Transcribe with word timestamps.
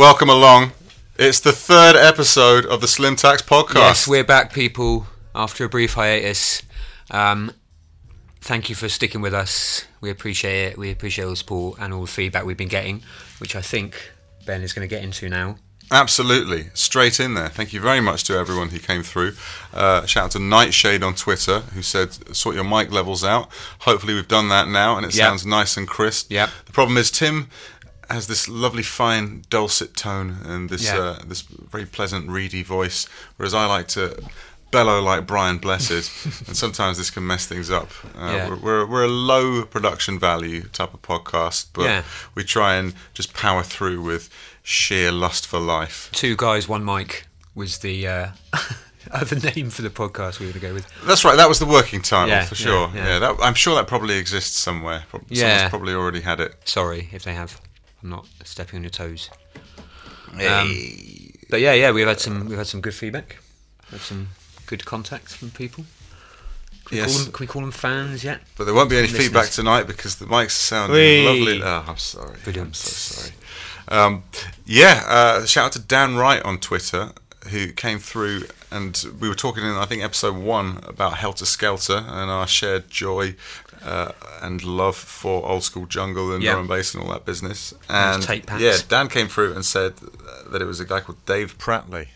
Welcome 0.00 0.30
along. 0.30 0.72
It's 1.18 1.40
the 1.40 1.52
third 1.52 1.94
episode 1.94 2.64
of 2.64 2.80
the 2.80 2.88
Slim 2.88 3.16
Tax 3.16 3.42
podcast. 3.42 3.74
Yes, 3.74 4.08
we're 4.08 4.24
back, 4.24 4.50
people, 4.50 5.06
after 5.34 5.66
a 5.66 5.68
brief 5.68 5.92
hiatus. 5.92 6.62
Um, 7.10 7.52
thank 8.40 8.70
you 8.70 8.74
for 8.74 8.88
sticking 8.88 9.20
with 9.20 9.34
us. 9.34 9.84
We 10.00 10.08
appreciate 10.08 10.68
it. 10.72 10.78
We 10.78 10.90
appreciate 10.90 11.24
all 11.24 11.30
the 11.32 11.36
support 11.36 11.78
and 11.78 11.92
all 11.92 12.00
the 12.00 12.06
feedback 12.06 12.46
we've 12.46 12.56
been 12.56 12.68
getting, 12.68 13.02
which 13.40 13.54
I 13.54 13.60
think 13.60 14.10
Ben 14.46 14.62
is 14.62 14.72
going 14.72 14.88
to 14.88 14.92
get 14.92 15.04
into 15.04 15.28
now. 15.28 15.56
Absolutely. 15.92 16.70
Straight 16.72 17.20
in 17.20 17.34
there. 17.34 17.50
Thank 17.50 17.74
you 17.74 17.80
very 17.80 18.00
much 18.00 18.24
to 18.24 18.38
everyone 18.38 18.68
who 18.70 18.78
came 18.78 19.02
through. 19.02 19.32
Uh, 19.74 20.06
shout 20.06 20.24
out 20.26 20.30
to 20.30 20.38
Nightshade 20.38 21.02
on 21.02 21.14
Twitter 21.14 21.60
who 21.74 21.82
said, 21.82 22.34
sort 22.34 22.54
your 22.54 22.64
mic 22.64 22.90
levels 22.90 23.22
out. 23.22 23.50
Hopefully, 23.80 24.14
we've 24.14 24.28
done 24.28 24.48
that 24.48 24.66
now 24.66 24.96
and 24.96 25.04
it 25.04 25.14
Yep. 25.14 25.26
sounds 25.26 25.44
nice 25.44 25.76
and 25.76 25.86
crisp. 25.86 26.30
Yep. 26.30 26.48
The 26.64 26.72
problem 26.72 26.96
is, 26.96 27.10
Tim 27.10 27.48
has 28.10 28.26
this 28.26 28.48
lovely, 28.48 28.82
fine, 28.82 29.42
dulcet 29.50 29.96
tone 29.96 30.38
and 30.44 30.68
this, 30.70 30.84
Yeah. 30.84 30.98
uh, 30.98 31.18
this 31.26 31.42
very 31.42 31.86
pleasant, 31.86 32.28
reedy 32.28 32.62
voice, 32.62 33.06
whereas 33.36 33.54
I 33.54 33.66
like 33.66 33.88
to. 33.88 34.16
Bellow 34.72 35.00
like 35.00 35.26
Brian 35.26 35.58
Blessed, 35.58 35.90
and 36.46 36.56
sometimes 36.56 36.96
this 36.96 37.10
can 37.10 37.26
mess 37.26 37.44
things 37.44 37.72
up. 37.72 37.90
Uh, 38.16 38.30
Yeah. 38.32 38.48
we're, 38.50 38.56
we're, 38.56 38.86
we're 38.86 39.04
a 39.04 39.08
low 39.08 39.64
production 39.64 40.16
value 40.16 40.62
type 40.68 40.94
of 40.94 41.02
podcast, 41.02 41.66
but 41.72 41.82
Yeah. 41.86 42.02
we 42.36 42.44
try 42.44 42.74
and 42.76 42.94
just 43.12 43.34
power 43.34 43.64
through 43.64 44.00
with 44.00 44.30
sheer 44.62 45.10
lust 45.10 45.44
for 45.44 45.58
life. 45.58 46.08
Two 46.12 46.36
guys, 46.36 46.68
one 46.68 46.84
mic 46.84 47.26
was 47.52 47.78
the 47.78 48.06
uh, 48.06 48.28
other 49.10 49.40
name 49.56 49.70
for 49.70 49.82
the 49.82 49.90
podcast 49.90 50.38
we 50.38 50.46
were 50.46 50.52
going 50.52 50.60
to 50.62 50.68
go 50.68 50.74
with. 50.74 50.86
That's 51.04 51.24
right. 51.24 51.36
That 51.36 51.48
was 51.48 51.58
the 51.58 51.66
working 51.66 52.00
title 52.00 52.28
Yeah, 52.28 52.44
for 52.44 52.54
sure. 52.54 52.92
yeah. 52.94 53.06
Yeah, 53.08 53.18
that, 53.18 53.36
I'm 53.42 53.54
sure 53.54 53.74
that 53.74 53.88
probably 53.88 54.18
exists 54.18 54.56
somewhere. 54.56 55.02
Prob- 55.10 55.24
Yeah. 55.28 55.68
Probably 55.68 55.94
already 55.94 56.20
had 56.20 56.38
it. 56.38 56.54
Sorry 56.64 57.08
if 57.10 57.24
they 57.24 57.34
have. 57.34 57.60
I'm 58.02 58.10
not 58.10 58.26
stepping 58.44 58.78
on 58.78 58.82
your 58.82 58.90
toes. 58.90 59.30
Um, 60.32 60.76
But 61.50 61.60
yeah, 61.60 61.72
yeah, 61.72 61.90
we've 61.90 62.06
had 62.06 62.20
some 62.20 62.48
we've 62.48 62.58
had 62.58 62.66
some 62.66 62.80
good 62.80 62.94
feedback. 62.94 63.38
Had 63.90 64.00
some 64.00 64.28
good 64.66 64.84
contact 64.84 65.28
from 65.34 65.50
people. 65.50 65.84
Can 66.84 66.96
we, 66.96 67.02
Yes. 67.02 67.12
call 67.14 67.24
them, 67.24 67.32
can 67.32 67.42
we 67.44 67.46
call 67.48 67.62
them 67.62 67.72
fans 67.72 68.22
yet? 68.24 68.40
but 68.56 68.64
there 68.64 68.74
won't 68.74 68.88
be 68.90 68.96
any 68.96 69.06
Listeners. 69.08 69.24
feedback 69.26 69.50
tonight 69.50 69.86
because 69.86 70.16
the 70.16 70.26
mics 70.26 70.52
sound 70.52 70.92
lovely. 70.92 71.62
Oh, 71.62 71.84
I'm 71.88 71.96
sorry. 71.96 72.36
Brilliant. 72.44 72.68
I'm 72.68 72.74
so 72.74 72.90
sorry. 72.90 73.34
Um, 73.88 74.22
yeah, 74.64 75.02
uh, 75.06 75.46
shout 75.46 75.66
out 75.66 75.72
to 75.72 75.78
Dan 75.80 76.16
Wright 76.16 76.42
on 76.42 76.58
Twitter 76.58 77.10
who 77.48 77.72
came 77.72 77.98
through 77.98 78.44
and 78.70 79.04
we 79.18 79.28
were 79.28 79.34
talking 79.34 79.64
in 79.64 79.70
I 79.70 79.86
think 79.86 80.02
episode 80.02 80.36
one 80.36 80.78
about 80.86 81.14
Helter 81.14 81.46
Skelter 81.46 81.96
and 82.06 82.30
our 82.30 82.46
shared 82.46 82.88
joy 82.90 83.34
uh, 83.84 84.12
and 84.42 84.62
love 84.64 84.96
for 84.96 85.46
old 85.48 85.62
school 85.64 85.86
jungle 85.86 86.32
and 86.32 86.42
Yeah. 86.42 86.52
drum 86.52 86.60
and 86.60 86.68
bass 86.68 86.94
and 86.94 87.02
all 87.02 87.10
that 87.12 87.24
business. 87.24 87.72
And 87.88 88.22
tape 88.22 88.46
packs. 88.46 88.62
yeah, 88.62 88.76
Dan 88.88 89.08
came 89.08 89.28
through 89.28 89.54
and 89.54 89.64
said 89.64 89.94
uh, 90.02 90.50
that 90.50 90.60
it 90.62 90.66
was 90.66 90.80
a 90.80 90.84
guy 90.84 91.00
called 91.00 91.24
Dave 91.26 91.56
Pratley 91.58 92.08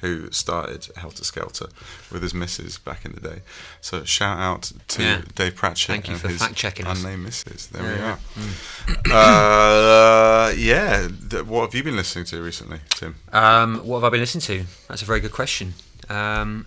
who 0.00 0.28
started 0.32 0.88
Helter 0.96 1.22
Skelter 1.22 1.66
with 2.10 2.22
his 2.22 2.34
missus 2.34 2.76
back 2.76 3.04
in 3.04 3.12
the 3.12 3.20
day. 3.20 3.42
So 3.80 4.02
shout 4.02 4.36
out 4.40 4.72
to 4.88 5.02
Yeah. 5.02 5.22
Dave 5.36 5.54
Pratchett 5.54 5.86
Thank 5.86 6.08
you 6.08 6.14
and 6.14 6.20
for 6.20 6.26
his 6.28 6.40
fact-checking 6.42 6.86
us. 6.88 6.98
unnamed 7.04 7.22
missus. 7.22 7.66
There 7.68 7.84
Yeah, 7.84 8.16
we 8.36 9.12
are. 9.12 9.14
uh, 9.14 10.52
yeah, 10.56 11.06
th- 11.30 11.44
what 11.44 11.62
have 11.66 11.74
you 11.76 11.84
been 11.84 11.94
listening 11.96 12.24
to 12.26 12.42
recently, 12.42 12.80
Tim? 12.90 13.14
Um, 13.32 13.78
what 13.86 13.98
have 13.98 14.04
I 14.04 14.10
been 14.10 14.20
listening 14.20 14.42
to? 14.42 14.64
That's 14.88 15.02
a 15.02 15.04
very 15.04 15.20
good 15.20 15.30
question. 15.32 15.74
Um, 16.08 16.66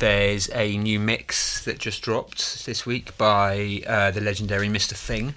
there's 0.00 0.50
a 0.50 0.76
new 0.76 0.98
mix 0.98 1.64
that 1.64 1.78
just 1.78 2.02
dropped 2.02 2.66
this 2.66 2.84
week 2.84 3.16
by 3.16 3.82
uh, 3.86 4.10
the 4.10 4.20
legendary 4.20 4.68
Mr. 4.68 4.94
Thing, 4.96 5.34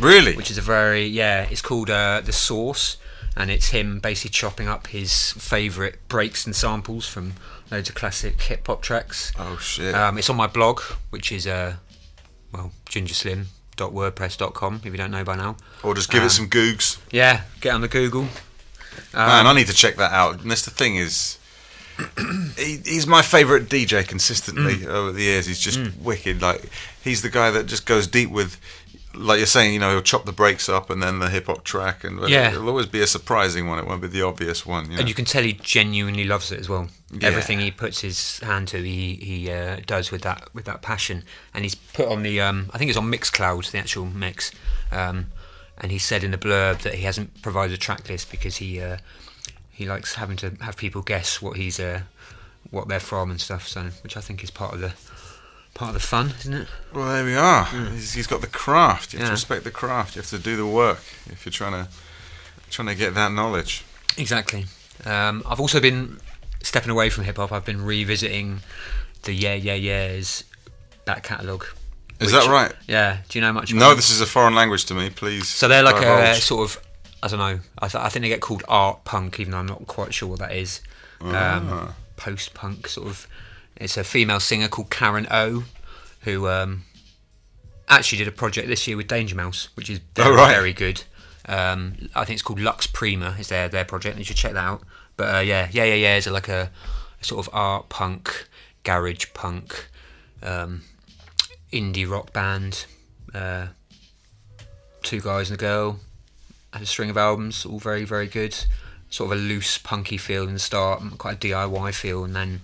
Really? 0.00 0.34
which 0.34 0.50
is 0.50 0.58
a 0.58 0.62
very 0.62 1.04
yeah. 1.06 1.46
It's 1.50 1.62
called 1.62 1.88
uh, 1.90 2.20
the 2.24 2.32
Source, 2.32 2.96
and 3.36 3.50
it's 3.50 3.68
him 3.68 4.00
basically 4.00 4.30
chopping 4.30 4.66
up 4.68 4.88
his 4.88 5.32
favourite 5.32 5.96
breaks 6.08 6.44
and 6.46 6.54
samples 6.56 7.06
from 7.06 7.34
loads 7.70 7.88
of 7.88 7.94
classic 7.94 8.40
hip 8.42 8.66
hop 8.66 8.82
tracks. 8.82 9.32
oh 9.38 9.56
shit! 9.58 9.94
Um, 9.94 10.18
it's 10.18 10.28
on 10.30 10.36
my 10.36 10.46
blog, 10.48 10.80
which 11.10 11.30
is 11.32 11.46
uh, 11.46 11.76
well 12.52 12.72
gingerslim.wordpress.com 12.90 14.80
if 14.84 14.92
you 14.92 14.96
don't 14.98 15.10
know 15.10 15.24
by 15.24 15.36
now. 15.36 15.56
or 15.82 15.94
just 15.94 16.10
give 16.10 16.20
um, 16.22 16.26
it 16.26 16.30
some 16.30 16.48
googs. 16.48 16.98
Yeah, 17.10 17.42
get 17.60 17.74
on 17.74 17.80
the 17.80 17.88
Google. 17.88 18.22
Um, 19.14 19.28
Man, 19.28 19.46
I 19.46 19.52
need 19.54 19.68
to 19.68 19.72
check 19.74 19.96
that 19.96 20.12
out. 20.12 20.40
And 20.42 20.50
that's 20.50 20.64
the 20.64 20.70
thing 20.70 20.96
is, 20.96 21.37
he, 22.56 22.76
he's 22.84 23.06
my 23.06 23.22
favourite 23.22 23.64
DJ 23.64 24.06
consistently 24.06 24.76
Mm. 24.76 24.86
over 24.86 25.12
the 25.12 25.22
years. 25.22 25.46
He's 25.46 25.58
just 25.60 25.80
wicked. 25.98 26.40
Like 26.42 26.68
he's 27.02 27.22
the 27.22 27.30
guy 27.30 27.50
that 27.50 27.66
just 27.66 27.86
goes 27.86 28.06
deep 28.06 28.30
with, 28.30 28.60
like 29.14 29.38
you're 29.38 29.46
saying. 29.46 29.72
You 29.74 29.80
know, 29.80 29.90
he'll 29.90 30.02
chop 30.02 30.24
the 30.24 30.32
breaks 30.32 30.68
up 30.68 30.90
and 30.90 31.02
then 31.02 31.18
the 31.18 31.28
hip 31.28 31.46
hop 31.46 31.64
track, 31.64 32.04
and 32.04 32.28
Yeah. 32.28 32.50
it'll 32.50 32.68
always 32.68 32.86
be 32.86 33.00
a 33.00 33.06
surprising 33.06 33.66
one. 33.66 33.78
It 33.78 33.86
won't 33.86 34.00
be 34.02 34.08
the 34.08 34.22
obvious 34.22 34.64
one. 34.66 34.84
You 34.86 34.92
know? 34.92 34.98
And 35.00 35.08
you 35.08 35.14
can 35.14 35.24
tell 35.24 35.42
he 35.42 35.54
genuinely 35.54 36.24
loves 36.24 36.52
it 36.52 36.60
as 36.60 36.68
well. 36.68 36.88
Yeah. 37.10 37.28
Everything 37.28 37.58
he 37.60 37.70
puts 37.70 38.00
his 38.00 38.38
hand 38.40 38.68
to, 38.68 38.82
he 38.82 39.14
he 39.16 39.50
uh, 39.50 39.80
does 39.86 40.10
with 40.10 40.22
that 40.22 40.48
with 40.54 40.66
that 40.66 40.82
passion. 40.82 41.24
And 41.54 41.64
he's 41.64 41.74
put 41.74 42.08
on 42.08 42.22
the 42.22 42.40
um, 42.40 42.70
I 42.72 42.78
think 42.78 42.90
it's 42.90 42.98
on 42.98 43.10
Mixcloud, 43.10 43.70
the 43.70 43.78
actual 43.78 44.04
mix. 44.06 44.52
Um, 44.92 45.26
and 45.80 45.92
he 45.92 45.98
said 45.98 46.24
in 46.24 46.32
the 46.32 46.38
blurb 46.38 46.80
that 46.82 46.94
he 46.94 47.02
hasn't 47.04 47.40
provided 47.40 47.72
a 47.72 47.76
track 47.76 48.08
list 48.08 48.30
because 48.32 48.56
he 48.56 48.80
uh, 48.80 48.96
he 49.78 49.86
likes 49.86 50.16
having 50.16 50.36
to 50.38 50.50
have 50.60 50.76
people 50.76 51.02
guess 51.02 51.40
what 51.40 51.56
he's 51.56 51.78
uh, 51.78 52.00
what 52.70 52.88
they're 52.88 52.98
from 53.00 53.30
and 53.30 53.40
stuff. 53.40 53.68
So 53.68 53.82
which 54.02 54.16
I 54.16 54.20
think 54.20 54.42
is 54.42 54.50
part 54.50 54.74
of 54.74 54.80
the 54.80 54.92
part 55.74 55.90
of 55.90 55.94
the 55.94 56.00
fun, 56.06 56.32
isn't 56.40 56.52
it? 56.52 56.68
Well, 56.92 57.06
there 57.12 57.24
we 57.24 57.36
are. 57.36 57.64
He's, 57.92 58.14
he's 58.14 58.26
got 58.26 58.40
the 58.40 58.48
craft. 58.48 59.12
You 59.12 59.20
have 59.20 59.26
Mm. 59.26 59.28
Yeah. 59.28 59.28
to 59.28 59.32
respect 59.32 59.62
the 59.64 59.70
craft. 59.70 60.16
You 60.16 60.22
have 60.22 60.30
to 60.30 60.38
do 60.38 60.56
the 60.56 60.66
work 60.66 60.98
if 61.30 61.46
you're 61.46 61.52
trying 61.52 61.72
to 61.84 61.88
trying 62.70 62.88
to 62.88 62.94
get 62.96 63.14
that 63.14 63.30
knowledge. 63.32 63.84
Exactly. 64.16 64.66
Um, 65.06 65.42
I've 65.46 65.60
also 65.60 65.80
been 65.80 66.18
stepping 66.62 66.90
away 66.90 67.08
from 67.10 67.22
hip 67.24 67.36
hop. 67.36 67.52
I've 67.52 67.64
been 67.64 67.84
revisiting 67.84 68.60
the 69.22 69.32
Yeah 69.32 69.54
Yeah 69.54 69.74
Yeahs 69.74 70.42
back 71.04 71.22
catalogue. 71.22 71.64
Is 72.20 72.32
which- 72.32 72.42
that 72.44 72.50
right? 72.50 72.72
Yeah. 72.88 73.18
Do 73.28 73.38
you 73.38 73.42
know 73.44 73.52
much? 73.52 73.72
No, 73.72 73.94
this 73.94 74.10
is 74.10 74.20
a 74.20 74.26
foreign 74.26 74.56
language 74.56 74.84
to 74.86 74.94
me. 74.94 75.08
Please. 75.10 75.46
So 75.46 75.68
they're 75.68 75.84
like 75.84 76.02
a 76.04 76.34
sort 76.40 76.68
of 76.68 76.82
I 77.22 77.28
don't 77.28 77.38
know. 77.38 77.60
I, 77.78 77.88
th- 77.88 78.02
I 78.02 78.08
think 78.08 78.22
they 78.22 78.28
get 78.28 78.40
called 78.40 78.62
art 78.68 79.04
punk, 79.04 79.40
even 79.40 79.50
though 79.52 79.58
I'm 79.58 79.66
not 79.66 79.86
quite 79.86 80.14
sure 80.14 80.28
what 80.28 80.38
that 80.38 80.52
is. 80.52 80.80
Um, 81.20 81.32
Ah. 81.34 81.94
Post 82.16 82.54
punk 82.54 82.86
sort 82.88 83.08
of. 83.08 83.26
It's 83.76 83.96
a 83.96 84.04
female 84.04 84.40
singer 84.40 84.68
called 84.68 84.90
Karen 84.90 85.26
O, 85.30 85.64
who 86.22 86.48
um, 86.48 86.82
actually 87.88 88.18
did 88.18 88.28
a 88.28 88.32
project 88.32 88.66
this 88.68 88.86
year 88.88 88.96
with 88.96 89.06
Danger 89.08 89.36
Mouse, 89.36 89.68
which 89.74 89.88
is 89.90 90.00
very, 90.14 90.30
Oh, 90.30 90.34
right. 90.36 90.52
very 90.52 90.72
good. 90.72 91.02
Um, 91.46 92.08
I 92.14 92.24
think 92.24 92.34
it's 92.34 92.42
called 92.42 92.60
Lux 92.60 92.86
Prima 92.86 93.36
is 93.38 93.48
their 93.48 93.68
their 93.68 93.84
project. 93.84 94.18
You 94.18 94.24
should 94.24 94.36
check 94.36 94.52
that 94.52 94.64
out. 94.64 94.82
But 95.16 95.34
uh, 95.34 95.38
yeah, 95.40 95.68
yeah, 95.72 95.84
yeah, 95.84 95.94
yeah. 95.94 96.16
Is 96.16 96.26
like 96.28 96.48
a, 96.48 96.70
a 97.20 97.24
sort 97.24 97.46
of 97.46 97.54
art 97.54 97.88
punk, 97.88 98.48
garage 98.84 99.26
punk, 99.32 99.88
um, 100.42 100.82
indie 101.72 102.08
rock 102.08 102.32
band. 102.32 102.84
Uh, 103.34 103.68
two 105.02 105.20
guys 105.20 105.50
and 105.50 105.58
a 105.58 105.60
girl. 105.60 106.00
Had 106.78 106.84
a 106.84 106.86
string 106.86 107.10
of 107.10 107.16
albums, 107.16 107.66
all 107.66 107.80
very, 107.80 108.04
very 108.04 108.28
good. 108.28 108.54
Sort 109.10 109.32
of 109.32 109.38
a 109.38 109.40
loose, 109.40 109.78
punky 109.78 110.16
feel 110.16 110.46
in 110.46 110.52
the 110.52 110.60
start, 110.60 111.02
quite 111.18 111.34
a 111.44 111.48
DIY 111.48 111.92
feel, 111.92 112.22
and 112.22 112.36
then 112.36 112.60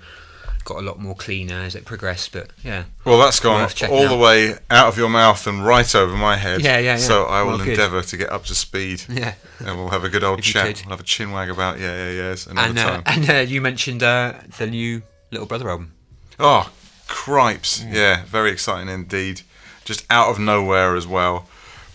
got 0.65 0.79
a 0.79 0.83
lot 0.83 1.01
more 1.01 1.17
cleaner 1.17 1.57
as 1.57 1.75
it 1.75 1.85
progressed. 1.85 2.31
But 2.31 2.51
yeah, 2.63 2.85
Well, 3.05 3.19
that's 3.19 3.41
gone 3.41 3.69
all 3.91 4.07
the 4.09 4.17
way 4.17 4.55
out 4.71 4.87
of 4.87 4.97
your 4.97 5.09
mouth 5.09 5.45
and 5.49 5.67
right 5.67 5.93
over 5.97 6.17
my 6.17 6.37
head. 6.37 6.61
Yeah, 6.63 6.79
yeah, 6.79 6.93
yeah. 6.93 6.97
So 6.99 7.25
I 7.25 7.43
will 7.43 7.59
Well, 7.59 7.69
endeavour 7.69 8.03
to 8.03 8.17
get 8.17 8.31
up 8.31 8.45
to 8.45 8.55
speed. 8.55 9.03
yeah. 9.09 9.35
And 9.59 9.77
we'll 9.79 9.89
have 9.89 10.05
a 10.05 10.09
good 10.09 10.23
old 10.23 10.43
chat. 10.43 10.81
We'll 10.85 10.91
have 10.91 11.01
a 11.01 11.03
chin 11.03 11.33
wag 11.33 11.51
about 11.51 11.81
yeah, 11.81 12.09
yeah, 12.11 12.37
another 12.49 12.69
And 12.69 12.79
uh, 12.79 12.85
time. 12.85 13.03
and 13.07 13.31
uh, 13.31 13.35
you 13.41 13.61
mentioned 13.61 14.05
uh, 14.05 14.35
the 14.59 14.69
new 14.69 15.03
Little 15.33 15.49
Brother 15.49 15.69
album. 15.69 15.93
Oh, 16.39 16.71
cripes! 17.09 17.83
Yeah, 17.83 18.25
very 18.27 18.53
exciting 18.53 18.89
indeed. 18.89 19.41
Just 19.85 20.07
out 20.09 20.29
of 20.29 20.39
nowhere 20.39 20.95
as 20.95 21.05
well. 21.05 21.49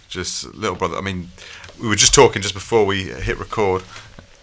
Just 0.09 0.53
little 0.55 0.75
brother. 0.75 0.97
I 0.97 1.01
mean, 1.01 1.29
we 1.81 1.87
were 1.87 1.95
just 1.95 2.13
talking 2.13 2.41
just 2.41 2.53
before 2.53 2.85
we 2.85 3.03
hit 3.05 3.37
record. 3.37 3.83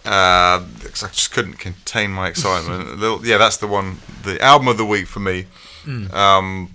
Uh, 0.05 0.63
'cause 0.83 1.03
I 1.03 1.09
just 1.09 1.31
couldn't 1.33 1.55
contain 1.59 2.11
my 2.11 2.27
excitement. 2.29 2.97
little, 2.99 3.25
yeah, 3.25 3.37
that's 3.37 3.57
the 3.57 3.67
one. 3.67 3.97
The 4.23 4.41
album 4.41 4.67
of 4.69 4.77
the 4.77 4.85
week 4.85 5.07
for 5.07 5.19
me. 5.19 5.45
Um, 6.13 6.71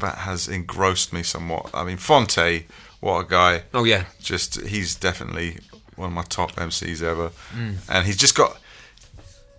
that 0.00 0.18
has 0.18 0.48
engrossed 0.48 1.12
me 1.12 1.22
somewhat. 1.22 1.70
I 1.74 1.84
mean, 1.84 1.96
Phonte, 1.98 2.64
what 3.00 3.18
a 3.20 3.24
guy! 3.28 3.62
Oh 3.74 3.84
yeah, 3.84 4.04
just 4.20 4.60
he's 4.62 4.94
definitely 4.94 5.58
one 5.96 6.08
of 6.08 6.14
my 6.14 6.22
top 6.24 6.52
MCs 6.56 7.02
ever, 7.02 7.30
and 7.88 8.06
he's 8.06 8.16
just 8.16 8.34
got. 8.34 8.58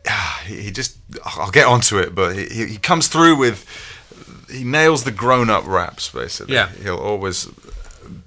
ah, 0.07 0.41
He 0.45 0.61
he 0.63 0.71
just, 0.71 0.97
I'll 1.25 1.51
get 1.51 1.67
onto 1.67 1.97
it, 1.99 2.15
but 2.15 2.35
he, 2.35 2.45
he 2.47 2.65
he 2.73 2.77
comes 2.77 3.07
through 3.07 3.35
with, 3.35 3.65
he 4.49 4.63
nails 4.63 5.03
the 5.03 5.11
grown-up 5.11 5.65
raps 5.67 6.09
basically. 6.09 6.55
Yeah. 6.55 6.69
he'll 6.83 6.97
always 6.97 7.47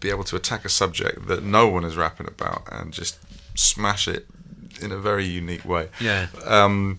be 0.00 0.10
able 0.10 0.24
to 0.24 0.36
attack 0.36 0.64
a 0.64 0.68
subject 0.68 1.26
that 1.28 1.42
no 1.42 1.68
one 1.68 1.84
is 1.84 1.96
rapping 1.96 2.26
about 2.26 2.68
and 2.70 2.92
just 2.92 3.18
smash 3.56 4.08
it 4.08 4.26
in 4.80 4.92
a 4.92 4.98
very 4.98 5.24
unique 5.24 5.64
way. 5.64 5.88
Yeah. 6.00 6.26
Um, 6.44 6.98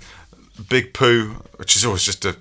Big 0.70 0.94
Pooh, 0.94 1.44
which 1.58 1.76
is 1.76 1.86
always 1.86 2.04
just 2.04 2.26
a 2.26 2.38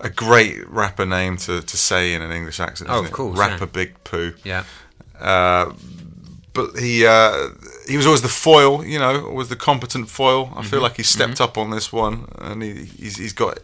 a 0.00 0.08
great 0.08 0.66
rapper 0.68 1.04
name 1.04 1.36
to, 1.36 1.60
to 1.60 1.76
say 1.76 2.14
in 2.14 2.22
an 2.22 2.32
English 2.32 2.58
accent. 2.58 2.88
Oh, 2.90 3.00
of 3.00 3.06
it? 3.06 3.12
course, 3.12 3.38
Rapper 3.38 3.64
yeah. 3.64 3.70
Big 3.70 4.04
Pooh. 4.04 4.34
yeah. 4.44 4.64
Uh, 5.20 5.72
but 6.52 6.78
he 6.78 7.06
uh, 7.06 7.50
he 7.86 7.96
was 7.96 8.06
always 8.06 8.22
the 8.22 8.28
foil, 8.28 8.84
you 8.84 8.98
know, 8.98 9.26
always 9.26 9.48
the 9.48 9.56
competent 9.56 10.08
foil. 10.08 10.52
I 10.56 10.64
feel 10.64 10.80
like 10.80 10.96
he 10.96 11.02
stepped 11.04 11.40
up 11.40 11.56
on 11.56 11.70
this 11.70 11.92
one, 11.92 12.26
and 12.38 12.62
he, 12.62 12.84
he's, 12.86 13.16
he's 13.18 13.32
got 13.32 13.60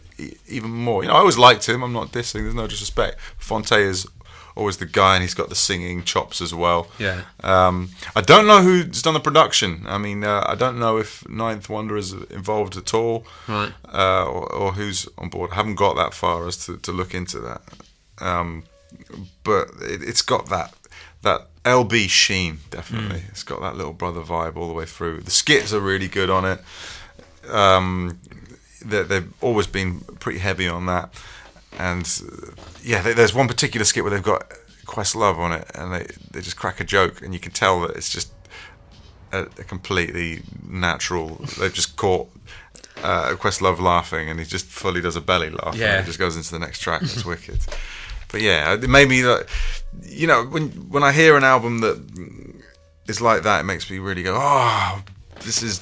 even 0.47 0.71
more. 0.71 1.03
You 1.03 1.09
know, 1.09 1.15
I 1.15 1.19
always 1.19 1.37
liked 1.37 1.67
him. 1.67 1.83
I'm 1.83 1.91
not 1.91 2.11
dissing. 2.11 2.43
There's 2.43 2.55
no 2.55 2.67
disrespect. 2.67 3.19
Phonte 3.37 3.73
is 3.73 4.07
always 4.57 4.77
the 4.77 4.85
guy, 4.85 5.15
and 5.15 5.21
he's 5.21 5.33
got 5.33 5.49
the 5.49 5.55
singing 5.55 6.03
chops 6.03 6.41
as 6.41 6.53
well. 6.53 6.87
Yeah. 6.99 7.21
Um, 7.43 7.89
I 8.15 8.21
don't 8.21 8.47
know 8.47 8.61
who's 8.61 9.01
done 9.01 9.13
the 9.13 9.19
production. 9.19 9.83
I 9.87 9.97
mean, 9.97 10.23
uh, 10.23 10.43
I 10.47 10.55
don't 10.55 10.79
know 10.79 10.97
if 10.97 11.27
Ninth 11.29 11.69
Wonder 11.69 11.95
is 11.95 12.11
involved 12.13 12.75
at 12.75 12.93
all, 12.93 13.25
Right. 13.47 13.71
uh, 13.93 14.25
or, 14.25 14.51
or 14.51 14.71
who's 14.73 15.07
on 15.17 15.29
board. 15.29 15.51
I 15.51 15.55
haven't 15.55 15.75
got 15.75 15.95
that 15.95 16.13
far 16.13 16.47
as 16.47 16.57
to, 16.65 16.77
to 16.77 16.91
look 16.91 17.13
into 17.13 17.39
that. 17.39 17.61
Um, 18.19 18.63
but 19.43 19.69
it, 19.81 20.01
it's 20.03 20.21
got 20.21 20.49
that 20.49 20.73
that 21.21 21.47
LB 21.63 22.09
sheen 22.09 22.59
definitely. 22.71 23.23
It's 23.29 23.43
got 23.43 23.59
that 23.61 23.75
little 23.75 23.93
brother 23.93 24.21
vibe 24.21 24.55
all 24.55 24.67
the 24.67 24.73
way 24.73 24.85
through. 24.85 25.21
The 25.21 25.31
skits 25.31 25.73
are 25.73 25.79
really 25.79 26.07
good 26.07 26.29
on 26.29 26.45
it. 26.45 26.59
Um, 27.51 28.19
they, 28.85 29.03
they've 29.03 29.31
always 29.41 29.67
been 29.67 30.01
pretty 30.19 30.39
heavy 30.39 30.67
on 30.67 30.85
that, 30.85 31.13
and 31.77 32.05
uh, 32.31 32.51
yeah, 32.83 33.01
there- 33.01 33.13
there's 33.13 33.33
one 33.33 33.47
particular 33.47 33.85
skit 33.85 34.03
where 34.03 34.11
they've 34.11 34.23
got 34.23 34.51
Questlove 34.85 35.37
on 35.37 35.51
it, 35.51 35.69
and 35.75 35.93
they 35.93 36.07
they 36.31 36.41
just 36.41 36.55
crack 36.57 36.79
a 36.79 36.83
joke, 36.83 37.21
and 37.21 37.33
you 37.33 37.39
can 37.39 37.51
tell 37.51 37.81
that 37.81 37.91
it's 37.97 38.09
just 38.09 38.31
a, 39.31 39.41
a 39.41 39.63
completely 39.63 40.41
natural. 40.67 41.41
They've 41.59 41.73
just 41.73 41.97
caught 41.97 42.29
uh, 43.03 43.35
Questlove 43.35 43.79
laughing, 43.79 44.29
and 44.29 44.39
he 44.39 44.45
just 44.45 44.65
fully 44.65 45.01
does 45.01 45.15
a 45.15 45.21
belly 45.21 45.49
laugh. 45.49 45.75
Yeah. 45.75 45.97
and 45.97 46.05
just 46.05 46.19
goes 46.19 46.35
into 46.37 46.51
the 46.51 46.59
next 46.59 46.79
track. 46.79 47.01
It's 47.03 47.25
wicked. 47.25 47.59
But 48.31 48.41
yeah, 48.41 48.73
it 48.73 48.89
made 48.89 49.07
me 49.09 49.23
like, 49.23 49.47
you 50.03 50.27
know, 50.27 50.43
when 50.45 50.69
when 50.89 51.03
I 51.03 51.11
hear 51.11 51.35
an 51.37 51.43
album 51.43 51.79
that 51.81 51.97
is 53.07 53.19
like 53.21 53.43
that, 53.43 53.59
it 53.61 53.63
makes 53.63 53.89
me 53.89 53.99
really 53.99 54.23
go, 54.23 54.35
oh, 54.39 55.01
this 55.41 55.61
is. 55.63 55.81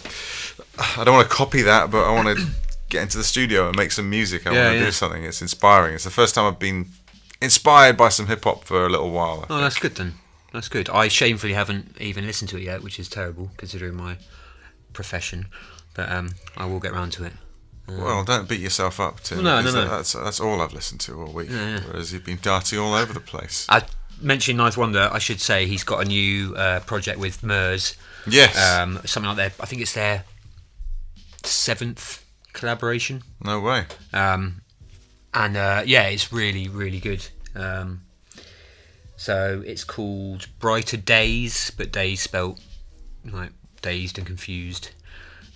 I 0.98 1.04
don't 1.04 1.14
want 1.16 1.30
to 1.30 1.34
copy 1.36 1.62
that, 1.64 1.90
but 1.92 2.04
I 2.04 2.12
want 2.12 2.38
to 2.38 2.46
get 2.90 3.04
into 3.04 3.18
the 3.18 3.24
studio 3.24 3.68
and 3.68 3.76
make 3.78 3.92
some 3.92 4.10
music. 4.10 4.46
I 4.48 4.54
Yeah, 4.54 4.64
want 4.66 4.74
to 4.74 4.80
yeah. 4.80 4.86
do 4.86 4.92
something. 4.92 5.24
It's 5.24 5.42
inspiring. 5.42 5.96
It's 5.96 6.04
the 6.04 6.10
first 6.12 6.36
time 6.36 6.46
I've 6.46 6.60
been 6.60 6.88
inspired 7.42 7.98
by 7.98 8.10
some 8.10 8.28
hip 8.28 8.44
hop 8.44 8.64
for 8.64 8.86
a 8.86 8.90
little 8.90 9.12
while. 9.12 9.46
Oh, 9.50 9.60
that's 9.60 9.78
good 9.80 9.96
then. 9.96 10.16
That's 10.54 10.70
good. 10.70 10.90
I 10.90 11.08
shamefully 11.10 11.54
haven't 11.54 11.98
even 12.00 12.26
listened 12.26 12.50
to 12.52 12.58
it 12.58 12.64
yet, 12.64 12.82
which 12.84 13.00
is 13.00 13.10
terrible 13.10 13.52
considering 13.58 13.96
my 13.96 14.18
profession. 14.94 15.48
But 15.94 16.10
um, 16.12 16.36
I 16.56 16.66
will 16.66 16.80
get 16.80 16.94
round 16.94 17.12
to 17.14 17.26
it. 17.26 17.34
Well, 17.88 18.24
don't 18.24 18.50
beat 18.50 18.62
yourself 18.62 19.00
up, 19.00 19.20
Tim. 19.20 19.44
Well, 19.44 19.62
no, 19.62 19.72
no, 19.72 19.84
no. 19.86 19.90
That's 19.90 20.14
that's 20.14 20.40
all 20.40 20.60
I've 20.62 20.74
listened 20.74 21.02
to 21.02 21.22
all 21.22 21.32
week. 21.32 21.50
Yeah, 21.52 21.76
yeah. 21.76 21.80
Whereas 21.82 22.12
you've 22.12 22.26
been 22.26 22.40
darting 22.42 22.80
all 22.80 22.94
over 22.96 23.14
the 23.14 23.20
place. 23.20 23.68
I 23.70 23.84
mentioned 24.20 24.58
Ninth 24.58 24.76
Wonder. 24.78 25.08
I 25.12 25.20
should 25.20 25.40
say 25.40 25.68
he's 25.68 25.84
got 25.84 26.02
a 26.04 26.06
new 26.06 26.56
uh, 26.56 26.80
project 26.82 27.20
with 27.20 27.44
Murs. 27.44 27.96
Yes. 28.26 28.58
Um, 28.58 29.00
something 29.06 29.28
like 29.28 29.38
their. 29.38 29.52
I 29.60 29.68
think 29.68 29.82
it's 29.84 29.94
their 29.94 30.24
seventh 31.44 32.25
collaboration. 32.56 33.22
no 33.44 33.60
way. 33.60 33.86
Um, 34.14 34.62
and 35.34 35.56
uh, 35.58 35.84
yeah, 35.86 36.04
it's 36.08 36.32
really, 36.34 36.68
really 36.68 37.00
good. 37.00 37.28
Um, 37.56 38.02
so 39.18 39.62
it's 39.66 39.84
called 39.84 40.48
Brighter 40.60 40.98
Days, 40.98 41.72
but 41.78 41.92
days 41.92 42.22
spelt 42.22 42.60
like 43.24 43.52
dazed 43.82 44.18
and 44.18 44.26
confused. 44.28 44.90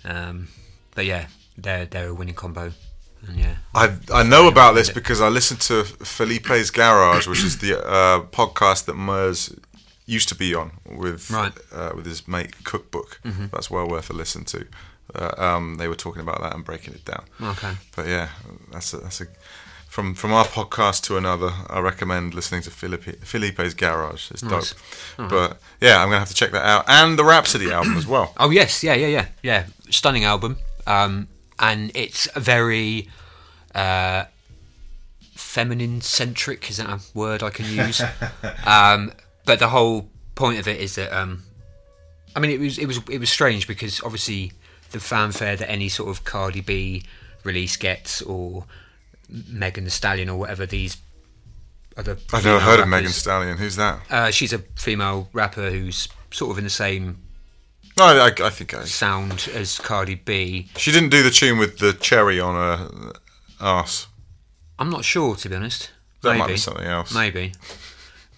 Um, 0.04 0.48
but 0.94 1.04
yeah, 1.04 1.26
they're 1.58 1.86
they're 1.86 2.08
a 2.08 2.14
winning 2.14 2.34
combo, 2.34 2.72
and 3.26 3.36
yeah, 3.38 3.56
I 3.74 3.96
I 4.12 4.22
know 4.22 4.48
about 4.48 4.74
this 4.74 4.88
because 4.90 5.20
I 5.20 5.28
listened 5.28 5.60
to 5.62 5.84
Felipe's 5.84 6.70
Garage, 6.70 7.26
which 7.26 7.44
is 7.44 7.58
the 7.58 7.78
uh, 7.86 8.22
podcast 8.30 8.86
that 8.86 8.94
Murs 8.96 9.54
used 10.06 10.28
to 10.30 10.34
be 10.34 10.54
on 10.54 10.72
with 10.86 11.30
Right. 11.30 11.52
uh, 11.72 11.92
with 11.94 12.06
his 12.06 12.26
mate 12.26 12.64
Cookbook. 12.64 13.20
That's 13.52 13.70
well 13.70 13.86
worth 13.88 14.10
a 14.10 14.14
listen 14.14 14.44
to. 14.46 14.66
Uh, 15.14 15.34
um, 15.36 15.76
they 15.76 15.88
were 15.88 15.94
talking 15.96 16.22
about 16.22 16.40
that 16.40 16.54
and 16.54 16.64
breaking 16.64 16.94
it 16.94 17.04
down. 17.04 17.24
okay, 17.42 17.72
But 17.96 18.06
yeah, 18.06 18.28
that's 18.72 18.92
a, 18.94 18.98
that's 18.98 19.20
a 19.20 19.26
from 19.88 20.14
from 20.14 20.32
our 20.32 20.44
podcast 20.44 21.02
to 21.04 21.16
another. 21.16 21.50
I 21.68 21.80
recommend 21.80 22.32
listening 22.34 22.62
to 22.62 22.70
Felipe, 22.70 23.24
Felipe's 23.24 23.74
Garage. 23.74 24.30
It's 24.30 24.42
Nice. 24.42 24.74
dope. 25.16 25.28
But 25.30 25.58
yeah, 25.80 25.98
I'm 26.00 26.06
gonna 26.08 26.20
have 26.20 26.28
to 26.28 26.34
check 26.34 26.52
that 26.52 26.64
out 26.64 26.84
and 26.88 27.18
the 27.18 27.24
Rapsody 27.24 27.72
album 27.72 27.96
as 27.96 28.06
well. 28.06 28.32
Oh 28.38 28.50
yes, 28.50 28.84
yeah, 28.84 28.94
yeah, 28.94 29.08
yeah, 29.08 29.26
yeah. 29.42 29.66
Stunning 29.90 30.24
album, 30.24 30.58
um, 30.86 31.26
and 31.58 31.90
it's 31.94 32.28
very 32.36 33.08
uh, 33.74 34.24
feminine 35.34 36.00
centric. 36.00 36.70
Is 36.70 36.76
that 36.76 36.88
a 36.88 37.00
word 37.14 37.42
I 37.42 37.50
can 37.50 37.66
use? 37.66 38.00
um, 38.66 39.12
but 39.44 39.58
the 39.58 39.68
whole 39.68 40.08
point 40.34 40.58
of 40.58 40.68
it 40.68 40.80
is 40.80 40.94
that 40.94 41.12
um, 41.12 41.42
I 42.36 42.40
mean, 42.40 42.50
it 42.52 42.60
was 42.60 42.78
it 42.78 42.86
was 42.86 43.00
it 43.08 43.18
was 43.18 43.30
strange 43.30 43.66
because 43.66 44.00
obviously 44.02 44.52
the 44.90 45.00
fanfare 45.00 45.56
that 45.56 45.70
any 45.70 45.88
sort 45.88 46.08
of 46.10 46.24
Cardi 46.24 46.60
B 46.60 47.04
release 47.44 47.76
gets, 47.76 48.20
or 48.22 48.64
Megan 49.28 49.84
the 49.84 49.90
Stallion, 49.90 50.28
or 50.28 50.38
whatever 50.38 50.66
these 50.66 50.96
other. 51.96 52.16
I've 52.32 52.44
never 52.44 52.60
heard 52.60 52.80
of 52.80 52.88
Megan 52.88 53.04
rappers- 53.06 53.16
Stallion. 53.16 53.56
Who's 53.58 53.76
that? 53.76 54.00
Uh, 54.10 54.30
she's 54.30 54.52
a 54.52 54.58
female 54.76 55.28
rapper 55.32 55.70
who's 55.70 56.08
sort 56.30 56.52
of 56.52 56.58
in 56.58 56.64
the 56.64 56.70
same 56.70 57.18
No, 57.96 58.04
I, 58.04 58.26
I 58.28 58.50
think 58.50 58.72
I, 58.74 58.84
sound 58.84 59.50
as 59.54 59.78
Cardi 59.78 60.14
B. 60.14 60.68
she 60.76 60.92
didn't 60.92 61.08
do 61.10 61.22
the 61.22 61.30
tune 61.30 61.58
with 61.58 61.78
the 61.78 61.92
cherry 61.92 62.38
on 62.40 62.54
her 62.54 63.12
ass. 63.60 64.06
I'm 64.78 64.90
not 64.90 65.04
sure, 65.04 65.34
to 65.36 65.48
be 65.48 65.56
honest. 65.56 65.90
That 66.22 66.30
Maybe. 66.30 66.38
might 66.38 66.48
be 66.48 66.56
something 66.56 66.84
else. 66.84 67.12
Maybe. 67.14 67.52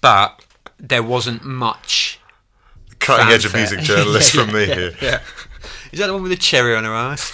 But 0.01 0.45
there 0.79 1.03
wasn't 1.03 1.45
much. 1.45 2.19
Cutting 2.99 3.33
edge 3.33 3.45
of 3.45 3.55
music 3.55 3.81
journalist 3.83 4.35
Yeah, 4.35 4.45
from 4.45 4.55
me 4.55 4.65
yeah, 4.67 4.75
here. 4.75 4.95
Yeah. 5.03 5.21
Is 5.93 5.99
that 5.99 6.07
the 6.07 6.13
one 6.13 6.23
with 6.23 6.33
the 6.33 6.37
cherry 6.37 6.75
on 6.75 6.85
her 6.85 6.95
ass? 6.95 7.33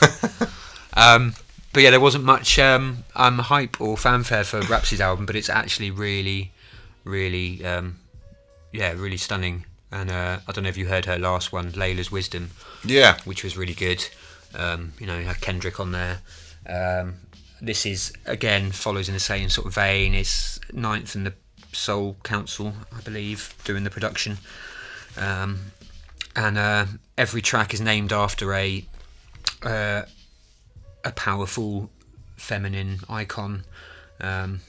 um, 0.94 1.34
but 1.72 1.82
yeah, 1.82 1.90
there 1.90 2.00
wasn't 2.00 2.24
much 2.24 2.58
um, 2.58 3.04
um, 3.14 3.38
hype 3.38 3.80
or 3.80 3.96
fanfare 3.96 4.44
for 4.44 4.60
Rapsody's 4.62 5.00
album, 5.00 5.26
but 5.26 5.36
it's 5.36 5.48
actually 5.48 5.90
really, 5.90 6.52
really, 7.04 7.64
um, 7.64 7.98
yeah, 8.72 8.92
really 8.92 9.16
stunning. 9.16 9.64
And 9.90 10.10
uh, 10.10 10.40
I 10.46 10.52
don't 10.52 10.64
know 10.64 10.70
if 10.70 10.76
you 10.76 10.86
heard 10.86 11.06
her 11.06 11.18
last 11.18 11.52
one, 11.52 11.72
Laila's 11.72 12.10
Wisdom. 12.10 12.50
Yeah, 12.84 13.18
which 13.24 13.44
was 13.44 13.56
really 13.56 13.74
good. 13.74 14.06
Um, 14.54 14.92
you 14.98 15.06
know, 15.06 15.18
you 15.18 15.24
had 15.24 15.40
Kendrick 15.40 15.78
on 15.80 15.92
there. 15.92 16.18
Um, 16.68 17.16
this 17.60 17.86
is 17.86 18.12
again 18.26 18.70
follows 18.72 19.08
in 19.08 19.14
the 19.14 19.20
same 19.20 19.48
sort 19.48 19.66
of 19.66 19.74
vein. 19.74 20.14
It's 20.14 20.60
Ninth 20.72 21.14
and 21.14 21.26
the 21.26 21.34
Soul 21.72 22.16
Council, 22.22 22.74
I 22.96 23.00
believe, 23.00 23.54
doing 23.64 23.84
the 23.84 23.90
production, 23.90 24.38
um, 25.16 25.72
and 26.36 26.58
uh, 26.58 26.86
every 27.16 27.42
track 27.42 27.74
is 27.74 27.80
named 27.80 28.12
after 28.12 28.54
a 28.54 28.84
uh, 29.62 30.02
a 31.04 31.12
powerful 31.12 31.90
feminine 32.36 33.00
icon. 33.08 33.64
Um, 34.20 34.60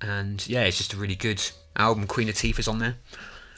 and 0.00 0.46
yeah, 0.48 0.62
it's 0.64 0.76
just 0.78 0.92
a 0.92 0.96
really 0.96 1.14
good 1.14 1.42
album. 1.76 2.06
Queen 2.06 2.28
Latifah's 2.28 2.68
on 2.68 2.78
there. 2.78 2.96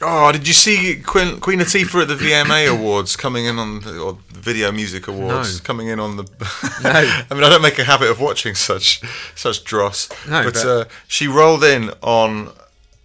Oh, 0.03 0.31
did 0.31 0.47
you 0.47 0.53
see 0.53 1.01
Queen, 1.03 1.41
Queen 1.41 1.59
Latifah 1.59 2.03
at 2.03 2.09
the 2.09 2.17
VMA 2.17 2.71
Awards 2.71 3.17
coming 3.17 3.47
in 3.47 3.59
on 3.59 3.81
the, 3.81 3.99
or 3.99 4.19
Video 4.29 4.71
Music 4.71 5.09
Awards 5.09 5.59
No. 5.59 5.65
coming 5.65 5.89
in 5.89 5.99
on 5.99 6.17
the? 6.19 6.25
No. 6.85 6.91
I 6.91 7.35
mean, 7.35 7.43
I 7.45 7.49
don't 7.49 7.63
make 7.63 7.79
a 7.79 7.85
habit 7.85 8.11
of 8.11 8.21
watching 8.21 8.55
such 8.55 9.01
such 9.35 9.65
dross, 9.65 10.09
No, 10.29 10.43
but, 10.45 10.55
but- 10.55 10.67
uh, 10.67 10.85
she 11.09 11.27
rolled 11.29 11.65
in 11.65 11.91
on 12.03 12.51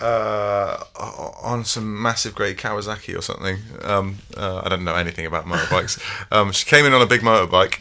uh, 0.02 0.84
on 1.44 1.64
some 1.66 2.02
massive 2.02 2.34
great 2.36 2.58
Kawasaki 2.58 3.18
or 3.18 3.22
something. 3.22 3.58
Um, 3.84 4.18
uh, 4.36 4.62
I 4.66 4.70
don't 4.70 4.84
know 4.84 4.96
anything 4.96 5.26
about 5.26 5.46
motorbikes. 5.46 6.00
um, 6.32 6.52
she 6.52 6.66
came 6.66 6.86
in 6.86 6.94
on 6.94 7.02
a 7.02 7.06
big 7.06 7.22
motorbike. 7.22 7.80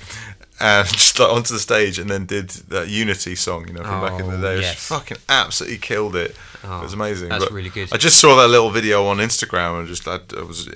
And 0.62 0.86
just 0.92 1.18
like 1.18 1.32
onto 1.32 1.54
the 1.54 1.58
stage, 1.60 1.98
and 1.98 2.10
then 2.10 2.26
did 2.26 2.50
that 2.68 2.88
Unity 2.88 3.34
song, 3.34 3.66
you 3.66 3.72
know, 3.72 3.82
from 3.82 4.02
back 4.02 4.20
in 4.20 4.28
the 4.28 4.36
Oh, 4.36 4.40
day. 4.56 4.60
yes. 4.60 4.72
She 4.72 4.76
fucking 4.76 5.16
absolutely 5.30 5.78
killed 5.78 6.14
it. 6.14 6.36
Oh, 6.62 6.80
it 6.80 6.82
was 6.82 6.92
amazing. 6.92 7.30
that's 7.30 7.44
But 7.44 7.52
really 7.54 7.70
good. 7.70 7.88
I 7.94 7.96
just 7.96 8.20
saw 8.20 8.36
that 8.36 8.48
little 8.48 8.68
video 8.70 9.06
on 9.06 9.16
Instagram 9.18 9.78
and 9.78 9.88
just 9.88 10.06
I, 10.06 10.18
I 10.36 10.42
was 10.42 10.68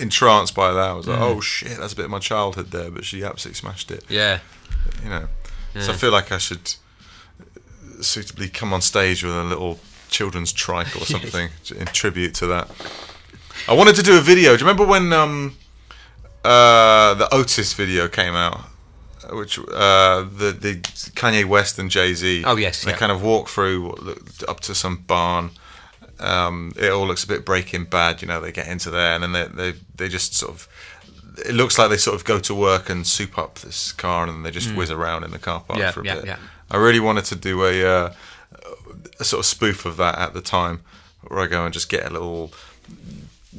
entranced 0.00 0.56
by 0.56 0.72
that. 0.72 0.90
I 0.90 0.92
was 0.94 1.06
like, 1.06 1.20
Mm. 1.20 1.36
oh 1.36 1.40
shit, 1.40 1.78
that's 1.78 1.92
a 1.92 1.96
bit 1.96 2.06
of 2.06 2.10
my 2.10 2.18
childhood 2.18 2.72
there. 2.72 2.90
But 2.90 3.04
she 3.04 3.22
absolutely 3.22 3.54
smashed 3.58 3.92
it. 3.92 4.04
Yeah, 4.08 4.40
You 5.04 5.10
know, 5.10 5.28
so 5.78 5.92
I 5.92 5.94
feel 5.94 6.10
like 6.10 6.32
I 6.32 6.38
should 6.38 6.74
suitably 8.00 8.48
come 8.48 8.72
on 8.72 8.80
stage 8.82 9.22
with 9.22 9.36
a 9.36 9.44
little 9.44 9.78
children's 10.18 10.52
trike 10.52 10.94
or 10.96 11.04
something 11.14 11.48
in 11.80 11.86
tribute 11.86 12.34
to 12.40 12.46
that. 12.46 12.66
I 13.68 13.72
wanted 13.74 13.94
to 13.96 14.02
do 14.02 14.16
a 14.16 14.20
video. 14.20 14.48
Do 14.56 14.64
you 14.64 14.68
remember 14.70 14.86
when 14.94 15.12
um, 15.12 15.56
uh, 16.44 17.14
the 17.14 17.28
Otis 17.34 17.72
video 17.74 18.08
came 18.08 18.34
out? 18.34 18.60
Which 19.32 19.58
uh, 19.58 20.20
the 20.40 20.54
the 20.66 20.74
Kanye 21.20 21.44
West 21.46 21.78
and 21.78 21.90
Jay 21.90 22.12
Z. 22.14 22.44
Oh, 22.44 22.56
yes, 22.56 22.84
They 22.84 22.90
yeah. 22.90 22.96
kind 22.98 23.10
of 23.12 23.22
walk 23.22 23.48
through 23.48 23.94
up 24.46 24.60
to 24.60 24.74
some 24.74 24.96
barn. 25.06 25.50
Um, 26.20 26.72
it 26.76 26.90
all 26.92 27.06
looks 27.06 27.24
a 27.24 27.26
bit 27.28 27.44
Breaking 27.44 27.84
Bad. 27.86 28.20
You 28.22 28.28
know, 28.28 28.40
they 28.40 28.52
get 28.52 28.68
into 28.68 28.90
there 28.90 29.14
and 29.14 29.22
then 29.24 29.32
they 29.32 29.46
they 29.46 29.78
they 29.96 30.08
just 30.08 30.34
sort 30.34 30.52
of. 30.52 30.68
It 31.38 31.54
looks 31.54 31.78
like 31.78 31.88
they 31.90 31.96
sort 31.96 32.14
of 32.16 32.24
go 32.24 32.38
to 32.38 32.54
work 32.54 32.88
and 32.90 33.04
soup 33.06 33.38
up 33.38 33.58
this 33.60 33.90
car 33.92 34.22
and 34.24 34.30
then 34.32 34.42
they 34.44 34.50
just 34.52 34.72
whiz 34.76 34.90
around 34.90 35.24
in 35.24 35.30
the 35.32 35.38
car 35.38 35.60
park 35.60 35.78
Mm. 35.78 35.82
Yeah, 35.82 35.90
for 35.90 36.00
a 36.02 36.04
yeah, 36.04 36.14
bit. 36.16 36.24
yeah. 36.26 36.36
I 36.70 36.76
really 36.76 37.00
wanted 37.00 37.24
to 37.26 37.34
do 37.36 37.64
a, 37.64 37.84
uh, 37.84 38.12
a 39.20 39.24
sort 39.24 39.40
of 39.40 39.46
spoof 39.46 39.86
of 39.86 39.96
that 39.96 40.18
at 40.18 40.34
the 40.34 40.40
time, 40.40 40.80
where 41.26 41.40
I 41.40 41.46
go 41.46 41.64
and 41.64 41.72
just 41.72 41.88
get 41.88 42.06
a 42.06 42.10
little, 42.10 42.52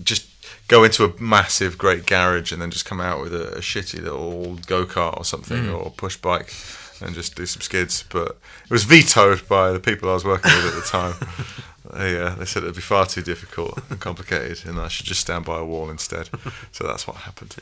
just 0.03 0.27
go 0.67 0.83
into 0.83 1.05
a 1.05 1.21
massive, 1.21 1.77
great 1.77 2.05
garage 2.05 2.51
and 2.51 2.61
then 2.61 2.71
just 2.71 2.85
come 2.85 3.01
out 3.01 3.21
with 3.21 3.33
a, 3.33 3.57
a 3.57 3.59
shitty 3.59 4.01
little 4.01 4.55
go 4.67 4.85
kart 4.85 5.17
or 5.17 5.23
something 5.23 5.65
hmm. 5.65 5.75
or 5.75 5.91
push 5.91 6.17
bike 6.17 6.53
and 7.01 7.13
just 7.13 7.35
do 7.35 7.45
some 7.45 7.61
skids. 7.61 8.03
But 8.09 8.37
it 8.63 8.71
was 8.71 8.83
vetoed 8.83 9.47
by 9.47 9.71
the 9.71 9.79
people 9.79 10.09
I 10.09 10.13
was 10.13 10.25
working 10.25 10.51
with 10.51 10.65
at 10.65 10.73
the 10.73 10.87
time. 10.87 11.13
They, 11.93 12.19
uh, 12.19 12.35
they 12.35 12.45
said 12.45 12.63
it'd 12.63 12.75
be 12.75 12.81
far 12.81 13.05
too 13.05 13.21
difficult 13.21 13.79
and 13.89 13.99
complicated, 13.99 14.65
and 14.65 14.79
I 14.79 14.87
should 14.87 15.05
just 15.05 15.21
stand 15.21 15.45
by 15.45 15.59
a 15.59 15.65
wall 15.65 15.89
instead. 15.89 16.29
So 16.71 16.85
that's 16.85 17.07
what 17.07 17.17
happened. 17.17 17.55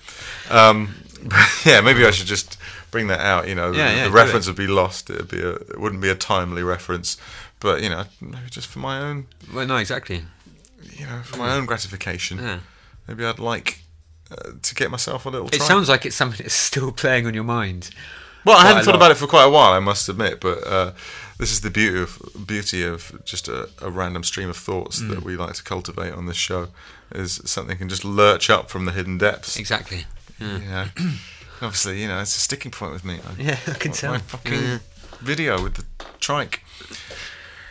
Um, 0.50 0.96
yeah, 1.66 1.82
maybe 1.82 2.06
I 2.06 2.12
should 2.12 2.28
just 2.28 2.58
bring 2.92 3.08
that 3.08 3.20
out. 3.20 3.48
You 3.48 3.56
know, 3.56 3.72
the, 3.72 3.78
Yeah, 3.78 3.96
yeah, 3.96 4.04
the 4.06 4.12
reference 4.12 4.48
would 4.48 4.56
be 4.56 4.68
lost. 4.68 5.10
It'd 5.10 5.30
be 5.30 5.42
a, 5.42 5.54
it 5.54 5.80
wouldn't 5.80 6.02
be 6.02 6.10
a 6.10 6.16
timely 6.16 6.64
reference, 6.64 7.18
but 7.60 7.82
you 7.82 7.90
know, 7.90 8.06
maybe 8.22 8.50
just 8.50 8.68
for 8.68 8.80
my 8.80 9.00
own, 9.00 9.28
Well, 9.54 9.66
no, 9.68 9.78
exactly. 9.78 10.24
you 10.94 11.06
know, 11.06 11.22
for 11.24 11.38
my 11.38 11.54
own 11.56 11.66
gratification. 11.66 12.38
Yeah. 12.40 12.60
Maybe 13.08 13.26
I'd 13.26 13.40
like 13.40 13.82
uh, 14.32 14.52
to 14.62 14.76
get 14.76 14.90
myself 14.90 15.26
a 15.26 15.30
little. 15.30 15.48
It 15.48 15.58
try. 15.58 15.68
sounds 15.68 15.90
like 15.90 16.06
it's 16.06 16.16
something 16.16 16.42
that's 16.44 16.54
still 16.54 16.92
playing 16.92 17.28
on 17.28 17.34
your 17.34 17.44
mind. 17.44 17.90
Well, 18.46 18.58
I 18.58 18.66
hadn't 18.68 18.84
thought 18.84 18.96
about 18.96 19.12
it 19.12 19.18
for 19.18 19.28
quite 19.28 19.46
a 19.46 19.50
while, 19.50 19.72
I 19.74 19.80
must 19.80 20.10
admit, 20.10 20.40
but 20.42 20.66
uh, 20.68 20.92
this 21.38 21.52
is 21.52 21.62
the 21.62 21.70
beauty 21.70 22.02
of 22.02 22.20
beauty 22.48 22.84
of 22.84 23.22
just 23.26 23.48
a, 23.48 23.70
a 23.82 23.90
random 23.90 24.24
stream 24.24 24.50
of 24.50 24.58
thoughts 24.58 25.02
Mm. 25.02 25.10
that 25.10 25.24
we 25.24 25.36
like 25.38 25.54
to 25.54 25.64
cultivate 25.64 26.14
on 26.14 26.26
this 26.26 26.38
show. 26.38 26.68
Is 27.16 27.42
something 27.46 27.78
can 27.78 27.90
just 27.90 28.04
lurch 28.04 28.50
up 28.50 28.70
from 28.70 28.86
the 28.86 28.92
hidden 28.92 29.18
depths. 29.18 29.58
Exactly. 29.58 30.06
Yeah. 30.40 30.58
You 30.58 30.66
know, 30.72 30.86
obviously, 31.62 32.02
you 32.02 32.08
know, 32.08 32.20
it's 32.20 32.36
a 32.36 32.40
sticking 32.40 32.72
point 32.72 32.92
with 32.94 33.06
me. 33.06 33.20
I, 33.26 33.42
Yeah, 33.42 33.58
I 33.68 33.74
can 33.74 33.92
my 33.92 33.96
tell. 33.98 34.18
fucking 34.20 34.80
video 35.22 35.62
with 35.62 35.76
the 35.76 35.86
trike. 36.20 36.64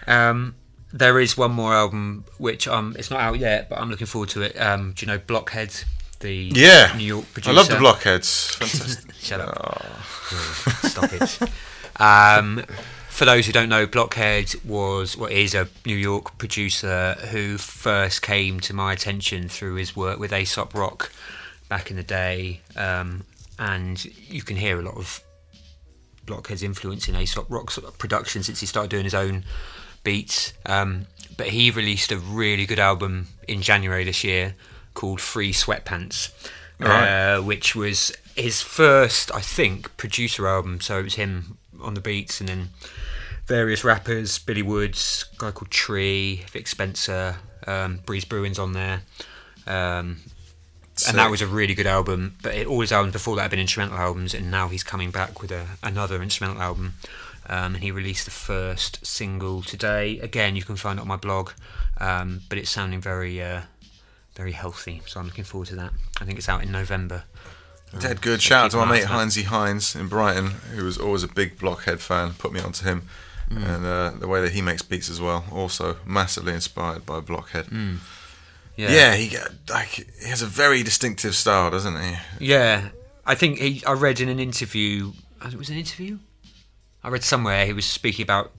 Um, 0.06 0.54
there 0.92 1.18
is 1.20 1.36
one 1.36 1.52
more 1.52 1.72
album 1.74 2.24
which 2.38 2.68
um 2.68 2.94
it's 2.98 3.10
not 3.10 3.20
out 3.20 3.38
yet, 3.38 3.68
but 3.68 3.78
I'm 3.80 3.90
looking 3.90 4.06
forward 4.06 4.28
to 4.30 4.42
it. 4.42 4.60
Um, 4.60 4.92
do 4.94 5.04
you 5.06 5.12
know 5.12 5.18
Blockhead, 5.18 5.84
the 6.22 6.50
Yeah, 6.54 6.94
New 6.96 7.04
York 7.04 7.26
I 7.46 7.52
love 7.52 7.68
the 7.68 7.76
blockheads. 7.76 8.54
Fantastic. 8.54 9.14
Shut 9.20 9.40
up. 9.40 9.54
Oh. 9.60 10.78
Stop 10.88 11.12
it. 11.12 11.38
Um, 12.00 12.64
for 13.08 13.26
those 13.26 13.46
who 13.46 13.52
don't 13.52 13.68
know, 13.68 13.86
Blockhead 13.86 14.54
was 14.64 15.16
what 15.16 15.32
is 15.32 15.54
a 15.54 15.68
New 15.84 15.96
York 15.96 16.38
producer 16.38 17.14
who 17.30 17.58
first 17.58 18.22
came 18.22 18.58
to 18.60 18.72
my 18.72 18.94
attention 18.94 19.48
through 19.48 19.74
his 19.74 19.94
work 19.94 20.18
with 20.18 20.32
Aesop 20.32 20.74
Rock 20.74 21.12
back 21.68 21.90
in 21.90 21.96
the 21.96 22.02
day, 22.02 22.62
um, 22.74 23.24
and 23.58 24.04
you 24.04 24.42
can 24.42 24.56
hear 24.56 24.80
a 24.80 24.82
lot 24.82 24.96
of 24.96 25.22
Blockhead's 26.24 26.62
influence 26.62 27.08
in 27.08 27.14
Aesop 27.14 27.46
Rock's 27.50 27.78
production 27.98 28.42
since 28.42 28.60
he 28.60 28.66
started 28.66 28.90
doing 28.90 29.04
his 29.04 29.14
own 29.14 29.44
beats. 30.04 30.54
Um, 30.64 31.06
but 31.36 31.48
he 31.48 31.70
released 31.70 32.12
a 32.12 32.18
really 32.18 32.66
good 32.66 32.78
album 32.78 33.28
in 33.46 33.62
January 33.62 34.04
this 34.04 34.24
year 34.24 34.54
called 34.94 35.20
Free 35.20 35.52
Sweatpants, 35.52 36.30
Right. 36.78 37.34
uh, 37.34 37.42
which 37.42 37.74
was 37.76 38.12
his 38.34 38.60
first, 38.62 39.32
I 39.34 39.40
think, 39.40 39.96
producer 39.96 40.48
album. 40.48 40.80
So 40.80 40.98
it 40.98 41.04
was 41.04 41.14
him 41.14 41.58
on 41.80 41.94
the 41.94 42.00
beats 42.00 42.40
and 42.40 42.48
then 42.48 42.70
various 43.46 43.84
rappers, 43.84 44.38
Billy 44.38 44.62
Woods, 44.62 45.26
a 45.34 45.36
guy 45.36 45.50
called 45.50 45.70
Tree, 45.70 46.44
Vic 46.50 46.66
Spencer, 46.66 47.36
um, 47.66 48.00
Breeze 48.06 48.24
Bruins 48.24 48.58
on 48.58 48.72
there. 48.72 49.02
Um, 49.66 50.18
and 51.08 51.18
that 51.18 51.30
was 51.30 51.40
a 51.40 51.46
really 51.46 51.74
good 51.74 51.86
album. 51.86 52.36
But 52.42 52.54
it, 52.54 52.66
all 52.66 52.80
his 52.80 52.92
albums 52.92 53.12
before 53.14 53.36
that 53.36 53.42
had 53.42 53.50
been 53.50 53.60
instrumental 53.60 53.98
albums, 53.98 54.34
and 54.34 54.50
now 54.50 54.68
he's 54.68 54.82
coming 54.84 55.10
back 55.10 55.40
with 55.40 55.50
a, 55.50 55.66
another 55.82 56.22
instrumental 56.22 56.62
album. 56.62 56.94
Um, 57.48 57.74
and 57.74 57.82
he 57.82 57.90
released 57.90 58.24
the 58.24 58.30
first 58.30 59.04
single 59.04 59.62
today. 59.62 60.18
Again, 60.20 60.54
you 60.54 60.62
can 60.62 60.76
find 60.76 60.98
it 60.98 61.02
on 61.02 61.08
my 61.08 61.16
blog, 61.16 61.50
um, 61.98 62.42
but 62.48 62.56
it's 62.56 62.70
sounding 62.70 63.00
very, 63.00 63.42
uh, 63.42 63.62
very 64.34 64.52
healthy. 64.52 65.02
So 65.06 65.20
I'm 65.20 65.26
looking 65.26 65.44
forward 65.44 65.68
to 65.68 65.76
that. 65.76 65.92
I 66.20 66.24
think 66.24 66.38
it's 66.38 66.48
out 66.48 66.62
in 66.62 66.72
November. 66.72 67.24
Dead 67.98 68.22
good. 68.22 68.40
so 68.40 68.48
Shout 68.48 68.64
out 68.66 68.70
to 68.70 68.76
my 68.78 68.86
mate 68.86 69.04
Heinzie 69.04 69.44
Hines 69.44 69.94
in 69.94 70.08
Brighton, 70.08 70.46
who 70.74 70.84
was 70.84 70.96
always 70.96 71.22
a 71.22 71.28
big 71.28 71.58
Blockhead 71.58 72.00
fan. 72.00 72.32
Put 72.38 72.52
me 72.52 72.60
onto 72.60 72.84
him, 72.84 73.08
Mm. 73.50 73.66
and 73.66 73.84
uh, 73.84 74.10
the 74.18 74.28
way 74.28 74.40
that 74.40 74.52
he 74.52 74.62
makes 74.62 74.80
beats 74.80 75.10
as 75.10 75.20
well. 75.20 75.44
Also 75.52 75.96
massively 76.06 76.54
inspired 76.54 77.04
by 77.04 77.20
Blockhead. 77.20 77.66
Mm. 77.66 77.98
Yeah, 78.76 79.14
he 79.14 79.36
like 79.68 79.88
he 79.88 80.28
has 80.28 80.40
a 80.40 80.46
very 80.46 80.82
distinctive 80.82 81.34
style, 81.34 81.70
doesn't 81.70 82.00
he? 82.00 82.16
Yeah, 82.40 82.88
I 83.26 83.34
think 83.34 83.58
he. 83.58 83.82
I 83.86 83.92
read 83.92 84.20
in 84.20 84.30
an 84.30 84.38
interview. 84.40 85.12
uh, 85.42 85.48
It 85.52 85.58
was 85.58 85.68
an 85.68 85.76
interview. 85.76 86.18
I 87.04 87.08
read 87.10 87.22
somewhere 87.24 87.66
he 87.66 87.74
was 87.74 87.84
speaking 87.84 88.22
about. 88.22 88.52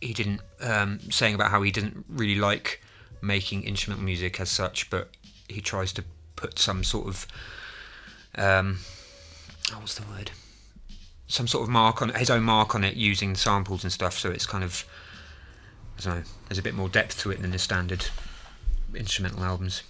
He 0.00 0.14
didn't 0.14 0.40
um, 0.62 1.00
saying 1.10 1.34
about 1.34 1.50
how 1.50 1.60
he 1.60 1.70
didn't 1.70 2.06
really 2.08 2.36
like 2.36 2.80
making 3.24 3.64
instrumental 3.64 4.04
music 4.04 4.40
as 4.40 4.50
such, 4.50 4.90
but 4.90 5.08
he 5.48 5.60
tries 5.60 5.92
to 5.94 6.04
put 6.36 6.58
some 6.58 6.84
sort 6.84 7.06
of. 7.06 7.26
Um, 8.36 8.78
oh, 9.72 9.78
what's 9.78 9.94
the 9.94 10.06
word? 10.08 10.32
Some 11.26 11.48
sort 11.48 11.64
of 11.64 11.68
mark 11.70 12.02
on 12.02 12.10
his 12.10 12.30
own 12.30 12.42
mark 12.42 12.74
on 12.74 12.84
it 12.84 12.96
using 12.96 13.34
samples 13.34 13.82
and 13.82 13.92
stuff. 13.92 14.18
So 14.18 14.30
it's 14.30 14.46
kind 14.46 14.64
of. 14.64 14.84
I 15.98 16.02
don't 16.02 16.14
know. 16.16 16.24
There's 16.48 16.58
a 16.58 16.62
bit 16.62 16.74
more 16.74 16.88
depth 16.88 17.20
to 17.20 17.30
it 17.30 17.40
than 17.40 17.52
the 17.52 17.58
standard 17.58 18.06
instrumental 18.94 19.44
albums. 19.44 19.82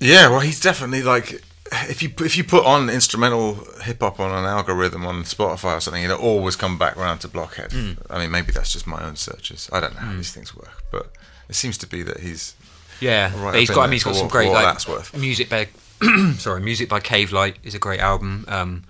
Yeah, 0.00 0.28
well, 0.28 0.40
he's 0.40 0.60
definitely 0.60 1.02
like 1.02 1.42
if 1.72 2.02
you 2.02 2.12
if 2.20 2.36
you 2.36 2.44
put 2.44 2.64
on 2.64 2.88
instrumental 2.88 3.54
hip 3.82 4.00
hop 4.00 4.20
on 4.20 4.30
an 4.30 4.44
algorithm 4.44 5.06
on 5.06 5.22
Spotify 5.24 5.76
or 5.76 5.80
something, 5.80 6.02
it'll 6.02 6.18
always 6.18 6.56
come 6.56 6.78
back 6.78 6.96
around 6.96 7.20
to 7.20 7.28
Blockhead. 7.28 7.72
Hmm. 7.72 7.92
I 8.10 8.18
mean, 8.18 8.30
maybe 8.30 8.52
that's 8.52 8.72
just 8.72 8.86
my 8.86 9.02
own 9.02 9.16
searches. 9.16 9.68
I 9.72 9.80
don't 9.80 9.94
know 9.94 10.00
how 10.00 10.16
these 10.16 10.32
things 10.32 10.54
work, 10.54 10.84
but 10.90 11.10
it 11.48 11.54
seems 11.54 11.78
to 11.78 11.86
be 11.86 12.02
that 12.02 12.20
he's 12.20 12.54
Yeah, 13.00 13.32
Right 13.42 13.58
he's 13.60 13.70
got. 13.70 13.82
I 13.82 13.86
mean, 13.86 13.92
he's 13.92 14.04
got 14.04 14.14
some 14.14 14.24
what- 14.26 14.32
great 14.32 14.48
what 14.48 14.64
like 14.64 14.74
that's 14.74 14.88
worth. 14.88 15.16
music 15.16 15.48
by. 15.48 15.68
sorry, 16.36 16.60
music 16.60 16.88
by 16.90 17.00
Cavelight 17.00 17.54
is 17.62 17.74
a 17.74 17.78
great 17.78 18.00
album. 18.00 18.44
Um, 18.48 18.84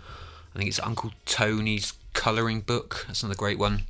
I 0.55 0.59
think 0.59 0.69
it's 0.69 0.81
Uncle 0.81 1.13
Tony's 1.25 1.93
coloring 2.15 2.61
book. 2.63 3.05
That's 3.07 3.23
another 3.23 3.37
great 3.37 3.59
one. 3.59 3.83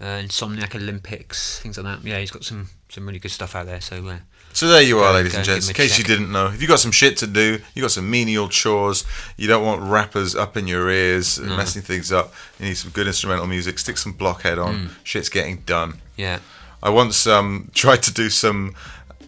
Uh, 0.00 0.22
Insomniac 0.24 0.74
Olympics, 0.74 1.60
things 1.60 1.76
like 1.78 1.84
that. 1.84 2.06
Yeah, 2.08 2.18
he's 2.18 2.30
got 2.30 2.42
some 2.44 2.70
some 2.88 3.06
really 3.06 3.18
good 3.20 3.30
stuff 3.30 3.54
out 3.54 3.66
there. 3.66 3.80
So 3.80 4.04
uh, 4.08 4.16
So 4.52 4.66
there 4.66 4.82
you 4.82 4.98
are, 4.98 5.12
ladies 5.14 5.34
and 5.34 5.44
gents. 5.44 5.68
In 5.68 5.74
give 5.74 5.80
'em 5.80 5.84
a 5.84 5.88
case 5.88 5.98
you 5.98 6.04
didn't 6.04 6.32
know, 6.32 6.46
if 6.48 6.60
you've 6.60 6.68
got 6.70 6.80
some 6.80 6.90
shit 6.90 7.16
to 7.18 7.26
do, 7.28 7.60
you've 7.74 7.82
got 7.84 7.90
some 7.92 8.10
menial 8.10 8.48
chores, 8.48 9.04
you 9.36 9.46
don't 9.46 9.64
want 9.64 9.82
rappers 9.82 10.34
up 10.34 10.56
in 10.56 10.66
your 10.66 10.90
ears 10.90 11.38
and 11.38 11.50
messing 11.50 11.82
things 11.82 12.10
up. 12.10 12.32
You 12.58 12.66
need 12.66 12.74
some 12.78 12.90
good 12.90 13.06
instrumental 13.06 13.46
music. 13.46 13.78
Stick 13.78 13.96
some 13.98 14.12
blockhead 14.12 14.58
on. 14.58 14.74
Mm. 14.74 14.90
Shit's 15.04 15.28
getting 15.28 15.58
done. 15.58 16.00
yeah, 16.16 16.38
I 16.82 16.90
once 16.90 17.26
um, 17.26 17.70
tried 17.74 18.02
to 18.04 18.12
do 18.12 18.30
some 18.30 18.74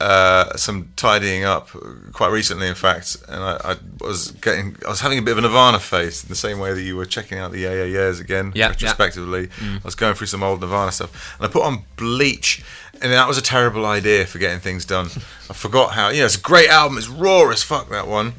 uh, 0.03 0.57
some 0.57 0.89
tidying 0.97 1.45
up 1.45 1.69
quite 2.13 2.33
recently, 2.33 2.67
in 2.67 2.75
fact, 2.75 3.17
and 3.29 3.41
I, 3.41 3.57
I 3.65 3.77
was 4.01 4.33
getting 4.33 4.77
I 4.85 4.91
was 4.91 5.01
having 5.01 5.19
a 5.19 5.23
bit 5.23 5.33
of 5.33 5.39
a 5.39 5.43
Nirvana 5.43 5.79
face 5.79 6.25
in 6.25 6.29
the 6.29 6.35
same 6.35 6.59
way 6.59 6.73
that 6.73 6.83
you 6.83 6.97
were 6.97 7.07
checking 7.07 7.39
out 7.39 7.53
the 7.53 7.61
Yeah 7.61 7.73
Yeah 7.73 7.85
Yeahs 7.85 8.19
again 8.19 8.53
yeah. 8.55 8.69
retrospectively. 8.69 9.49
I 9.61 9.81
was 9.85 9.95
going 9.95 10.15
through 10.15 10.27
some 10.27 10.43
old 10.43 10.61
Nirvana 10.61 10.91
stuff, 10.91 11.37
and 11.39 11.47
I 11.47 11.53
put 11.53 11.63
on 11.63 11.85
Bleach, 11.97 12.65
and 13.01 13.13
that 13.13 13.29
was 13.29 13.39
a 13.39 13.43
terrible 13.43 13.87
idea 13.87 14.27
for 14.27 14.39
getting 14.39 14.59
things 14.59 14.85
done. 14.85 15.07
I 15.51 15.53
forgot 15.53 15.93
how. 15.93 16.09
Yeah, 16.09 16.25
it's 16.25 16.37
a 16.37 16.41
great 16.41 16.69
album. 16.69 16.99
It's 16.99 17.09
raw 17.09 17.49
as 17.51 17.63
fuck 17.63 17.89
that 17.91 18.09
one, 18.09 18.33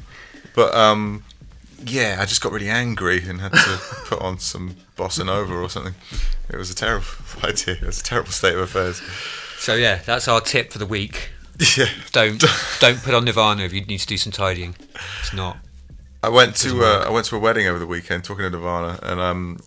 but 0.54 0.74
um, 0.74 1.24
yeah, 1.84 2.18
I 2.20 2.24
just 2.26 2.40
got 2.40 2.52
really 2.52 2.68
angry 2.68 3.22
and 3.28 3.40
had 3.40 3.52
to 3.52 3.78
put 4.06 4.20
on 4.20 4.38
some 4.38 4.76
bossa 4.96 5.24
nova 5.26 5.54
or 5.54 5.68
something. 5.68 5.94
It 6.50 6.56
was 6.56 6.70
a 6.70 6.74
terrible 6.74 7.06
idea. 7.44 7.74
It 7.74 7.86
was 7.86 8.00
a 8.00 8.04
terrible 8.04 8.30
state 8.32 8.54
of 8.54 8.60
affairs. 8.60 9.02
so 9.58 9.74
yeah, 9.74 10.00
that's 10.04 10.28
our 10.28 10.40
tip 10.40 10.72
for 10.72 10.78
the 10.78 10.86
week. 10.86 11.30
Yeah. 11.76 11.86
Don't 12.10 12.42
don't 12.80 13.00
put 13.00 13.14
on 13.14 13.24
Nirvana 13.24 13.62
if 13.62 13.72
you 13.72 13.84
need 13.84 14.00
to 14.00 14.06
do 14.08 14.16
some 14.16 14.32
tidying. 14.32 14.74
It's 15.20 15.32
not. 15.32 15.56
I 16.20 16.28
went 16.28 16.56
to 16.56 16.82
uh, 16.82 17.04
I 17.06 17.10
went 17.10 17.26
to 17.26 17.36
a 17.36 17.38
wedding 17.38 17.68
over 17.68 17.78
the 17.78 17.86
weekend, 17.86 18.24
talking 18.24 18.42
to 18.42 18.50
Nirvana, 18.50 18.98
and 19.04 19.20
um, 19.20 19.58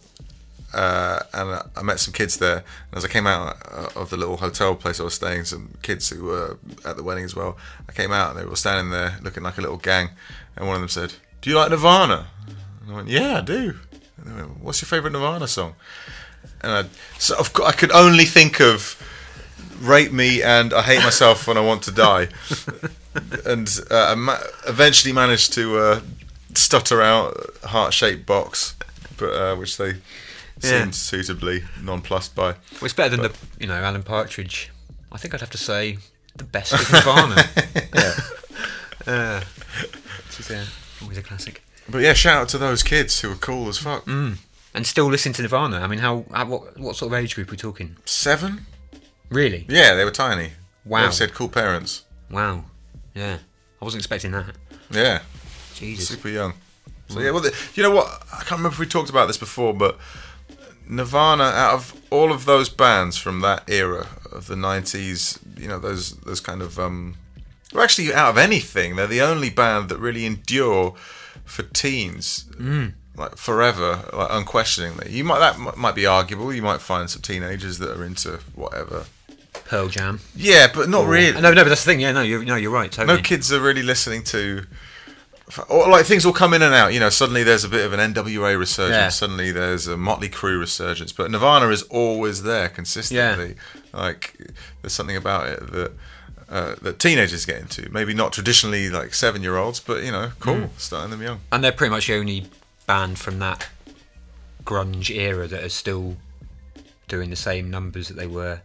uh, 0.74 1.20
and 1.34 1.64
I 1.78 1.82
met 1.84 2.00
some 2.00 2.14
kids 2.14 2.38
there. 2.38 2.58
And 2.92 2.98
as 2.98 3.06
I 3.06 3.08
came 3.08 3.26
out 3.26 3.56
uh, 3.72 3.88
of 3.96 4.10
the 4.10 4.18
little 4.18 4.38
hotel 4.38 4.76
place 4.76 5.00
I 5.00 5.04
was 5.04 5.14
staying, 5.14 5.46
some 5.46 5.76
kids 5.82 6.10
who 6.10 6.26
were 6.26 6.58
at 6.84 6.98
the 6.98 7.04
wedding 7.04 7.24
as 7.24 7.36
well. 7.36 7.58
I 7.88 7.94
came 7.94 8.12
out 8.12 8.32
and 8.32 8.40
they 8.40 8.46
were 8.46 8.58
standing 8.58 8.92
there 8.92 9.18
looking 9.24 9.44
like 9.44 9.58
a 9.58 9.62
little 9.62 9.78
gang, 9.78 10.10
and 10.58 10.68
one 10.68 10.76
of 10.76 10.82
them 10.82 10.90
said, 10.90 11.14
"Do 11.42 11.50
you 11.50 11.56
like 11.56 11.70
Nirvana?" 11.72 12.28
And 12.82 12.92
I 12.92 12.96
went, 12.96 13.08
"Yeah, 13.10 13.38
I 13.38 13.42
do." 13.42 13.76
And 14.18 14.26
they 14.26 14.34
went, 14.42 14.60
"What's 14.60 14.82
your 14.82 14.88
favorite 14.88 15.12
Nirvana 15.14 15.48
song?" 15.48 15.76
And 16.62 16.72
I, 16.72 16.86
so 17.20 17.38
of 17.38 17.54
course, 17.54 17.70
I 17.70 17.72
could 17.74 17.92
only 17.92 18.26
think 18.26 18.60
of 18.62 19.02
"Rape 19.80 20.12
Me" 20.12 20.42
and 20.44 20.74
"I 20.74 20.82
Hate 20.82 21.04
Myself 21.04 21.48
When 21.48 21.58
I 21.58 21.62
Want 21.62 21.84
to 21.84 21.92
Die." 21.92 22.28
and 23.46 23.80
uh, 23.92 24.08
I 24.12 24.16
ma- 24.16 24.40
eventually 24.68 25.14
managed 25.14 25.54
to 25.54 25.78
uh, 25.80 26.00
stutter 26.54 27.02
out 27.02 27.36
heart 27.64 27.94
shaped 27.94 28.26
box, 28.26 28.76
but 29.18 29.30
uh, 29.34 29.56
which 29.56 29.78
they 29.78 29.96
Yeah. 30.62 30.82
seemed 30.82 30.96
suitably 30.96 31.64
nonplussed 31.82 32.34
by. 32.36 32.52
Well, 32.52 32.84
it's 32.86 32.94
better 32.94 33.16
than 33.16 33.22
the 33.22 33.34
you 33.60 33.68
know 33.68 33.76
Alan 33.76 34.04
Partridge. 34.04 34.72
I 35.12 35.18
think 35.18 35.34
I'd 35.34 35.40
have 35.42 35.52
to 35.52 35.58
say 35.58 35.98
the 36.36 36.44
best 36.44 36.74
of 36.74 36.92
Nirvana. 36.92 37.44
yeah. 37.96 38.14
Uh, 39.08 39.42
is, 40.40 40.52
uh, 40.52 40.66
always 41.02 41.18
a 41.18 41.24
classic. 41.24 41.62
But 41.90 42.00
yeah, 42.00 42.14
shout 42.14 42.42
out 42.42 42.50
to 42.50 42.58
those 42.58 42.84
kids 42.84 43.22
who 43.22 43.30
were 43.30 43.36
cool 43.36 43.70
as 43.70 43.78
fuck. 43.78 44.06
Mm. 44.06 44.38
And 44.74 44.86
still 44.86 45.06
listen 45.06 45.34
to 45.34 45.42
Nirvana. 45.42 45.78
I 45.78 45.88
mean, 45.88 46.00
how, 46.00 46.18
what 46.18 46.78
what 46.78 46.96
sort 46.96 47.12
of 47.12 47.18
age 47.18 47.36
group 47.36 47.50
are 47.50 47.52
we 47.52 47.58
talking? 47.58 47.98
Seven? 48.06 48.66
Really? 49.30 49.66
Yeah, 49.68 49.96
they 49.96 50.06
were 50.06 50.12
tiny. 50.12 50.52
Wow. 50.86 51.06
They 51.06 51.12
said 51.12 51.34
cool 51.34 51.50
parents. 51.50 52.06
Wow. 52.30 52.66
Yeah. 53.16 53.38
I 53.82 53.86
wasn't 53.86 54.02
expecting 54.02 54.32
that. 54.32 54.56
Yeah, 54.92 55.22
Jesus. 55.76 56.08
super 56.08 56.30
young. 56.30 56.54
So 57.10 57.20
yeah, 57.20 57.32
well, 57.32 57.42
the, 57.42 57.56
you 57.76 57.84
know 57.84 57.92
what? 57.92 58.08
I 58.34 58.38
can't 58.38 58.60
remember 58.60 58.70
if 58.70 58.80
we 58.80 58.86
talked 58.86 59.10
about 59.10 59.28
this 59.28 59.38
before, 59.38 59.74
but 59.74 59.98
Nirvana, 60.88 61.44
out 61.44 61.74
of 61.74 62.02
all 62.10 62.32
of 62.32 62.46
those 62.46 62.70
bands 62.70 63.18
from 63.18 63.42
that 63.42 63.70
era 63.70 64.08
of 64.32 64.48
the 64.48 64.56
'90s, 64.56 65.40
you 65.58 65.68
know, 65.68 65.80
those 65.80 66.18
those 66.18 66.40
kind 66.40 66.62
of 66.62 66.80
um, 66.80 67.16
well, 67.74 67.84
actually, 67.84 68.14
out 68.14 68.30
of 68.30 68.38
anything, 68.38 68.96
they're 68.96 69.08
the 69.08 69.22
only 69.22 69.50
band 69.50 69.90
that 69.90 70.00
really 70.00 70.26
endure 70.26 70.96
for 71.46 71.64
teens, 71.64 72.46
hmm. 72.58 72.88
like 73.16 73.38
forever, 73.38 74.10
like 74.14 74.30
unquestioningly. 74.32 75.12
You 75.12 75.24
might 75.24 75.40
that 75.40 75.56
m- 75.56 75.80
might 75.80 75.96
be 75.96 76.06
arguable. 76.06 76.54
You 76.54 76.62
might 76.62 76.82
find 76.82 77.10
some 77.10 77.22
teenagers 77.22 77.80
that 77.80 77.98
are 77.98 78.04
into 78.04 78.40
whatever. 78.56 79.06
Pearl 79.66 79.90
Jam. 79.90 80.22
Yeah, 80.36 80.68
but 80.74 80.90
not 80.90 81.08
really. 81.08 81.42
No, 81.42 81.52
no, 81.52 81.64
but 81.64 81.70
that's 81.70 81.84
the 81.84 81.92
thing. 81.92 82.00
Yeah, 82.00 82.12
no, 82.12 82.22
you're, 82.22 82.44
no, 82.44 82.56
you're 82.56 82.72
right. 82.72 82.92
Totally. 82.92 83.18
no 83.18 83.22
kids 83.22 83.52
are 83.52 83.60
really 83.60 83.84
listening 83.84 84.24
to 84.26 84.66
or 85.70 85.88
like 85.90 86.06
things 86.06 86.26
will 86.26 86.34
come 86.34 86.54
in 86.54 86.62
and 86.62 86.74
out 86.74 86.94
you 86.94 87.00
know 87.00 87.10
suddenly 87.10 87.42
there's 87.42 87.64
a 87.64 87.70
bit 87.70 87.86
of 87.86 87.94
an 87.94 88.14
nwa 88.14 88.60
resurgence 88.60 88.92
Yeah. 88.92 89.08
suddenly 89.10 89.52
there's 89.52 89.88
a 89.88 89.96
motley 89.96 90.28
Crue 90.30 90.60
resurgence 90.60 91.14
but 91.14 91.32
nirvana 91.32 91.70
is 91.70 91.84
always 91.84 92.44
there 92.44 92.68
consistently 92.68 93.56
like 93.94 94.38
there's 94.82 94.94
something 94.94 95.16
about 95.16 95.48
it 95.48 95.72
that 95.72 95.94
uh, 96.50 96.76
that 96.82 97.00
teenagers 97.00 97.46
get 97.46 97.60
into 97.60 97.90
maybe 97.92 98.14
not 98.14 98.32
traditionally 98.34 98.90
like 98.90 99.14
seven 99.14 99.42
year 99.44 99.58
olds 99.58 99.80
but 99.80 100.04
you 100.04 100.12
know 100.12 100.32
cool 100.40 100.56
Mm. 100.56 100.70
starting 100.78 101.12
them 101.12 101.22
young 101.22 101.40
and 101.52 101.64
they're 101.64 101.72
pretty 101.74 101.92
much 101.92 102.08
the 102.08 102.16
only 102.16 102.46
band 102.86 103.20
from 103.20 103.40
that 103.40 103.68
grunge 104.64 105.10
era 105.10 105.48
that 105.48 105.64
are 105.64 105.70
still 105.70 106.18
doing 107.08 107.30
the 107.30 107.36
same 107.36 107.70
numbers 107.70 108.08
that 108.10 108.16
they 108.16 108.28
were 108.28 108.60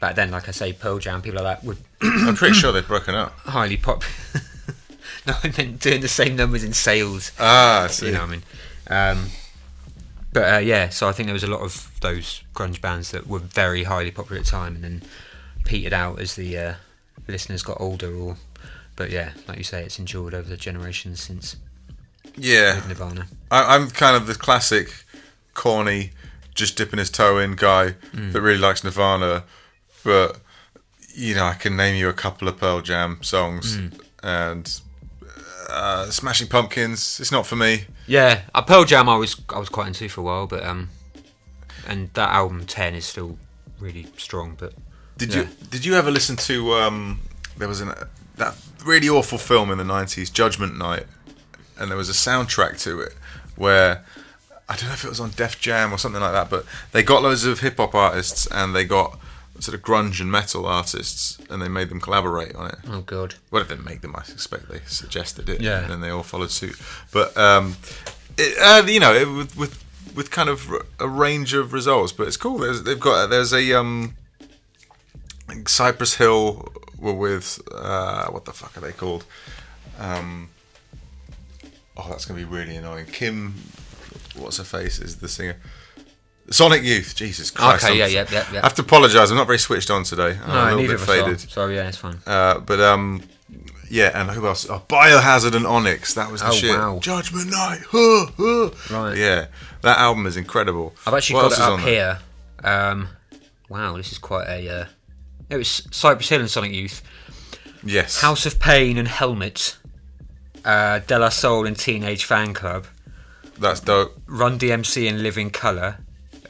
back 0.00 0.14
then. 0.14 0.30
Like 0.30 0.48
I 0.48 0.52
say, 0.52 0.72
Pearl 0.72 0.98
Jam, 0.98 1.20
people 1.22 1.42
like 1.42 1.60
that 1.60 1.66
were 1.66 1.76
i'm 2.02 2.36
pretty 2.36 2.54
sure 2.54 2.70
they've 2.72 2.86
broken 2.86 3.14
up 3.14 3.32
highly 3.38 3.76
popular. 3.76 4.14
no, 5.26 5.34
I 5.42 5.52
meant 5.56 5.80
doing 5.80 6.00
the 6.00 6.08
same 6.08 6.36
numbers 6.36 6.62
in 6.64 6.72
sales. 6.72 7.32
ah 7.40 7.84
I 7.84 7.86
see. 7.88 8.06
You 8.06 8.12
know 8.12 8.20
what 8.20 8.28
I 8.28 8.30
mean? 8.30 8.42
Um, 8.88 9.26
but 10.32 10.54
uh, 10.54 10.58
yeah, 10.58 10.88
so 10.90 11.08
I 11.08 11.12
think 11.12 11.26
there 11.26 11.32
was 11.34 11.42
a 11.44 11.48
lot 11.48 11.60
of 11.62 11.90
those 12.00 12.42
grunge 12.54 12.80
bands 12.80 13.10
that 13.10 13.26
were 13.26 13.38
very 13.40 13.84
highly 13.84 14.10
popular 14.12 14.38
at 14.40 14.44
the 14.44 14.50
time 14.50 14.74
and 14.76 14.84
then 14.84 15.02
petered 15.64 15.92
out 15.92 16.20
as 16.20 16.34
the 16.36 16.56
uh, 16.56 16.74
listeners 17.26 17.62
got 17.62 17.80
older. 17.80 18.14
Or, 18.14 18.36
but 18.96 19.10
yeah, 19.10 19.32
like 19.46 19.58
you 19.58 19.64
say, 19.64 19.82
it's 19.84 19.98
endured 19.98 20.34
over 20.34 20.48
the 20.48 20.56
generations 20.56 21.20
since 21.20 21.56
yeah 22.36 22.80
Nirvana. 22.86 23.26
I, 23.50 23.74
I'm 23.74 23.88
kind 23.90 24.16
of 24.16 24.26
the 24.26 24.34
classic 24.34 25.04
corny, 25.54 26.12
just 26.54 26.76
dipping 26.76 26.98
his 26.98 27.10
toe 27.10 27.38
in 27.38 27.52
guy 27.56 27.94
Mm. 28.14 28.32
that 28.32 28.40
really 28.40 28.58
likes 28.60 28.84
Nirvana, 28.84 29.44
but 30.04 30.38
you 31.14 31.34
know 31.34 31.44
I 31.46 31.54
can 31.54 31.76
name 31.76 31.96
you 31.96 32.08
a 32.08 32.12
couple 32.12 32.46
of 32.48 32.58
Pearl 32.58 32.80
Jam 32.80 33.18
songs 33.22 33.76
Mm. 33.76 34.00
and 34.22 34.80
uh, 35.70 36.06
Smashing 36.10 36.48
Pumpkins. 36.48 37.20
It's 37.20 37.30
not 37.32 37.46
for 37.46 37.56
me. 37.56 37.84
Yeah, 38.06 38.42
uh, 38.54 38.62
Pearl 38.62 38.84
Jam 38.84 39.08
I 39.08 39.16
was 39.16 39.40
I 39.50 39.58
was 39.58 39.68
quite 39.68 39.88
into 39.88 40.08
for 40.08 40.20
a 40.20 40.24
while, 40.24 40.46
but 40.46 40.64
um, 40.64 40.88
and 41.86 42.10
that 42.14 42.30
album 42.30 42.64
Ten 42.66 42.94
is 42.94 43.04
still 43.04 43.36
really 43.80 44.06
strong. 44.16 44.56
But 44.58 44.72
Did 45.18 45.34
Yeah. 45.34 45.40
you 45.42 45.48
Did 45.70 45.84
you 45.84 45.94
ever 45.94 46.10
listen 46.10 46.36
to? 46.36 46.72
Um, 46.74 47.20
there 47.58 47.68
was 47.68 47.80
an 47.80 47.92
that 48.36 48.54
really 48.84 49.08
awful 49.08 49.36
film 49.38 49.70
in 49.70 49.78
the 49.78 49.84
nineties, 49.84 50.30
Judgment 50.30 50.78
Night, 50.78 51.06
and 51.78 51.90
there 51.90 51.98
was 51.98 52.08
a 52.08 52.12
soundtrack 52.28 52.80
to 52.84 53.00
it 53.00 53.14
where 53.56 54.04
I 54.68 54.76
don't 54.76 54.86
know 54.88 54.94
if 54.94 55.04
it 55.04 55.08
was 55.08 55.20
on 55.20 55.30
Def 55.30 55.58
Jam 55.60 55.92
or 55.92 55.98
something 55.98 56.20
like 56.22 56.32
that, 56.32 56.48
but 56.50 56.64
they 56.92 57.02
got 57.02 57.22
loads 57.22 57.44
of 57.44 57.60
hip 57.60 57.76
hop 57.78 57.94
artists 57.94 58.46
and 58.50 58.74
they 58.76 58.84
got 58.84 59.18
sort 59.60 59.74
of 59.74 59.82
grunge 59.82 60.20
and 60.20 60.30
metal 60.30 60.66
artists, 60.66 61.36
and 61.50 61.60
they 61.60 61.68
made 61.68 61.88
them 61.88 62.00
collaborate 62.00 62.54
on 62.54 62.68
it. 62.70 62.78
oh 62.88 63.00
god, 63.00 63.34
Well, 63.50 63.64
they 63.64 63.68
didn't 63.74 63.84
make 63.86 64.02
them. 64.02 64.14
I 64.14 64.22
suspect 64.22 64.68
they 64.70 64.80
suggested 64.86 65.48
it, 65.48 65.60
Yeah. 65.60 65.80
and 65.80 65.90
then 65.90 66.00
they 66.00 66.10
all 66.10 66.22
followed 66.22 66.52
suit. 66.52 66.76
But 67.10 67.36
um, 67.36 67.76
it, 68.36 68.56
uh, 68.60 68.86
you 68.86 69.00
know, 69.00 69.12
it, 69.12 69.24
with 69.28 69.56
with 69.56 69.84
with 70.14 70.30
kind 70.30 70.48
of 70.48 70.70
a 71.00 71.08
range 71.08 71.54
of 71.54 71.72
results. 71.72 72.12
But 72.12 72.28
it's 72.28 72.36
cool. 72.36 72.58
There's, 72.58 72.84
they've 72.84 73.00
got 73.00 73.30
there's 73.30 73.52
a 73.52 73.72
um, 73.72 74.14
Cypress 75.66 76.14
Hill 76.14 76.72
were 76.98 77.14
with 77.14 77.60
uh, 77.74 78.26
what 78.28 78.44
the 78.44 78.52
fuck 78.52 78.76
are 78.76 78.80
they 78.80 78.92
called? 78.92 79.24
Um, 79.98 80.50
oh, 81.96 82.06
that's 82.10 82.24
gonna 82.24 82.38
be 82.38 82.44
really 82.44 82.76
annoying. 82.76 83.06
Kim, 83.06 83.54
what's 84.36 84.58
her 84.58 84.64
face 84.64 84.98
is 84.98 85.16
the 85.16 85.28
singer. 85.28 85.56
Sonic 86.50 86.82
Youth, 86.82 87.14
Jesus 87.14 87.50
Christ! 87.50 87.84
Okay, 87.84 87.92
I'm- 87.92 87.98
yeah, 87.98 88.06
yeah, 88.22 88.26
yeah, 88.32 88.46
yeah. 88.52 88.58
I 88.60 88.62
have 88.62 88.74
to 88.76 88.82
apologise. 88.82 89.30
I'm 89.30 89.36
not 89.36 89.46
very 89.46 89.58
switched 89.58 89.90
on 89.90 90.04
today. 90.04 90.38
I'm 90.44 90.48
no, 90.48 90.64
a 90.64 90.76
little 90.76 90.96
bit 90.96 91.00
faded. 91.00 91.34
are. 91.34 91.38
So 91.38 91.66
yeah, 91.68 91.88
it's 91.88 91.98
fine. 91.98 92.18
Uh, 92.26 92.60
but 92.60 92.80
um, 92.80 93.22
yeah, 93.90 94.18
and 94.18 94.30
who 94.30 94.46
else? 94.46 94.68
Oh, 94.68 94.82
Biohazard 94.88 95.54
and 95.54 95.66
Onyx. 95.66 96.14
That 96.14 96.30
was 96.30 96.40
the 96.40 96.48
Oh, 96.48 96.52
shit. 96.52 96.70
wow. 96.70 96.98
Judgment 97.00 97.50
Night. 97.50 97.80
Huh, 97.90 98.26
huh. 98.36 98.70
Right. 98.90 99.16
Yeah, 99.18 99.46
that 99.82 99.98
album 99.98 100.26
is 100.26 100.36
incredible. 100.38 100.94
I've 101.06 101.14
actually 101.14 101.36
What 101.36 101.50
got 101.50 101.52
it 101.52 101.60
up 101.60 101.80
here. 101.80 102.18
Um, 102.64 103.08
wow, 103.68 103.96
this 103.98 104.10
is 104.12 104.18
quite 104.18 104.48
a. 104.48 104.68
Uh, 104.82 104.84
it 105.50 105.56
was 105.56 105.86
Cypress 105.90 106.28
Hill 106.28 106.40
and 106.40 106.50
Sonic 106.50 106.72
Youth, 106.72 107.02
Yes. 107.84 108.20
House 108.20 108.44
of 108.46 108.58
Pain 108.58 108.98
and 108.98 109.08
Helmet, 109.08 109.76
uh, 110.64 110.98
De 111.00 111.18
La 111.18 111.28
Soul 111.28 111.66
and 111.66 111.76
Teenage 111.78 112.26
Fanclub, 112.26 112.86
That's 113.58 113.80
dope. 113.80 114.20
Run 114.26 114.58
DMC 114.58 115.08
and 115.08 115.22
Living 115.22 115.50
Color, 115.50 115.98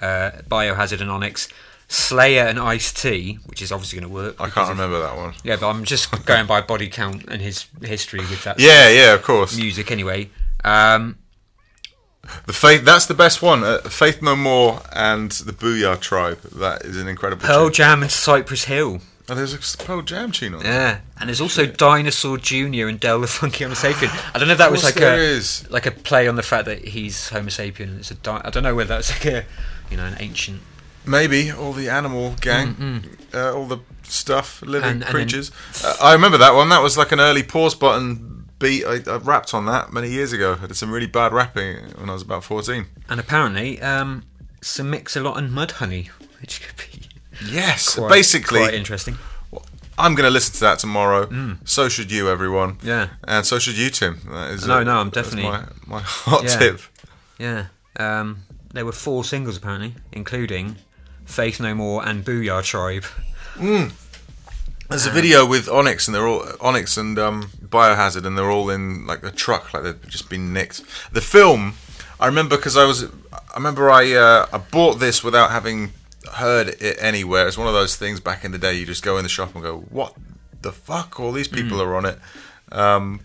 uh, 0.00 0.30
Biohazard 0.48 1.00
and 1.00 1.10
Onyx, 1.10 1.48
Slayer 1.90 2.42
and 2.44 2.58
Ice 2.58 2.92
T, 2.92 3.38
which 3.46 3.62
is 3.62 3.72
obviously 3.72 3.98
going 3.98 4.08
to 4.10 4.14
work. 4.14 4.36
I 4.40 4.50
can't 4.50 4.70
of- 4.70 4.76
remember 4.78 5.00
that 5.00 5.16
one. 5.16 5.34
Yeah, 5.42 5.56
but 5.56 5.68
I'm 5.70 5.84
just 5.84 6.10
going 6.26 6.46
by 6.46 6.60
body 6.60 6.88
count 6.88 7.24
and 7.28 7.40
his 7.40 7.66
history 7.82 8.20
with 8.20 8.44
that 8.44 8.58
Yeah, 8.60 8.88
yeah, 8.90 9.14
of 9.14 9.22
course. 9.22 9.56
music 9.56 9.90
anyway. 9.90 10.28
Um, 10.64 11.16
The 12.46 12.52
Faith. 12.52 12.84
That's 12.84 13.06
the 13.06 13.14
best 13.14 13.40
one. 13.42 13.62
Uh, 13.64 13.78
Faith 13.82 14.20
No 14.22 14.36
More 14.36 14.82
and 14.92 15.30
the 15.30 15.52
Booyah 15.52 15.98
Tribe. 16.00 16.40
That 16.42 16.84
is 16.84 16.96
an 16.96 17.08
incredible. 17.08 17.46
Pearl 17.46 17.66
tune. 17.66 17.72
Jam 17.74 18.02
and 18.02 18.10
Cypress 18.10 18.64
Hill. 18.64 19.00
Oh, 19.30 19.34
there's 19.34 19.52
a 19.54 19.78
Pearl 19.84 20.02
Jam 20.02 20.32
tune 20.32 20.54
on. 20.54 20.62
Yeah, 20.62 21.00
and 21.20 21.28
there's 21.28 21.40
also 21.40 21.66
Dinosaur 21.66 22.38
Jr. 22.38 22.86
and 22.88 22.98
Del 22.98 23.20
the 23.20 23.26
Funky 23.26 23.64
Homo 23.64 23.74
Sapien. 23.76 24.08
I 24.34 24.38
don't 24.38 24.48
know 24.48 24.52
if 24.52 24.58
that 24.58 24.70
was 24.72 24.84
like 24.84 24.96
a 25.00 25.14
is. 25.16 25.68
like 25.70 25.86
a 25.86 25.90
play 25.90 26.28
on 26.28 26.36
the 26.36 26.42
fact 26.42 26.64
that 26.66 26.84
he's 26.88 27.28
Homo 27.28 27.48
sapien. 27.48 27.80
And 27.88 27.98
it's 28.00 28.10
a 28.10 28.14
di- 28.14 28.40
I 28.44 28.50
don't 28.50 28.62
know 28.62 28.74
whether 28.74 28.94
that's 28.94 29.10
like 29.10 29.26
a 29.26 29.44
you 29.90 29.96
know 29.96 30.04
an 30.06 30.16
ancient 30.18 30.60
Maybe 31.06 31.50
all 31.50 31.72
the 31.72 31.88
animal 31.88 32.34
gang, 32.40 33.04
uh, 33.32 33.54
all 33.54 33.64
the 33.66 33.78
stuff, 34.02 34.60
living 34.60 34.80
Mm, 34.82 34.90
And- 34.90 34.92
and 34.92 35.02
then- 35.02 35.10
creatures. 35.12 35.50
uh, 35.82 35.94
I 36.02 36.12
remember 36.12 36.36
that 36.38 36.54
one. 36.54 36.68
That 36.68 36.82
was 36.82 36.98
like 36.98 37.12
an 37.12 37.20
early 37.20 37.42
pause 37.42 37.74
button 37.74 38.37
beat. 38.58 38.84
I, 38.84 39.00
I 39.10 39.16
rapped 39.18 39.54
on 39.54 39.66
that 39.66 39.92
many 39.92 40.10
years 40.10 40.32
ago. 40.32 40.58
I 40.62 40.66
did 40.66 40.76
some 40.76 40.90
really 40.90 41.06
bad 41.06 41.32
rapping 41.32 41.76
when 41.98 42.10
I 42.10 42.12
was 42.12 42.22
about 42.22 42.44
fourteen. 42.44 42.86
and 43.08 43.18
apparently 43.20 43.80
um, 43.80 44.24
Sir 44.62 44.84
Mix-a-Lot 44.84 45.36
and 45.38 45.50
Mudhoney, 45.50 46.08
which 46.40 46.60
could 46.66 46.76
be 46.76 47.08
Yes, 47.48 47.94
quite, 47.94 48.08
basically, 48.10 48.58
quite 48.60 48.74
interesting. 48.74 49.16
I'm 49.96 50.14
going 50.14 50.24
to 50.26 50.30
listen 50.30 50.54
to 50.54 50.60
that 50.60 50.78
tomorrow. 50.78 51.56
So 51.64 51.88
should 51.88 52.10
you, 52.12 52.28
everyone. 52.30 52.76
Mm. 52.76 52.84
Yeah. 52.84 53.08
and 53.24 53.44
so 53.46 53.58
should 53.58 53.76
you, 53.76 53.90
Tim. 53.90 54.20
That 54.30 54.50
is 54.50 54.66
No, 54.66 54.78
uh, 54.78 54.84
no, 54.84 54.98
I'm 54.98 55.10
definitely- 55.10 55.42
my, 55.50 55.64
my 55.86 56.00
hot 56.00 56.44
Yeah. 56.44 56.56
tip. 56.58 56.80
Yeah, 57.38 57.66
um, 57.96 58.42
there 58.72 58.84
were 58.84 58.92
four 58.92 59.22
singles 59.24 59.56
apparently, 59.56 59.94
including 60.12 60.76
Faith 61.24 61.60
No 61.60 61.74
More 61.74 62.04
and 62.06 62.24
Booyah 62.24 62.62
Tribe. 62.64 63.04
There's 64.88 65.06
a 65.06 65.10
video 65.10 65.44
with 65.46 65.68
Onyx, 65.68 66.08
and 66.08 66.14
they're 66.14 66.26
all 66.26 66.44
Onyx 66.60 66.96
and 66.96 67.18
um, 67.18 67.50
Biohazard, 67.70 68.24
and 68.24 68.36
they're 68.36 68.50
all 68.50 68.70
in 68.70 69.06
like 69.06 69.22
a 69.22 69.30
truck, 69.30 69.72
like 69.72 69.82
they've 69.82 70.08
just 70.08 70.28
been 70.28 70.52
nicked. 70.52 70.82
The 71.12 71.20
film, 71.20 71.74
I 72.20 72.26
remember 72.26 72.56
because 72.56 72.76
I 72.76 72.84
was, 72.84 73.04
I 73.04 73.56
remember 73.56 73.90
I 73.90 74.12
uh, 74.12 74.46
I 74.52 74.58
bought 74.58 74.94
this 74.94 75.22
without 75.22 75.50
having 75.50 75.92
heard 76.34 76.68
it 76.68 76.96
anywhere. 77.00 77.46
It's 77.46 77.58
one 77.58 77.68
of 77.68 77.74
those 77.74 77.96
things 77.96 78.20
back 78.20 78.44
in 78.44 78.52
the 78.52 78.58
day. 78.58 78.74
You 78.74 78.86
just 78.86 79.02
go 79.02 79.16
in 79.18 79.22
the 79.22 79.28
shop 79.28 79.54
and 79.54 79.62
go, 79.62 79.78
"What 79.90 80.14
the 80.62 80.72
fuck? 80.72 81.20
All 81.20 81.32
these 81.32 81.48
people 81.48 81.80
are 81.80 81.94
on 81.94 82.04
it." 82.04 82.18
Um, 82.72 83.20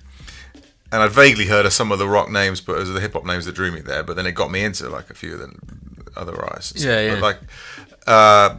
and 0.92 1.02
I'd 1.02 1.12
vaguely 1.12 1.48
heard 1.48 1.66
of 1.66 1.74
some 1.74 1.92
of 1.92 1.98
the 1.98 2.08
rock 2.08 2.30
names, 2.30 2.62
but 2.62 2.74
it 2.74 2.80
was 2.80 2.94
the 2.94 3.00
hip 3.00 3.14
hop 3.14 3.26
names 3.26 3.46
that 3.46 3.56
drew 3.56 3.72
me 3.72 3.82
there. 3.82 4.04
But 4.04 4.16
then 4.16 4.28
it 4.28 4.34
got 4.34 4.52
me 4.52 4.64
into 4.64 4.88
like 4.90 5.10
a 5.10 5.16
few 5.16 5.34
of 5.34 5.40
the 5.40 5.52
other 6.16 6.40
artists. 6.40 6.84
Yeah, 6.84 7.02
yeah. 7.02 7.14
But 7.16 7.22
like, 7.22 7.38
uh, 8.06 8.56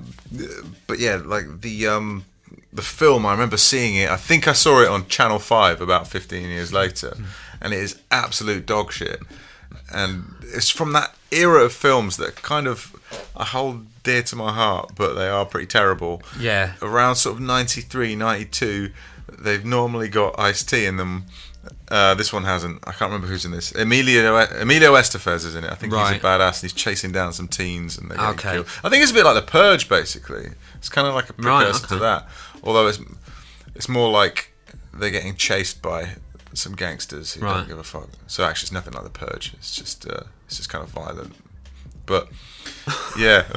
but 0.87 0.99
yeah, 0.99 1.20
like 1.25 1.61
the 1.61 1.87
um, 1.87 2.25
the 2.74 2.82
film. 2.82 3.24
I 3.24 3.32
remember 3.32 3.56
seeing 3.56 3.94
it. 3.94 4.10
I 4.10 4.16
think 4.16 4.48
I 4.48 4.52
saw 4.52 4.80
it 4.82 4.88
on 4.88 5.06
Channel 5.08 5.38
Five 5.38 5.80
about 5.80 6.08
15 6.08 6.48
years 6.48 6.72
later, 6.72 7.16
and 7.60 7.72
it 7.72 7.78
is 7.80 8.00
absolute 8.10 8.66
dog 8.66 8.92
shit. 8.92 9.20
And 9.92 10.34
it's 10.42 10.70
from 10.70 10.92
that 10.92 11.14
era 11.30 11.64
of 11.64 11.72
films 11.72 12.16
that 12.16 12.37
kind 12.42 12.66
of 12.66 12.92
I 13.37 13.44
hold 13.44 13.87
dear 14.02 14.22
to 14.24 14.37
my 14.37 14.52
heart, 14.52 14.92
but 14.96 15.14
they 15.14 15.28
are 15.28 15.44
pretty 15.46 15.66
terrible 15.66 16.22
Yeah, 16.38 16.74
around 16.82 17.16
sort 17.16 17.37
of 17.37 17.40
93, 17.42 18.14
92, 18.16 18.90
they've 19.38 19.64
normally 19.64 20.08
got 20.08 20.38
Ice 20.38 20.62
T 20.62 20.84
in 20.84 20.96
them. 20.96 21.24
Uh, 21.88 22.14
this 22.14 22.32
one 22.32 22.44
hasn't. 22.44 22.78
I 22.87 22.92
can't 22.92 23.10
remember 23.10 23.26
who's 23.26 23.44
in 23.44 23.50
this. 23.50 23.72
Emilio 23.74 24.37
Emilio 24.60 24.92
Estevez 24.94 25.46
is 25.46 25.54
in 25.54 25.64
it. 25.64 25.70
I 25.70 25.74
think 25.74 25.92
he's 25.94 26.10
a 26.10 26.18
badass 26.18 26.54
and 26.56 26.62
he's 26.62 26.72
chasing 26.74 27.10
down 27.12 27.32
some 27.32 27.48
teens 27.48 27.96
and 27.98 28.10
they're 28.10 28.18
getting 28.18 28.32
Okay. 28.38 28.52
killed. 28.52 28.66
I 28.82 28.90
think 28.90 29.02
it's 29.02 29.12
a 29.12 29.14
bit 29.14 29.24
like 29.24 29.34
The 29.34 29.42
Purge, 29.50 29.88
basically. 29.88 30.50
It's 30.76 30.88
kind 30.90 31.06
of 31.06 31.14
like 31.14 31.30
a 31.30 31.34
Right, 31.38 31.64
precursor 31.64 31.87
to 31.88 31.96
that. 31.96 32.28
Although 32.64 32.88
it's 32.88 32.98
it's 33.77 33.88
more 33.88 34.11
like 34.11 34.53
they're 34.92 35.11
getting 35.11 35.37
chased 35.37 35.81
by 35.83 36.16
some 36.55 36.74
gangsters 36.74 37.35
who 37.35 37.44
Right. 37.44 37.55
don't 37.59 37.68
give 37.68 37.79
a 37.79 37.85
fuck. 37.85 38.09
So 38.27 38.44
actually, 38.44 38.64
it's 38.66 38.72
nothing 38.72 38.94
like 38.94 39.05
the 39.05 39.11
Purge. 39.11 39.53
It's 39.55 39.74
just 39.77 40.09
uh, 40.09 40.22
it's 40.46 40.57
just 40.57 40.68
kind 40.70 40.83
of 40.83 40.90
violent. 40.90 41.35
But 42.07 42.29
yeah. 43.18 43.44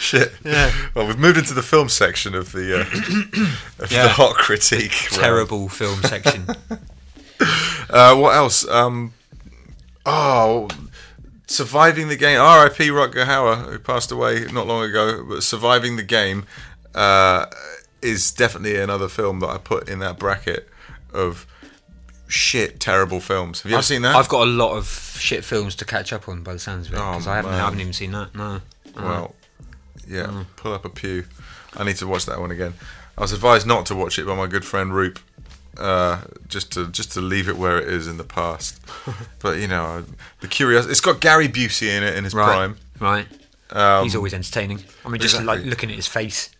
Shit. 0.00 0.32
Yeah. 0.44 0.72
Well, 0.94 1.06
we've 1.06 1.18
moved 1.18 1.38
into 1.38 1.54
the 1.54 1.62
film 1.62 1.88
section 1.88 2.34
of 2.34 2.52
the 2.52 2.80
uh, 2.80 3.82
of 3.82 3.92
Yeah. 3.92 4.02
the 4.04 4.08
hot 4.10 4.34
critique. 4.34 4.92
round. 5.12 5.22
Terrible 5.22 5.68
film 5.68 6.00
section. 6.02 6.46
Uh, 7.90 8.14
what 8.16 8.34
else? 8.34 8.66
Um, 8.68 9.12
oh, 10.06 10.66
surviving 11.46 12.08
the 12.08 12.16
game. 12.16 12.40
R.I.P. 12.40 12.88
Rutger 12.88 13.26
Hauer, 13.26 13.66
who 13.70 13.78
passed 13.80 14.10
away 14.10 14.46
not 14.50 14.66
long 14.66 14.82
ago. 14.84 15.22
But 15.28 15.42
surviving 15.42 15.96
the 15.96 16.02
game 16.02 16.46
uh, 16.94 17.46
is 18.00 18.32
definitely 18.32 18.76
another 18.80 19.08
film 19.08 19.40
that 19.40 19.48
I 19.48 19.58
put 19.58 19.88
in 19.88 19.98
that 20.00 20.18
bracket 20.18 20.68
of 21.12 21.46
shit, 22.28 22.80
terrible 22.80 23.20
films. 23.20 23.62
Have 23.62 23.70
you 23.70 23.76
ever 23.76 23.80
I've, 23.80 23.84
seen 23.84 24.02
that? 24.02 24.16
I've 24.16 24.28
got 24.28 24.42
a 24.46 24.50
lot 24.50 24.76
of 24.76 24.86
shit 25.20 25.44
films 25.44 25.74
to 25.76 25.84
catch 25.84 26.12
up 26.12 26.28
on 26.28 26.42
by 26.42 26.54
the 26.54 26.58
sounds 26.58 26.88
of 26.88 26.94
it 26.94 26.98
Oh, 27.00 27.10
because 27.12 27.26
I 27.26 27.36
haven't, 27.36 27.50
man. 27.52 27.60
haven't 27.60 27.80
even 27.80 27.92
seen 27.92 28.12
that. 28.12 28.34
No. 28.34 28.60
Well, 28.96 29.34
yeah, 30.06 30.26
Mm. 30.26 30.46
pull 30.56 30.72
up 30.72 30.84
a 30.84 30.88
pew. 30.88 31.24
I 31.76 31.84
need 31.84 31.96
to 31.96 32.06
watch 32.06 32.26
that 32.26 32.40
one 32.40 32.50
again. 32.50 32.74
I 33.16 33.20
was 33.20 33.32
advised 33.32 33.66
not 33.66 33.86
to 33.86 33.94
watch 33.94 34.18
it 34.18 34.26
by 34.26 34.34
my 34.34 34.46
good 34.46 34.64
friend 34.64 34.94
Roop, 34.94 35.18
uh, 35.78 36.22
just 36.48 36.72
to 36.72 36.88
just 36.88 37.12
to 37.12 37.20
leave 37.20 37.48
it 37.48 37.56
where 37.56 37.78
it 37.78 37.88
is 37.88 38.06
in 38.06 38.16
the 38.16 38.24
past. 38.24 38.80
but 39.40 39.58
you 39.58 39.68
know, 39.68 40.04
the 40.40 40.48
curious. 40.48 40.86
It's 40.86 41.00
got 41.00 41.20
Gary 41.20 41.48
Busey 41.48 41.88
in 41.88 42.02
it 42.02 42.14
in 42.16 42.24
his 42.24 42.34
right. 42.34 42.46
prime. 42.46 42.76
Right. 42.98 43.26
Um, 43.70 44.04
He's 44.04 44.16
always 44.16 44.34
entertaining. 44.34 44.82
I 45.04 45.08
mean, 45.08 45.20
just 45.20 45.34
Exactly. 45.34 45.46
like 45.60 45.64
looking 45.66 45.90
at 45.90 45.96
his 45.96 46.06
face. 46.06 46.50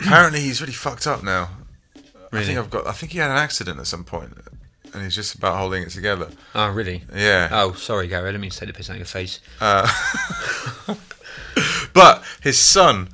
Apparently, 0.00 0.40
he's 0.40 0.60
really 0.60 0.72
fucked 0.72 1.06
up 1.06 1.22
now. 1.22 1.50
I 2.32 2.42
think 2.44 2.58
I've 2.58 2.70
got. 2.70 2.86
I 2.86 2.92
think 2.92 3.12
he 3.12 3.18
had 3.18 3.30
an 3.30 3.36
accident 3.38 3.78
at 3.80 3.86
some 3.86 4.04
point, 4.04 4.32
and 4.92 5.02
he's 5.02 5.14
just 5.14 5.34
about 5.34 5.56
holding 5.56 5.82
it 5.82 5.90
together. 5.90 6.28
Oh, 6.54 6.68
really? 6.70 7.04
Yeah. 7.14 7.48
Oh, 7.50 7.72
sorry, 7.72 8.06
Gary. 8.08 8.24
I 8.28 8.32
didn't 8.32 8.42
mean 8.42 8.50
to 8.50 8.58
take 8.58 8.68
the 8.68 8.74
piss 8.74 8.90
out 8.90 8.94
of 8.94 8.98
your 8.98 9.06
face. 9.06 9.40
But 11.92 12.22
his 12.42 12.58
son 12.58 13.08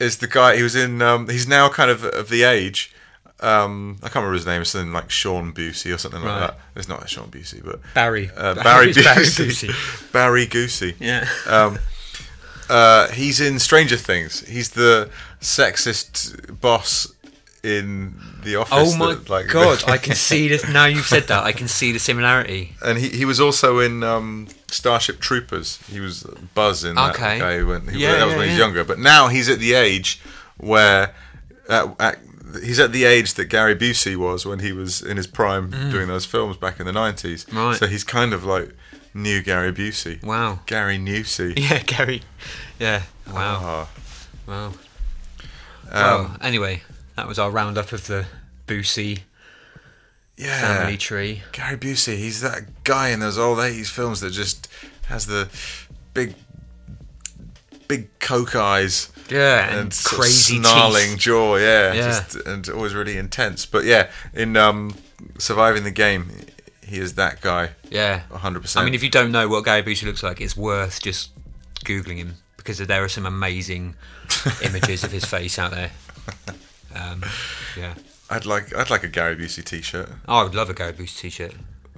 is 0.00 0.18
the 0.18 0.26
guy. 0.26 0.56
He 0.56 0.62
was 0.62 0.74
in. 0.74 1.02
Um, 1.02 1.28
he's 1.28 1.46
now 1.46 1.68
kind 1.68 1.90
of 1.90 2.04
of 2.04 2.28
the 2.30 2.42
age. 2.44 2.94
Um, 3.40 3.96
I 4.02 4.06
can't 4.06 4.16
remember 4.16 4.34
his 4.34 4.46
name. 4.46 4.62
It's 4.62 4.70
something 4.70 4.92
like 4.92 5.10
Sean 5.10 5.52
Busey 5.52 5.94
or 5.94 5.98
something 5.98 6.22
Right. 6.22 6.40
like 6.40 6.50
that. 6.52 6.58
It's 6.76 6.88
not 6.88 7.06
Sean 7.10 7.28
Busey, 7.30 7.62
but 7.62 7.80
Barry. 7.92 8.30
uh, 8.34 8.54
Barry 8.54 8.90
It's 8.90 9.02
Barry 9.02 9.24
Busey. 9.26 9.68
Busey. 9.68 10.12
Barry 10.12 10.46
Goosey. 10.46 10.94
Yeah. 10.98 11.28
Um, 11.46 11.78
uh, 12.70 13.08
he's 13.08 13.40
in 13.40 13.58
Stranger 13.58 13.96
Things. 13.98 14.40
He's 14.48 14.70
the 14.70 15.10
sexist 15.44 16.60
boss 16.60 17.12
in 17.62 18.14
the 18.42 18.56
office. 18.56 18.94
Oh 18.94 18.96
my 18.96 19.14
that, 19.14 19.30
like, 19.30 19.48
god! 19.48 19.84
I 19.88 19.96
can 19.98 20.14
see 20.14 20.48
this 20.48 20.68
now. 20.68 20.86
You've 20.86 21.06
said 21.06 21.28
that. 21.28 21.44
I 21.44 21.52
can 21.52 21.68
see 21.68 21.92
the 21.92 21.98
similarity. 21.98 22.74
and 22.84 22.98
he, 22.98 23.08
he 23.10 23.24
was 23.24 23.40
also 23.40 23.78
in 23.78 24.02
um, 24.02 24.48
Starship 24.68 25.20
Troopers. 25.20 25.78
He 25.86 26.00
was 26.00 26.24
Buzz 26.54 26.84
in 26.84 26.96
that 26.96 27.14
Okay. 27.14 27.38
guy 27.38 27.62
when 27.62 27.88
he, 27.88 28.00
Yeah, 28.00 28.12
that 28.16 28.24
was 28.24 28.32
yeah, 28.32 28.38
when 28.38 28.46
he 28.48 28.50
was 28.52 28.58
yeah. 28.58 28.64
younger. 28.64 28.84
But 28.84 28.98
now 28.98 29.28
he's 29.28 29.48
at 29.48 29.58
the 29.60 29.74
age 29.74 30.20
where 30.58 31.14
at, 31.68 31.96
at, 32.00 32.18
he's 32.62 32.78
at 32.80 32.92
the 32.92 33.04
age 33.04 33.34
that 33.34 33.46
Gary 33.46 33.74
Busey 33.76 34.16
was 34.16 34.44
when 34.44 34.58
he 34.58 34.72
was 34.72 35.00
in 35.02 35.16
his 35.16 35.26
prime 35.26 35.70
doing 35.90 36.08
those 36.08 36.26
films 36.26 36.56
back 36.58 36.80
in 36.80 36.86
the 36.86 36.92
nineties. 36.92 37.44
Mm. 37.46 37.56
Right. 37.56 37.76
So 37.78 37.86
he's 37.86 38.04
kind 38.04 38.32
of 38.34 38.44
like 38.44 38.74
new 39.14 39.40
Gary 39.42 39.72
Busey. 39.72 40.22
Wow. 40.22 40.60
Gary 40.66 40.98
Newsey. 40.98 41.54
Yeah, 41.58 41.78
Gary. 41.82 42.22
Yeah. 42.78 43.02
Wow. 43.32 43.60
Ah. 43.62 43.88
Wow. 44.46 44.72
Um, 45.90 45.92
well, 45.92 46.36
anyway, 46.40 46.82
that 47.16 47.26
was 47.28 47.38
our 47.38 47.50
roundup 47.50 47.92
of 47.92 48.06
the 48.06 48.26
Busey 48.66 49.20
yeah. 50.36 50.60
family 50.60 50.96
tree. 50.96 51.42
Gary 51.52 51.76
Busey, 51.76 52.16
he's 52.16 52.40
that 52.40 52.84
guy 52.84 53.10
in 53.10 53.20
those 53.20 53.38
old 53.38 53.60
eighties 53.60 53.90
films 53.90 54.20
that 54.20 54.30
just 54.30 54.68
has 55.06 55.26
the 55.26 55.48
big, 56.14 56.34
big 57.88 58.08
coke 58.18 58.56
eyes 58.56 59.12
Yeah, 59.28 59.68
and, 59.68 59.78
and, 59.80 60.00
crazy 60.04 60.58
snarling 60.60 61.10
teeth. 61.10 61.18
jaw, 61.18 61.56
yeah, 61.56 61.92
Yeah. 61.92 62.02
Just, 62.20 62.36
and 62.46 62.68
always 62.70 62.94
really 62.94 63.16
intense. 63.16 63.66
But 63.66 63.84
yeah, 63.84 64.10
in 64.32 64.56
um, 64.56 64.94
surviving 65.38 65.84
the 65.84 65.90
game, 65.90 66.30
he 66.86 66.98
is 66.98 67.14
that 67.14 67.40
guy, 67.40 67.70
Yeah. 67.90 68.20
hundred 68.30 68.60
percent. 68.62 68.82
I 68.82 68.84
mean, 68.84 68.94
if 68.94 69.02
you 69.02 69.10
don't 69.10 69.32
know 69.32 69.48
what 69.48 69.64
Gary 69.64 69.82
Busey 69.82 70.04
looks 70.04 70.22
like, 70.22 70.40
it's 70.40 70.56
worth 70.56 71.00
just 71.02 71.30
googling 71.84 72.16
him 72.16 72.34
because 72.64 72.78
there 72.78 73.04
are 73.04 73.08
some 73.08 73.26
amazing 73.26 73.94
images 74.64 75.04
of 75.04 75.12
his 75.12 75.24
face 75.24 75.58
out 75.58 75.70
there. 75.70 75.90
Um, 76.94 77.22
yeah. 77.76 77.94
I'd 78.30 78.46
like, 78.46 78.74
I'd 78.74 78.88
like 78.90 79.04
a 79.04 79.08
Gary 79.08 79.36
Busey 79.36 79.62
T-shirt. 79.62 80.08
Oh, 80.26 80.38
I 80.38 80.42
would 80.44 80.54
love 80.54 80.70
a 80.70 80.74
Gary 80.74 80.94
Busey 80.94 81.18
t-shirt. 81.20 81.52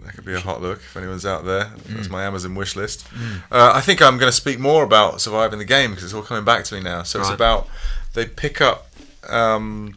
That 0.04 0.14
could 0.14 0.24
be 0.24 0.34
a 0.34 0.40
hot 0.40 0.60
look 0.62 0.78
if 0.78 0.96
anyone's 0.96 1.24
out 1.26 1.44
there. 1.44 1.64
Mm. 1.64 1.96
That's 1.96 2.10
my 2.10 2.24
Amazon 2.24 2.54
wish 2.54 2.76
list. 2.76 3.06
Uh, 3.50 3.72
I 3.74 3.80
think 3.80 4.00
I'm 4.02 4.18
going 4.18 4.28
to 4.30 4.36
speak 4.36 4.58
more 4.58 4.84
about 4.84 5.20
surviving 5.20 5.58
the 5.58 5.64
game 5.64 5.90
because 5.90 6.04
it's 6.04 6.14
all 6.14 6.22
coming 6.22 6.44
back 6.44 6.64
to 6.64 6.74
me 6.74 6.80
now. 6.80 7.02
So 7.02 7.20
it's 7.20 7.30
about 7.30 7.68
they 8.14 8.26
pick 8.26 8.60
up. 8.60 8.88
Um, 9.28 9.96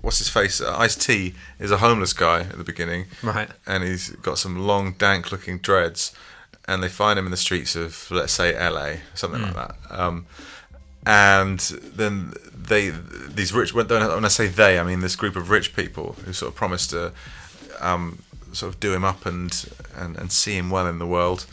what's 0.00 0.18
his 0.18 0.28
face? 0.28 0.60
Uh, 0.60 0.76
Ice 0.78 0.96
T 0.96 1.34
is 1.60 1.70
a 1.70 1.76
homeless 1.78 2.12
guy 2.12 2.40
at 2.40 2.58
the 2.58 2.64
beginning, 2.64 3.06
Right. 3.22 3.48
and 3.66 3.84
he's 3.84 4.10
got 4.10 4.38
some 4.38 4.66
long, 4.66 4.92
dank-looking 4.92 5.58
dreads, 5.58 6.12
and 6.66 6.82
they 6.82 6.88
find 6.88 7.18
him 7.18 7.26
in 7.26 7.30
the 7.30 7.36
streets 7.36 7.76
of, 7.76 8.10
let's 8.10 8.32
say, 8.32 8.54
LA, 8.54 8.96
something 9.14 9.42
like 9.42 9.54
that. 9.54 9.76
Um, 9.90 10.26
and 11.06 11.58
then 11.60 12.32
they, 12.56 12.90
these 12.90 13.52
rich, 13.52 13.74
when 13.74 13.90
I 13.92 14.28
say 14.28 14.46
they, 14.46 14.78
I 14.78 14.82
mean 14.84 15.00
this 15.00 15.16
group 15.16 15.36
of 15.36 15.50
rich 15.50 15.76
people 15.76 16.16
who 16.24 16.32
sort 16.32 16.50
of 16.50 16.56
promise 16.56 16.86
to 16.88 17.12
um, 17.80 18.22
sort 18.52 18.72
of 18.72 18.80
do 18.80 18.92
him 18.94 19.04
up 19.04 19.26
and, 19.26 19.68
and, 19.94 20.16
and 20.16 20.32
see 20.32 20.56
him 20.56 20.70
well 20.70 20.86
in 20.86 20.98
the 20.98 21.06
world. 21.06 21.46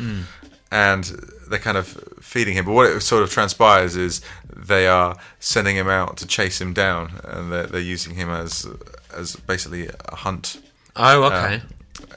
And 0.71 1.03
they're 1.49 1.59
kind 1.59 1.77
of 1.77 1.87
feeding 2.21 2.53
him. 2.53 2.63
But 2.63 2.71
what 2.71 2.89
it 2.89 3.01
sort 3.01 3.23
of 3.23 3.29
transpires 3.29 3.97
is 3.97 4.21
they 4.55 4.87
are 4.87 5.17
sending 5.39 5.75
him 5.75 5.89
out 5.89 6.15
to 6.17 6.27
chase 6.27 6.61
him 6.61 6.71
down, 6.71 7.19
and 7.25 7.51
they're, 7.51 7.67
they're 7.67 7.81
using 7.81 8.15
him 8.15 8.29
as 8.29 8.65
as 9.13 9.35
basically 9.35 9.89
a 10.05 10.15
hunt 10.15 10.61
Oh, 10.95 11.23
uh, 11.23 11.27
okay. 11.27 11.61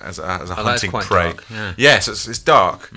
As 0.01 0.19
a, 0.19 0.25
as 0.43 0.51
a 0.51 0.59
Oh, 0.59 0.65
hunting 0.65 0.91
prey. 0.91 1.25
dark, 1.33 1.45
yeah. 1.51 1.75
Yes, 1.77 2.09
it's, 2.09 2.27
it's 2.29 2.39
dark. 2.39 2.91
Uh, 2.93 2.97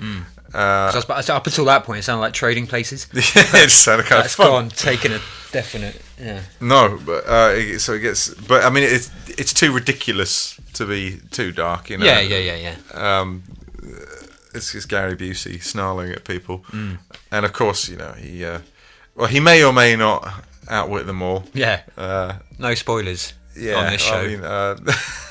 So 0.52 0.58
I 0.58 0.94
was 0.94 1.04
about- 1.04 1.24
so 1.24 1.34
up 1.36 1.46
until 1.46 1.64
that 1.66 1.84
point, 1.84 1.98
it 2.00 2.02
sounded 2.02 2.20
like 2.22 2.32
trading 2.32 2.66
places. 2.66 3.06
it 3.12 3.70
sounded 3.70 4.06
kind 4.06 4.24
of 4.24 4.30
fun. 4.32 4.46
gone, 4.46 4.68
taken 4.70 5.12
a 5.12 5.20
definite. 5.52 6.00
Yeah. 6.20 6.40
No, 6.60 6.98
but 7.04 7.24
uh, 7.28 7.52
it- 7.54 7.80
so 7.80 7.92
it 7.94 8.00
gets. 8.00 8.32
But 8.34 8.64
I 8.64 8.70
mean, 8.70 8.84
it's 8.84 9.10
it's 9.38 9.52
too 9.52 9.72
ridiculous 9.72 10.58
to 10.74 10.86
be 10.86 11.20
too 11.30 11.52
dark. 11.52 11.90
You 11.90 11.98
know. 11.98 12.06
Yeah, 12.06 12.20
yeah, 12.20 12.38
yeah, 12.38 12.56
yeah. 12.92 13.18
Um, 13.20 13.42
it's, 14.54 14.74
it's 14.74 14.86
Gary 14.86 15.16
Busey 15.16 15.62
snarling 15.62 16.12
at 16.12 16.24
people, 16.24 16.64
Mm. 16.72 16.98
and 17.30 17.44
of 17.44 17.52
course, 17.52 17.88
you 17.88 17.96
know 17.96 18.12
he. 18.12 18.44
Uh, 18.44 18.60
well, 19.14 19.28
he 19.28 19.40
may 19.40 19.62
or 19.64 19.72
may 19.72 19.96
not 19.96 20.44
outwit 20.70 21.06
them 21.06 21.22
all. 21.22 21.44
Yeah. 21.52 21.82
Uh, 21.96 22.34
No 22.58 22.74
spoilers 22.74 23.32
yeah, 23.58 23.74
on 23.74 23.92
this 23.92 24.02
show. 24.02 24.20
I 24.20 24.26
mean, 24.26 24.44
uh, 24.44 24.76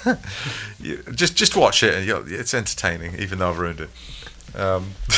you, 0.80 1.04
just 1.14 1.36
just 1.36 1.56
watch 1.56 1.84
it, 1.84 1.96
and 1.96 2.32
it's 2.32 2.54
entertaining, 2.54 3.16
even 3.20 3.40
though 3.40 3.50
I've 3.50 3.60
ruined 3.60 3.82
it. 3.82 3.90
Um, 4.56 4.92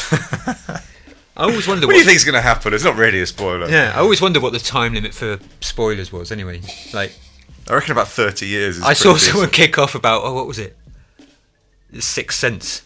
I 1.38 1.43
always 1.43 1.67
wonder 1.67 1.88
what 1.88 1.93
what. 1.93 1.93
do 1.93 2.00
you 2.00 2.06
think's 2.06 2.26
going 2.26 2.36
to 2.36 2.41
happen? 2.41 2.74
It's 2.74 2.84
not 2.84 2.95
really 2.95 3.22
a 3.22 3.26
spoiler. 3.26 3.69
yeah, 3.69 3.93
I 3.95 4.00
always 4.00 4.22
wonder 4.22 4.39
what 4.39 4.54
the 4.54 4.60
time 4.60 4.93
limit 4.93 5.13
for 5.13 5.39
spoilers 5.62 6.12
was. 6.12 6.32
Anyway, 6.32 6.62
like 6.93 7.17
I 7.69 7.74
reckon 7.74 7.91
about 7.91 8.08
thirty 8.08 8.48
years. 8.48 8.78
Is 8.78 8.84
I 8.84 8.93
saw 8.93 9.12
pretty 9.12 9.26
someone 9.28 9.50
kick 9.50 9.78
off 9.78 9.95
about 9.95 10.24
oh, 10.24 10.34
what 10.34 10.48
was 10.48 10.60
it? 10.60 10.78
Six 12.00 12.38
Sense. 12.38 12.84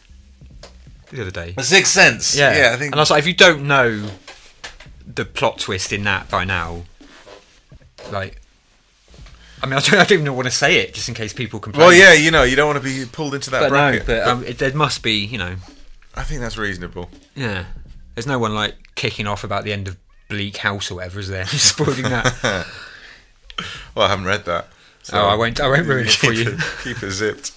The 1.10 1.22
other 1.22 1.32
day. 1.32 1.54
Sixth 1.60 1.94
Sense. 1.94 2.36
Yeah, 2.36 2.58
yeah. 2.58 2.74
I 2.74 2.78
think. 2.78 2.92
And 2.92 3.00
I 3.00 3.02
was 3.02 3.12
like, 3.12 3.20
if 3.20 3.28
you 3.28 3.34
don't 3.34 3.68
know 3.68 4.10
the 5.06 5.26
plot 5.26 5.60
twist 5.60 5.92
in 5.94 6.04
that 6.06 6.30
by 6.30 6.44
now, 6.44 6.84
like, 8.12 8.42
I 9.64 9.66
mean, 9.66 9.74
I 9.76 9.80
don't, 9.80 9.94
I 10.00 10.04
don't 10.04 10.20
even 10.20 10.36
want 10.36 10.46
to 10.48 10.52
say 10.52 10.78
it 10.78 10.94
just 10.94 11.08
in 11.08 11.16
case 11.16 11.32
people 11.34 11.60
complain. 11.60 11.88
well, 11.88 11.94
yeah, 11.94 12.14
you 12.14 12.30
know, 12.32 12.44
you 12.44 12.56
don't 12.58 12.68
want 12.68 12.84
to 12.84 12.84
be 12.84 13.06
pulled 13.10 13.34
into 13.34 13.50
that 13.52 13.62
but 13.62 13.70
bracket. 13.70 14.08
no, 14.08 14.14
but 14.14 14.28
um, 14.28 14.44
it, 14.44 14.58
there 14.58 14.74
must 14.74 15.02
be, 15.02 15.24
you 15.26 15.38
know, 15.38 15.56
I 16.16 16.24
think 16.24 16.42
that's 16.42 16.58
reasonable. 16.58 17.10
yeah. 17.36 17.66
There's 18.16 18.28
no 18.28 18.38
one 18.38 18.54
like 18.54 18.76
kicking 18.96 19.26
off 19.26 19.44
about 19.44 19.64
the 19.64 19.74
end 19.74 19.88
of 19.88 19.98
Bleak 20.30 20.58
House 20.58 20.92
or 20.92 20.96
whatever, 20.96 21.20
is 21.20 21.30
there? 21.30 21.46
Spoiling 21.48 22.04
that. 22.04 22.68
Well, 23.96 24.08
I 24.08 24.10
haven't 24.10 24.26
read 24.26 24.46
that. 24.46 24.68
so 25.04 25.20
oh, 25.22 25.28
I 25.28 25.36
won't. 25.36 25.62
I 25.62 25.68
won't 25.68 25.86
ruin 25.88 26.08
it 26.08 26.12
for 26.14 26.34
you. 26.34 26.54
It, 26.54 26.60
keep 26.84 27.04
it 27.04 27.12
zipped. 27.12 27.52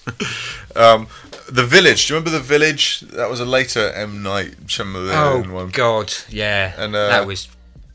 um, 0.75 1.07
the 1.49 1.65
Village. 1.65 2.07
Do 2.07 2.13
you 2.13 2.19
remember 2.19 2.37
the 2.37 2.43
Village? 2.43 2.99
That 3.01 3.29
was 3.31 3.39
a 3.39 3.45
later 3.45 3.89
M 3.95 4.21
Night 4.21 4.67
Shyamalan 4.67 5.47
Oh 5.47 5.51
one. 5.53 5.69
God, 5.69 6.13
yeah. 6.29 6.73
And, 6.77 6.95
uh, 6.95 7.07
that 7.09 7.25
was. 7.25 7.47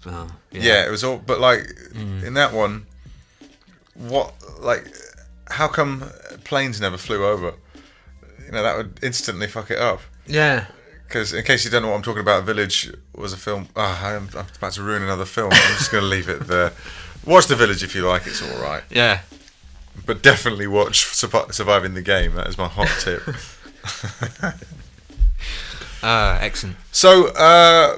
Oh, 0.07 0.29
Yeah. 0.51 0.85
it 0.85 0.90
was 0.90 1.05
all. 1.05 1.18
But 1.18 1.38
like 1.38 1.61
Mm. 1.94 2.25
in 2.25 2.35
that 2.35 2.53
one, 2.53 2.87
what 3.94 4.35
like 4.61 4.87
how 5.48 5.68
come 5.68 6.11
planes 6.44 6.81
never 6.81 6.96
flew 6.96 7.24
over? 7.26 7.55
You 8.46 8.52
know 8.52 8.62
that 8.62 8.76
would 8.76 8.98
instantly 9.02 9.46
fuck 9.46 9.70
it 9.70 9.78
up. 9.78 10.00
Yeah. 10.26 10.66
Because 11.07 11.33
in 11.35 11.44
case 11.44 11.64
you 11.64 11.70
don't 11.70 11.83
know 11.83 11.88
what 11.90 11.96
I'm 11.96 12.02
talking 12.02 12.22
about, 12.22 12.44
Village 12.44 12.90
was 13.14 13.33
a 13.35 13.37
film. 13.37 13.68
Ah, 13.76 14.07
I'm, 14.14 14.31
I'm 14.35 14.46
about 14.57 14.72
to 14.72 14.83
ruin 14.83 15.02
another 15.02 15.26
film. 15.26 15.52
I'm 15.52 15.76
just 15.76 15.92
going 15.92 16.00
to 16.02 16.09
leave 16.09 16.26
it 16.31 16.46
there. 16.46 16.72
Watch 17.26 17.48
The 17.48 17.55
Village 17.57 17.83
if 17.83 17.94
you 17.94 18.09
like. 18.09 18.26
It's 18.26 18.40
all 18.40 18.62
right. 18.62 18.83
Yeah. 18.90 19.20
but 20.07 20.22
definitely 20.22 20.66
watch 20.66 21.05
Surviving 21.05 21.92
the 21.92 22.00
Game. 22.00 22.35
That 22.35 22.46
is 22.46 22.57
my 22.57 22.66
hot 22.66 22.88
tip. 23.00 23.22
Ah, 26.05 26.38
excellent. 26.40 26.76
so 26.90 27.28
uh, 27.28 27.96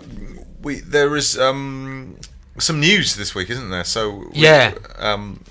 we 0.63 0.81
there 0.81 1.17
is 1.17 1.39
um, 1.39 2.19
some 2.59 2.79
news 2.81 3.17
this 3.17 3.35
week, 3.35 3.49
isn't 3.49 3.71
there? 3.71 3.85
So 3.85 4.11
we- 4.35 4.43
Yeah. 4.43 4.75
um, 4.99 5.43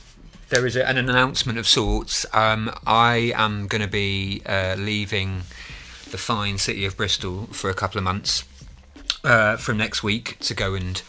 There 0.53 0.67
is 0.67 0.75
a, 0.75 0.87
an 0.87 0.99
announcement 0.99 1.57
of 1.57 1.67
sorts. 1.67 2.27
Um, 2.31 2.71
I 2.85 3.33
am 3.35 3.65
going 3.65 3.81
to 3.81 3.87
be 3.87 4.43
uh, 4.45 4.75
leaving 4.77 5.41
the 6.11 6.19
fine 6.19 6.59
city 6.59 6.85
of 6.85 6.95
Bristol 6.95 7.47
for 7.47 7.71
a 7.71 7.73
couple 7.73 7.97
of 7.97 8.03
months 8.03 8.43
uh, 9.23 9.57
from 9.57 9.77
next 9.77 10.03
week 10.03 10.37
to 10.41 10.53
go 10.53 10.75
and 10.75 11.01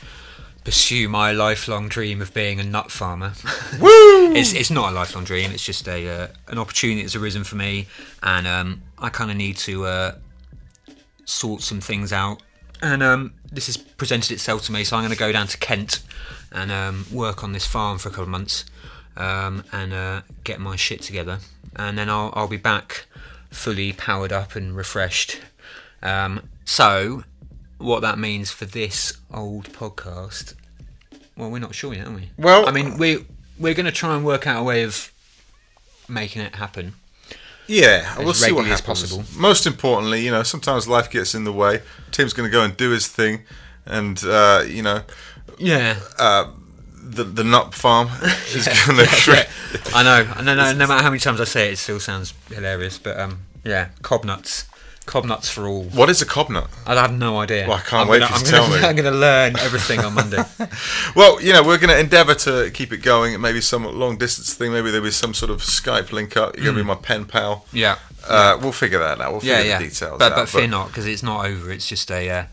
pursue 0.65 1.11
my 1.11 1.33
lifelong 1.33 1.91
dream 1.91 2.23
of 2.23 2.33
being 2.33 2.59
a 2.59 2.65
nut 2.65 2.91
farmer. 2.91 3.35
woo! 3.79 4.33
it's 4.33 4.55
it's 4.55 4.71
not 4.71 4.93
a 4.93 4.95
lifelong 4.95 5.25
dream. 5.25 5.51
It's 5.51 5.67
just 5.67 5.87
a 5.89 6.09
uh, 6.09 6.29
an 6.49 6.57
opportunity 6.57 7.03
that's 7.03 7.15
arisen 7.15 7.45
for 7.45 7.57
me, 7.57 7.87
and 8.23 8.47
um, 8.47 8.81
I 8.99 9.11
kind 9.11 9.31
of 9.31 9.37
need 9.37 9.59
to 9.59 9.85
uh, 9.85 10.15
sort 11.27 11.61
some 11.61 11.83
things 11.83 12.15
out. 12.15 12.43
And 12.81 13.03
um, 13.03 13.35
this 13.53 13.67
has 13.67 13.77
presented 13.77 14.31
itself 14.31 14.65
to 14.65 14.73
me, 14.73 14.85
so 14.85 14.97
I'm 14.97 15.03
going 15.03 15.13
to 15.13 15.19
go 15.19 15.33
down 15.33 15.49
to 15.49 15.59
Kent 15.59 16.03
and 16.51 16.73
um, 16.73 17.05
work 17.13 17.45
on 17.45 17.53
this 17.53 17.67
farm 17.67 17.99
for 17.99 18.09
a 18.09 18.11
couple 18.11 18.25
of 18.25 18.31
months 18.31 18.65
um, 19.17 19.65
and 19.73 19.93
uh, 19.93 20.23
get 20.45 20.61
my 20.61 20.77
shit 20.77 21.03
together, 21.03 21.39
and 21.77 21.97
then 21.99 22.09
I'll 22.11 22.33
I'll 22.35 22.49
be 22.49 22.57
back 22.57 23.07
fully 23.51 23.93
powered 23.93 24.33
up 24.33 24.57
and 24.57 24.77
refreshed. 24.77 25.41
Um, 26.03 26.49
so, 26.65 27.25
what 27.79 28.01
that 28.03 28.19
means 28.19 28.51
for 28.51 28.65
this 28.65 29.17
old 29.33 29.71
podcast, 29.73 30.55
well, 31.37 31.51
we're 31.51 31.59
not 31.61 31.75
sure 31.75 31.95
yet, 31.95 32.07
are 32.09 32.13
we? 32.13 32.31
Well- 32.37 32.69
I 32.69 32.73
mean, 32.73 32.99
we 32.99 33.25
we're 33.59 33.75
going 33.75 33.87
to 33.87 33.93
try 33.93 34.17
and 34.17 34.25
work 34.25 34.47
out 34.47 34.61
a 34.61 34.65
way 34.65 34.83
of 34.83 35.13
making 36.09 36.43
it 36.43 36.57
happen. 36.57 36.95
Yeah, 37.67 38.19
we'll 38.19 38.35
see 38.35 38.53
what 38.53 38.67
happens. 38.67 38.83
possible. 38.83 39.25
Most 39.37 39.67
importantly, 39.67 40.23
you 40.25 40.31
know, 40.31 40.43
sometimes 40.43 40.87
life 40.87 41.11
gets 41.11 41.35
in 41.35 41.45
the 41.45 41.53
way. 41.53 41.81
Tim's 42.11 42.35
going 42.35 42.47
to 42.47 42.53
go 42.53 42.63
and 42.63 42.77
do 42.77 42.91
his 42.91 43.07
thing, 43.09 43.45
and 43.87 44.23
uh, 44.25 44.65
you 44.67 44.83
know, 44.83 45.03
Yeah, 45.59 45.97
the 47.05 47.25
the 47.25 47.45
nut 47.45 47.75
farm 47.75 48.09
is 48.55 48.67
going 48.87 48.99
to. 48.99 49.47
I 49.95 50.03
know. 50.03 50.33
I 50.35 50.43
know. 50.43 50.55
No, 50.55 50.73
no 50.73 50.87
matter 50.87 51.03
how 51.03 51.11
many 51.11 51.21
times 51.21 51.41
I 51.41 51.45
say 51.45 51.69
it, 51.69 51.73
it 51.75 51.77
still 51.79 52.01
sounds 52.01 52.33
hilarious. 52.53 52.99
But 52.99 53.19
um, 53.21 53.41
yeah, 53.65 53.89
cob 54.03 54.25
nuts, 54.25 54.67
cob 55.07 55.25
nuts 55.25 55.49
for 55.51 55.67
all. 55.67 55.85
What 55.85 56.09
is 56.11 56.23
a 56.23 56.27
cob 56.27 56.49
nut? 56.51 56.69
I 56.87 56.95
have 56.95 57.13
no 57.13 57.39
idea. 57.39 57.67
Well, 57.69 57.77
I 57.77 57.81
can't 57.81 58.03
I'm 58.03 58.09
wait 58.09 58.21
gonna, 58.21 58.33
for 58.39 58.39
you 58.39 58.39
I'm 58.39 58.45
to 58.45 58.51
gonna, 58.53 58.67
tell 58.69 58.81
me. 58.81 58.87
I'm 58.89 58.97
going 58.97 59.13
to 59.13 59.19
learn 59.19 59.59
everything 59.59 60.01
on 60.01 60.15
Monday. 60.15 60.43
Well, 61.17 61.41
you 61.41 61.53
know, 61.53 61.63
we're 61.63 61.79
going 61.79 61.91
to 61.91 61.99
endeavour 61.99 62.35
to 62.35 62.71
keep 62.73 62.93
it 62.93 62.99
going. 62.99 63.41
Maybe 63.41 63.61
some 63.61 63.85
long 63.85 64.17
distance 64.19 64.53
thing. 64.55 64.73
Maybe 64.73 64.91
there'll 64.91 65.05
be 65.07 65.13
some 65.13 65.33
sort 65.35 65.51
of 65.53 65.61
Skype 65.61 66.11
link 66.11 66.37
up. 66.37 66.57
You're 66.57 66.65
going 66.65 66.77
to 66.77 66.83
be 66.83 66.87
my 66.87 66.95
pen 66.97 67.25
pal. 67.27 67.67
yeah. 67.73 67.99
Uh, 68.27 68.59
we'll 68.61 68.73
figure 68.73 68.99
that 68.99 69.21
out. 69.21 69.33
We'll 69.33 69.41
figure 69.41 69.57
Mm. 69.57 69.59
Yeah, 69.65 69.69
yeah. 69.69 69.79
the 69.79 69.85
details 69.85 70.19
but 70.19 70.33
out. 70.33 70.37
but 70.37 70.49
fear 70.49 70.67
not, 70.67 70.87
because 70.89 71.07
it's 71.07 71.23
not 71.23 71.45
over. 71.45 71.71
It's 71.71 71.87
just 71.87 72.11
a 72.11 72.31
uh, 72.31 72.45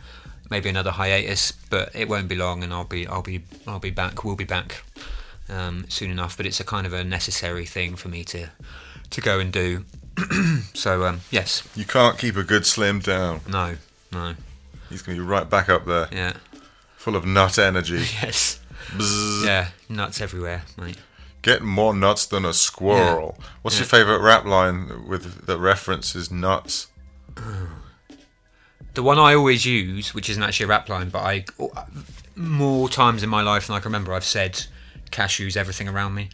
maybe 0.51 0.69
another 0.69 0.91
hiatus, 0.91 1.51
but 1.51 1.95
it 1.95 2.07
won't 2.07 2.27
be 2.27 2.35
long, 2.35 2.63
and 2.63 2.71
I'll 2.71 2.83
be 2.83 3.07
I'll 3.07 3.23
be 3.23 3.41
I'll 3.65 3.79
be 3.79 3.89
back. 3.89 4.23
We'll 4.23 4.35
be 4.35 4.43
back 4.43 4.83
um, 5.49 5.85
soon 5.89 6.11
enough. 6.11 6.37
But 6.37 6.45
it's 6.45 6.59
a 6.59 6.63
kind 6.63 6.85
of 6.85 6.93
a 6.93 7.03
necessary 7.03 7.65
thing 7.65 7.95
for 7.95 8.09
me 8.09 8.23
to 8.25 8.49
to 9.09 9.21
go 9.21 9.39
and 9.39 9.51
do. 9.51 9.85
so 10.75 11.05
um, 11.05 11.21
yes, 11.31 11.67
you 11.75 11.85
can't 11.85 12.19
keep 12.19 12.35
a 12.35 12.43
good 12.43 12.67
slim 12.67 12.99
down. 12.99 13.39
no, 13.47 13.77
no, 14.11 14.35
He's 14.89 15.01
going 15.01 15.17
to 15.17 15.23
be 15.23 15.27
right 15.27 15.49
back 15.49 15.69
up 15.69 15.85
there, 15.85 16.09
yeah, 16.11 16.33
full 16.97 17.15
of 17.15 17.25
nut 17.25 17.57
energy. 17.57 17.95
yes, 18.21 18.59
Bzzz. 18.89 19.45
yeah, 19.45 19.69
nuts 19.89 20.19
everywhere, 20.21 20.63
mate. 20.77 20.97
Get 21.41 21.63
more 21.63 21.95
nuts 21.95 22.27
than 22.27 22.45
a 22.45 22.53
squirrel. 22.53 23.35
What's 23.63 23.79
your 23.79 23.87
favourite 23.87 24.21
rap 24.21 24.45
line 24.45 25.07
with 25.07 25.47
that 25.47 25.57
references 25.57 26.29
nuts? 26.29 26.87
The 28.93 29.03
one 29.03 29.17
I 29.19 29.33
always 29.35 29.65
use, 29.65 30.13
which 30.13 30.29
isn't 30.29 30.43
actually 30.43 30.65
a 30.65 30.67
rap 30.67 30.89
line, 30.89 31.09
but 31.09 31.19
I 31.19 31.45
more 32.35 32.89
times 32.89 33.23
in 33.23 33.29
my 33.29 33.41
life 33.41 33.67
than 33.67 33.75
I 33.75 33.79
can 33.79 33.89
remember, 33.89 34.13
I've 34.13 34.25
said 34.25 34.65
cashews 35.11 35.55
everything 35.55 35.87
around 35.87 36.13
me. 36.15 36.29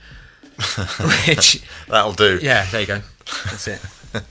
which 1.27 1.61
That'll 1.87 2.13
do. 2.13 2.39
Yeah, 2.41 2.65
there 2.71 2.81
you 2.81 2.87
go. 2.87 3.01
That's 3.45 3.67
it. 3.67 3.79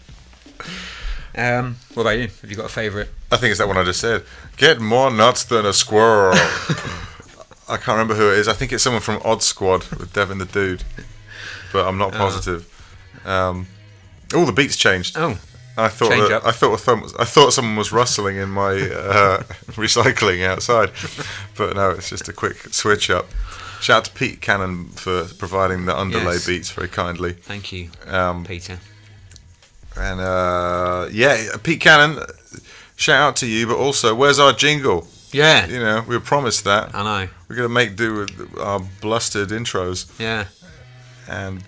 um, 1.37 1.77
what 1.95 2.03
about 2.03 2.19
you? 2.19 2.29
Have 2.41 2.51
you 2.51 2.57
got 2.57 2.67
a 2.67 2.71
favourite? 2.71 3.09
I 3.31 3.37
think 3.37 3.51
it's 3.51 3.59
that 3.59 3.69
one 3.69 3.77
I 3.77 3.85
just 3.85 4.01
said. 4.01 4.25
Get 4.57 4.81
more 4.81 5.11
nuts 5.11 5.45
than 5.45 5.67
a 5.67 5.73
squirrel. 5.73 6.35
I 7.69 7.77
can't 7.77 7.89
remember 7.99 8.15
who 8.15 8.31
it 8.31 8.39
is. 8.39 8.49
I 8.49 8.53
think 8.55 8.73
it's 8.73 8.83
someone 8.83 9.03
from 9.03 9.21
Odd 9.25 9.43
Squad 9.43 9.85
with 9.91 10.13
Devin 10.13 10.39
the 10.39 10.45
Dude, 10.47 10.85
but 11.73 11.87
I'm 11.87 11.99
not 11.99 12.15
Oh. 12.15 12.19
positive. 12.19 12.73
Um, 13.25 13.67
all 14.35 14.47
the 14.47 14.53
beats 14.53 14.77
changed. 14.77 15.17
Oh, 15.19 15.39
I 15.79 15.89
thought 15.89 16.11
Change 16.11 16.29
that, 16.31 16.37
up. 16.43 16.47
I 16.47 16.53
thought 16.53 16.81
thumb, 16.81 17.05
I 17.19 17.25
thought 17.27 17.53
someone 17.53 17.77
was 17.77 17.93
rustling 17.93 18.37
in 18.37 18.49
my 18.49 18.73
uh, 18.73 19.43
recycling 19.73 20.45
outside, 20.47 20.91
but 21.57 21.77
no, 21.77 21.91
it's 21.91 22.09
just 22.09 22.29
a 22.29 22.33
quick 22.33 22.57
switch 22.73 23.11
up. 23.11 23.27
Shout 23.81 23.97
out 23.99 24.05
to 24.07 24.11
Pete 24.13 24.41
Cannon 24.41 24.87
for 24.89 25.25
providing 25.39 25.85
the 25.85 25.95
underlay 25.97 26.35
Yes. 26.35 26.47
beats 26.47 26.71
very 26.71 26.89
kindly. 26.89 27.35
thank 27.35 27.73
you, 27.73 27.91
Um, 28.07 28.45
Peter. 28.45 28.79
and 29.97 30.19
uh, 30.21 31.09
yeah, 31.13 31.57
Pete 31.63 31.81
Cannon, 31.81 32.25
shout 32.97 33.21
out 33.21 33.37
to 33.37 33.47
you. 33.47 33.67
But 33.67 33.77
also, 33.77 34.15
where's 34.15 34.39
our 34.39 34.53
jingle? 34.55 35.07
Yeah, 35.33 35.67
You 35.67 35.81
know, 35.81 36.05
we 36.09 36.17
were 36.17 36.21
promised 36.25 36.65
that. 36.65 36.95
I 36.95 37.03
know. 37.03 37.29
We're 37.49 37.57
gonna 37.57 37.69
make 37.69 37.97
do 37.97 38.15
with 38.21 38.59
our 38.59 38.81
blustered 39.03 39.51
intros, 39.51 40.07
Yeah, 40.19 40.47
and 41.29 41.63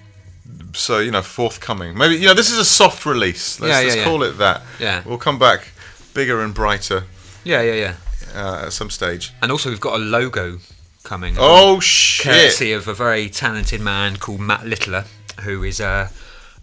so 0.75 0.99
you 0.99 1.11
know, 1.11 1.23
forthcoming. 1.23 1.97
Maybe 1.97 2.17
you 2.17 2.27
know, 2.27 2.35
this 2.35 2.51
is 2.51 2.59
a 2.59 2.65
soft 2.65 3.07
release. 3.07 3.61
Let's, 3.61 3.71
Yeah, 3.73 3.81
yeah, 3.81 3.85
let's 3.87 3.97
yeah. 3.97 4.05
call 4.05 4.23
it 4.23 4.33
that. 4.39 4.63
yeah, 4.81 5.03
We'll 5.05 5.19
come 5.19 5.39
back 5.39 5.69
bigger 6.15 6.41
and 6.43 6.53
brighter 6.55 7.05
yeah, 7.45 7.63
yeah, 7.63 7.75
yeah. 7.75 7.95
uh, 8.35 8.67
at 8.67 8.73
some 8.73 8.91
stage. 8.91 9.33
And 9.41 9.53
also, 9.53 9.71
we've 9.71 9.81
got 9.81 9.95
a 9.95 10.03
logo 10.03 10.59
coming. 11.05 11.37
Oh 11.39 11.81
shit! 11.81 12.25
courtesy 12.27 12.73
of 12.73 12.89
a 12.89 12.95
very 12.95 13.29
talented 13.29 13.81
man 13.81 14.17
called 14.17 14.41
Matt 14.41 14.67
Littler, 14.67 15.05
who 15.43 15.63
is 15.65 15.81
a 15.81 16.11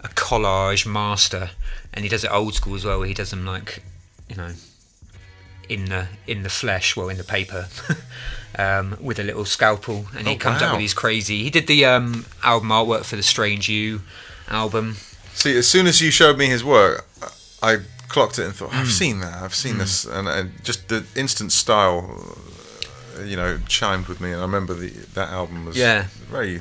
a 0.00 0.08
collage 0.08 0.86
master, 0.86 1.50
and 1.92 2.04
he 2.04 2.08
does 2.08 2.22
it 2.24 2.30
old 2.30 2.54
school 2.54 2.74
as 2.74 2.84
well. 2.84 2.98
Where 2.98 3.08
he 3.08 3.14
does 3.14 3.30
them 3.30 3.44
like, 3.46 3.82
you 4.28 4.36
know, 4.36 4.52
in 5.68 5.86
the 5.86 6.08
in 6.26 6.42
the 6.42 6.50
flesh, 6.50 6.96
well, 6.96 7.08
in 7.08 7.16
the 7.16 7.24
paper, 7.24 7.68
um, 8.58 8.96
with 9.00 9.18
a 9.18 9.22
little 9.22 9.44
scalpel, 9.44 10.06
and 10.16 10.26
he 10.26 10.34
Oh, 10.34 10.38
comes 10.38 10.62
up 10.62 10.72
with 10.72 10.80
these 10.80 10.94
crazy. 10.94 11.42
He 11.42 11.50
did 11.50 11.66
the 11.66 11.84
um, 11.84 12.26
album 12.42 12.68
artwork 12.70 13.04
for 13.04 13.16
the 13.16 13.22
Strange 13.22 13.68
You 13.68 14.00
album. 14.48 14.96
See, 15.34 15.56
as 15.56 15.66
soon 15.68 15.86
as 15.86 16.00
you 16.00 16.10
showed 16.10 16.38
me 16.38 16.46
his 16.46 16.64
work, 16.64 17.06
I 17.62 17.78
clocked 18.08 18.38
it 18.38 18.44
and 18.46 18.54
thought. 18.54 18.72
I've 18.72 18.90
seen 18.92 19.20
that. 19.20 19.42
I've 19.42 19.54
seen 19.54 19.78
this, 19.78 20.04
and, 20.04 20.26
and 20.28 20.52
just 20.64 20.88
the 20.88 21.04
instant 21.14 21.52
style, 21.52 22.36
uh, 23.18 23.22
you 23.22 23.36
know, 23.36 23.58
chimed 23.68 24.06
with 24.06 24.20
me. 24.20 24.30
And 24.32 24.38
I 24.40 24.44
remember 24.44 24.72
the 24.74 24.88
that 25.14 25.28
album 25.30 25.66
was 25.66 25.76
Yeah. 25.76 26.06
very. 26.30 26.60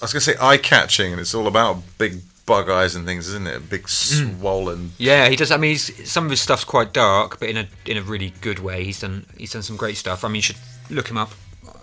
I 0.00 0.04
was 0.04 0.12
gonna 0.12 0.20
say 0.20 0.34
eye 0.40 0.56
catching, 0.56 1.12
and 1.12 1.20
it's 1.20 1.34
all 1.34 1.46
about 1.46 1.76
big 1.98 2.20
bug 2.44 2.68
eyes 2.68 2.96
and 2.96 3.06
things, 3.06 3.28
isn't 3.28 3.46
it? 3.46 3.70
Big 3.70 3.82
Hmm. 3.88 4.40
swollen. 4.40 4.92
Yeah, 4.98 5.28
he 5.28 5.36
does. 5.36 5.52
I 5.52 5.56
mean, 5.58 5.70
he's, 5.72 6.10
some 6.10 6.24
of 6.24 6.30
his 6.30 6.40
stuff's 6.40 6.64
quite 6.64 6.92
dark, 6.92 7.38
but 7.38 7.48
in 7.48 7.56
a 7.56 7.68
in 7.86 7.96
a 7.96 8.02
really 8.02 8.34
good 8.40 8.58
way. 8.58 8.82
He's 8.82 8.98
done 9.00 9.26
he's 9.38 9.52
done 9.52 9.62
some 9.62 9.76
great 9.76 9.96
stuff. 9.96 10.24
I 10.24 10.28
mean, 10.28 10.36
you 10.36 10.42
should 10.42 10.56
look 10.92 11.08
him 11.08 11.16
up. 11.16 11.32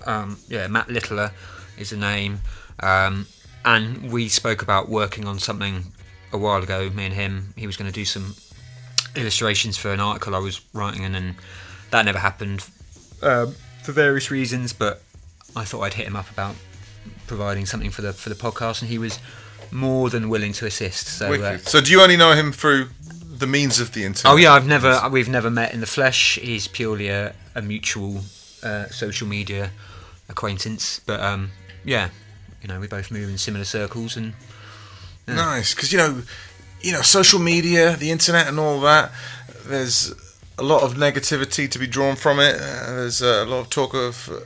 Um, 0.05 0.37
yeah, 0.47 0.67
Matt 0.67 0.89
Littler 0.89 1.31
is 1.77 1.89
the 1.89 1.97
name. 1.97 2.39
Um, 2.81 3.27
and 3.65 4.11
we 4.11 4.29
spoke 4.29 4.61
about 4.61 4.89
working 4.89 5.27
on 5.27 5.39
something 5.39 5.85
a 6.31 6.37
while 6.37 6.63
ago. 6.63 6.89
Me 6.89 7.05
and 7.05 7.13
him. 7.13 7.53
He 7.55 7.67
was 7.67 7.77
going 7.77 7.89
to 7.91 7.93
do 7.93 8.05
some 8.05 8.35
illustrations 9.15 9.77
for 9.77 9.91
an 9.91 9.99
article 9.99 10.35
I 10.35 10.39
was 10.39 10.61
writing, 10.73 11.03
and 11.03 11.13
then 11.13 11.35
that 11.91 12.05
never 12.05 12.19
happened 12.19 12.67
um, 13.21 13.55
for 13.83 13.91
various 13.91 14.31
reasons. 14.31 14.73
But 14.73 15.01
I 15.55 15.65
thought 15.65 15.81
I'd 15.81 15.95
hit 15.95 16.07
him 16.07 16.15
up 16.15 16.29
about 16.31 16.55
providing 17.27 17.65
something 17.65 17.91
for 17.91 18.01
the 18.01 18.13
for 18.13 18.29
the 18.29 18.35
podcast, 18.35 18.81
and 18.81 18.89
he 18.89 18.97
was 18.97 19.19
more 19.71 20.09
than 20.09 20.29
willing 20.29 20.53
to 20.53 20.65
assist. 20.65 21.07
So. 21.07 21.33
Uh, 21.33 21.57
so, 21.57 21.81
do 21.81 21.91
you 21.91 22.01
only 22.01 22.17
know 22.17 22.33
him 22.33 22.51
through 22.51 22.89
the 23.29 23.47
means 23.47 23.79
of 23.79 23.93
the 23.93 24.05
internet? 24.05 24.33
Oh 24.33 24.37
yeah, 24.37 24.53
I've 24.53 24.67
never 24.67 25.01
we've 25.11 25.29
never 25.29 25.49
met 25.49 25.73
in 25.73 25.81
the 25.81 25.87
flesh. 25.87 26.39
He's 26.41 26.67
purely 26.67 27.09
a, 27.09 27.33
a 27.55 27.61
mutual 27.61 28.21
uh, 28.63 28.87
social 28.87 29.27
media 29.27 29.71
acquaintance. 30.27 31.01
But 31.05 31.19
um, 31.21 31.51
yeah, 31.83 32.09
you 32.61 32.67
know, 32.67 32.79
we 32.79 32.87
both 32.87 33.11
move 33.11 33.29
in 33.29 33.37
similar 33.37 33.65
circles, 33.65 34.17
and 34.17 34.33
Nice, 35.27 35.73
because 35.75 35.91
you 35.91 35.97
know, 35.97 36.23
you 36.81 36.91
know, 36.91 37.01
social 37.01 37.39
media, 37.39 37.95
the 37.95 38.11
internet, 38.11 38.47
and 38.47 38.59
all 38.59 38.79
that. 38.81 39.11
There's 39.65 40.13
a 40.57 40.63
lot 40.63 40.83
of 40.83 40.95
negativity 40.95 41.69
to 41.69 41.79
be 41.79 41.87
drawn 41.87 42.15
from 42.15 42.39
it. 42.39 42.55
Uh, 42.55 42.95
there's 42.95 43.21
uh, 43.21 43.43
a 43.45 43.49
lot 43.49 43.59
of 43.59 43.69
talk 43.69 43.93
of, 43.93 44.29
uh, 44.29 44.39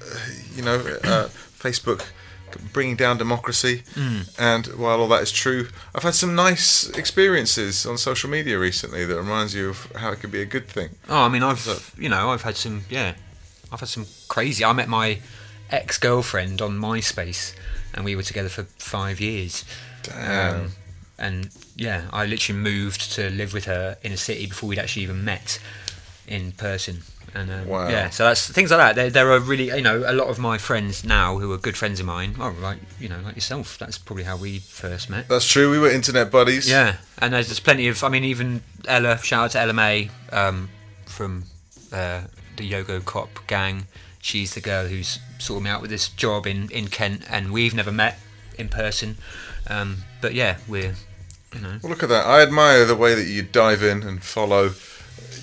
you 0.55 0.61
know, 0.61 0.75
uh, 0.75 1.27
Facebook 1.57 2.05
bringing 2.71 2.95
down 2.95 3.17
democracy. 3.17 3.83
And 4.37 4.67
while 4.67 4.99
all 4.99 5.07
that 5.07 5.23
is 5.23 5.31
true, 5.31 5.69
I've 5.95 6.03
had 6.03 6.13
some 6.13 6.35
nice 6.35 6.87
experiences 6.89 7.85
on 7.85 7.97
social 7.97 8.29
media 8.29 8.59
recently 8.59 9.05
that 9.05 9.15
reminds 9.15 9.55
you 9.55 9.69
of 9.69 9.91
how 9.95 10.11
it 10.11 10.19
could 10.19 10.31
be 10.31 10.41
a 10.41 10.45
good 10.45 10.67
thing. 10.67 10.89
oh, 11.09 11.21
I 11.23 11.29
mean, 11.29 11.41
I've 11.41 11.95
you 11.97 12.09
know, 12.09 12.29
I've 12.29 12.43
had 12.43 12.55
some 12.55 12.83
yeah, 12.89 13.15
I've 13.73 13.79
had 13.79 13.89
some 13.89 14.05
crazy. 14.29 14.63
I 14.63 14.71
met 14.73 14.87
my 14.87 15.19
ex 15.71 15.97
girlfriend 15.97 16.61
on 16.61 16.79
MySpace. 16.79 17.53
and 17.95 18.05
we 18.05 18.15
were 18.15 18.23
together 18.23 18.49
for 18.49 18.63
five 18.77 19.19
years. 19.19 19.65
Damn. 20.03 20.55
Um, 20.65 20.71
and 21.19 21.49
yeah, 21.75 22.05
I 22.11 22.25
literally 22.25 22.59
moved 22.59 23.11
to 23.13 23.29
live 23.29 23.53
with 23.53 23.65
her 23.65 23.97
in 24.01 24.11
a 24.11 24.17
city 24.17 24.45
before 24.47 24.67
we'd 24.69 24.79
actually 24.79 25.03
even 25.03 25.23
met 25.23 25.59
in 26.27 26.51
person. 26.53 27.03
And 27.35 27.49
um, 27.51 27.67
Wow. 27.67 27.87
yeah, 27.89 28.09
so 28.09 28.25
that's 28.25 28.47
things 28.49 28.69
like 28.71 28.79
that. 28.79 28.95
There, 28.95 29.09
there 29.09 29.31
are 29.31 29.39
really, 29.39 29.67
you 29.67 29.81
know, 29.81 30.03
a 30.05 30.13
lot 30.13 30.27
of 30.27 30.37
my 30.39 30.57
friends 30.57 31.03
now 31.03 31.37
who 31.39 31.51
are 31.51 31.57
good 31.57 31.75
friends 31.77 31.99
of 31.99 32.05
mine. 32.05 32.35
Oh, 32.39 32.53
like 32.61 32.77
you 32.99 33.09
know, 33.09 33.19
like 33.23 33.35
yourself. 33.35 33.77
That's 33.79 33.97
probably 33.97 34.23
how 34.23 34.37
we 34.37 34.59
first 34.59 35.09
met. 35.09 35.27
That's 35.29 35.47
true. 35.47 35.71
We 35.71 35.79
were 35.79 35.89
internet 35.89 36.29
buddies. 36.31 36.69
Yeah, 36.69 36.97
and 37.19 37.33
there's, 37.33 37.47
there's 37.47 37.59
plenty 37.59 37.87
of. 37.87 38.03
I 38.03 38.09
mean, 38.09 38.23
even 38.23 38.61
Ella. 38.87 39.17
Shout 39.19 39.45
out 39.45 39.51
to 39.51 39.59
Ella 39.61 39.73
May 39.73 40.09
um, 40.31 40.69
from 41.07 41.45
uh, 41.91 42.21
the 42.57 42.69
Yogo 42.69 43.03
Cop 43.03 43.45
gang. 43.47 43.87
She's 44.19 44.53
the 44.53 44.61
girl 44.61 44.87
who's 44.87 45.19
sorted 45.39 45.63
me 45.65 45.69
out 45.69 45.81
with 45.81 45.89
this 45.89 46.07
job 46.09 46.47
in, 46.47 46.69
in 46.71 46.87
Kent, 46.87 47.23
and 47.29 47.51
we've 47.51 47.73
never 47.73 47.91
met 47.91 48.19
in 48.57 48.69
person. 48.69 49.17
Um, 49.67 49.97
but 50.21 50.33
yeah, 50.33 50.57
we're 50.67 50.95
you 51.53 51.61
know 51.61 51.79
Well, 51.81 51.89
look 51.89 52.03
at 52.03 52.09
that. 52.09 52.25
I 52.25 52.41
admire 52.41 52.85
the 52.85 52.95
way 52.95 53.15
that 53.15 53.25
you 53.25 53.41
dive 53.43 53.83
in 53.83 54.03
and 54.03 54.23
follow 54.23 54.71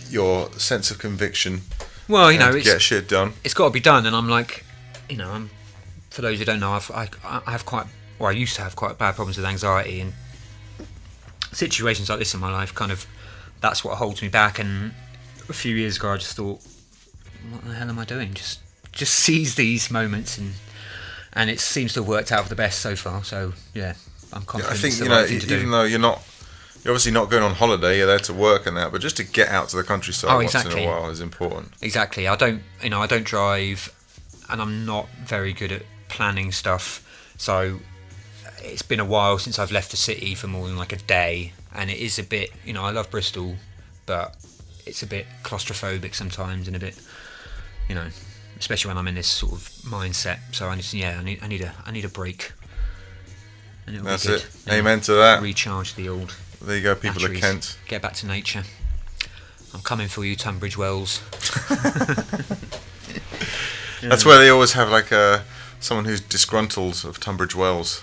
your 0.08 0.50
sense 0.52 0.90
of 0.90 0.98
conviction. 0.98 1.62
well, 2.08 2.32
you 2.32 2.38
know 2.38 2.50
it's 2.50 2.66
get 2.66 2.80
shit 2.80 3.08
done. 3.08 3.34
it's 3.44 3.54
got 3.54 3.64
to 3.66 3.70
be 3.70 3.80
done, 3.80 4.06
and 4.06 4.16
I'm 4.16 4.28
like, 4.28 4.64
you 5.08 5.16
know, 5.16 5.30
I'm 5.30 5.50
for 6.10 6.22
those 6.22 6.38
who 6.38 6.44
don't 6.44 6.60
know, 6.60 6.72
I've, 6.72 6.90
I 6.90 7.08
I 7.24 7.50
have 7.52 7.64
quite 7.66 7.86
well, 8.18 8.28
I 8.28 8.32
used 8.32 8.56
to 8.56 8.62
have 8.62 8.76
quite 8.76 8.98
bad 8.98 9.14
problems 9.14 9.36
with 9.36 9.46
anxiety 9.46 10.00
and 10.00 10.12
situations 11.52 12.08
like 12.08 12.18
this 12.18 12.34
in 12.34 12.40
my 12.40 12.50
life. 12.52 12.74
Kind 12.74 12.92
of 12.92 13.06
that's 13.60 13.84
what 13.84 13.96
holds 13.98 14.22
me 14.22 14.28
back. 14.28 14.58
And 14.58 14.92
a 15.48 15.52
few 15.52 15.74
years 15.74 15.96
ago, 15.96 16.12
I 16.12 16.16
just 16.16 16.36
thought, 16.36 16.60
what 17.50 17.64
the 17.64 17.74
hell 17.74 17.88
am 17.88 17.98
I 17.98 18.04
doing? 18.04 18.34
Just 18.34 18.60
just 18.92 19.14
seize 19.14 19.54
these 19.54 19.90
moments 19.90 20.36
and 20.38 20.54
and 21.32 21.48
it 21.48 21.60
seems 21.60 21.92
to 21.94 22.00
have 22.00 22.08
worked 22.08 22.32
out 22.32 22.42
for 22.42 22.48
the 22.48 22.56
best 22.56 22.80
so 22.80 22.96
far. 22.96 23.22
So 23.24 23.52
yeah, 23.74 23.94
I'm 24.32 24.40
Yeah, 24.42 24.46
confident. 24.46 24.72
I 24.72 24.76
think 24.76 24.98
you 24.98 25.04
know, 25.08 25.10
right 25.20 25.28
thing 25.28 25.38
to 25.40 25.46
even 25.46 25.66
do. 25.66 25.70
though 25.70 25.84
you're 25.84 25.98
not, 26.00 26.22
you're 26.82 26.92
obviously 26.92 27.12
not 27.12 27.30
going 27.30 27.42
on 27.44 27.54
holiday. 27.54 27.98
You're 27.98 28.06
there 28.08 28.18
to 28.18 28.34
work 28.34 28.66
and 28.66 28.76
that, 28.76 28.90
but 28.90 29.00
just 29.00 29.16
to 29.18 29.24
get 29.24 29.48
out 29.48 29.68
to 29.68 29.76
the 29.76 29.84
countryside 29.84 30.30
Oh, 30.32 30.36
once 30.38 30.54
exactly. 30.54 30.82
in 30.82 30.88
a 30.88 30.90
while 30.92 31.08
is 31.10 31.20
important. 31.20 31.72
Exactly. 31.82 32.26
I 32.26 32.34
don't, 32.36 32.62
you 32.82 32.90
know, 32.90 33.00
I 33.00 33.06
don't 33.06 33.24
drive, 33.24 33.94
and 34.48 34.60
I'm 34.60 34.84
not 34.84 35.08
very 35.24 35.52
good 35.52 35.70
at 35.70 35.82
planning 36.08 36.50
stuff. 36.52 37.06
So 37.36 37.78
it's 38.62 38.82
been 38.82 38.98
a 39.00 39.04
while 39.04 39.38
since 39.38 39.58
I've 39.58 39.70
left 39.72 39.92
the 39.92 39.96
city 39.96 40.34
for 40.34 40.48
more 40.48 40.66
than 40.66 40.76
like 40.76 40.92
a 40.92 40.96
day, 40.96 41.52
and 41.74 41.90
it 41.90 41.98
is 41.98 42.18
a 42.18 42.24
bit, 42.24 42.50
you 42.64 42.72
know, 42.72 42.82
I 42.82 42.90
love 42.90 43.08
Bristol, 43.10 43.54
but 44.06 44.36
it's 44.84 45.02
a 45.02 45.06
bit 45.06 45.26
claustrophobic 45.44 46.14
sometimes, 46.14 46.66
and 46.66 46.74
a 46.74 46.80
bit, 46.80 46.98
you 47.90 47.96
know, 47.96 48.06
especially 48.56 48.88
when 48.90 48.98
I'm 48.98 49.08
in 49.08 49.16
this 49.16 49.26
sort 49.26 49.52
of 49.52 49.68
mindset. 49.84 50.38
So 50.52 50.68
I 50.68 50.76
just, 50.76 50.94
yeah, 50.94 51.18
I 51.18 51.24
need, 51.24 51.40
I 51.42 51.48
need 51.48 51.60
a, 51.62 51.74
I 51.84 51.90
need 51.90 52.04
a 52.04 52.08
break. 52.08 52.52
And 53.86 53.96
it'll 53.96 54.06
That's 54.06 54.24
be 54.24 54.28
good. 54.32 54.42
it. 54.42 54.72
Amen 54.72 55.00
to 55.00 55.14
that. 55.14 55.42
Recharge 55.42 55.96
the 55.96 56.08
old 56.08 56.36
There 56.62 56.76
you 56.76 56.82
go, 56.84 56.94
people 56.94 57.24
of. 57.24 57.34
Kent. 57.34 57.76
Get 57.88 58.00
back 58.00 58.12
to 58.14 58.26
nature. 58.26 58.62
I'm 59.74 59.80
coming 59.80 60.06
for 60.06 60.24
you, 60.24 60.36
Tunbridge 60.36 60.76
Wells. 60.76 61.20
That's 64.02 64.24
where 64.24 64.38
they 64.38 64.48
always 64.50 64.72
have 64.74 64.88
like 64.90 65.10
uh, 65.12 65.40
someone 65.80 66.04
who's 66.04 66.20
disgruntled 66.20 67.04
of 67.04 67.18
Tunbridge 67.20 67.54
Wells. 67.56 68.02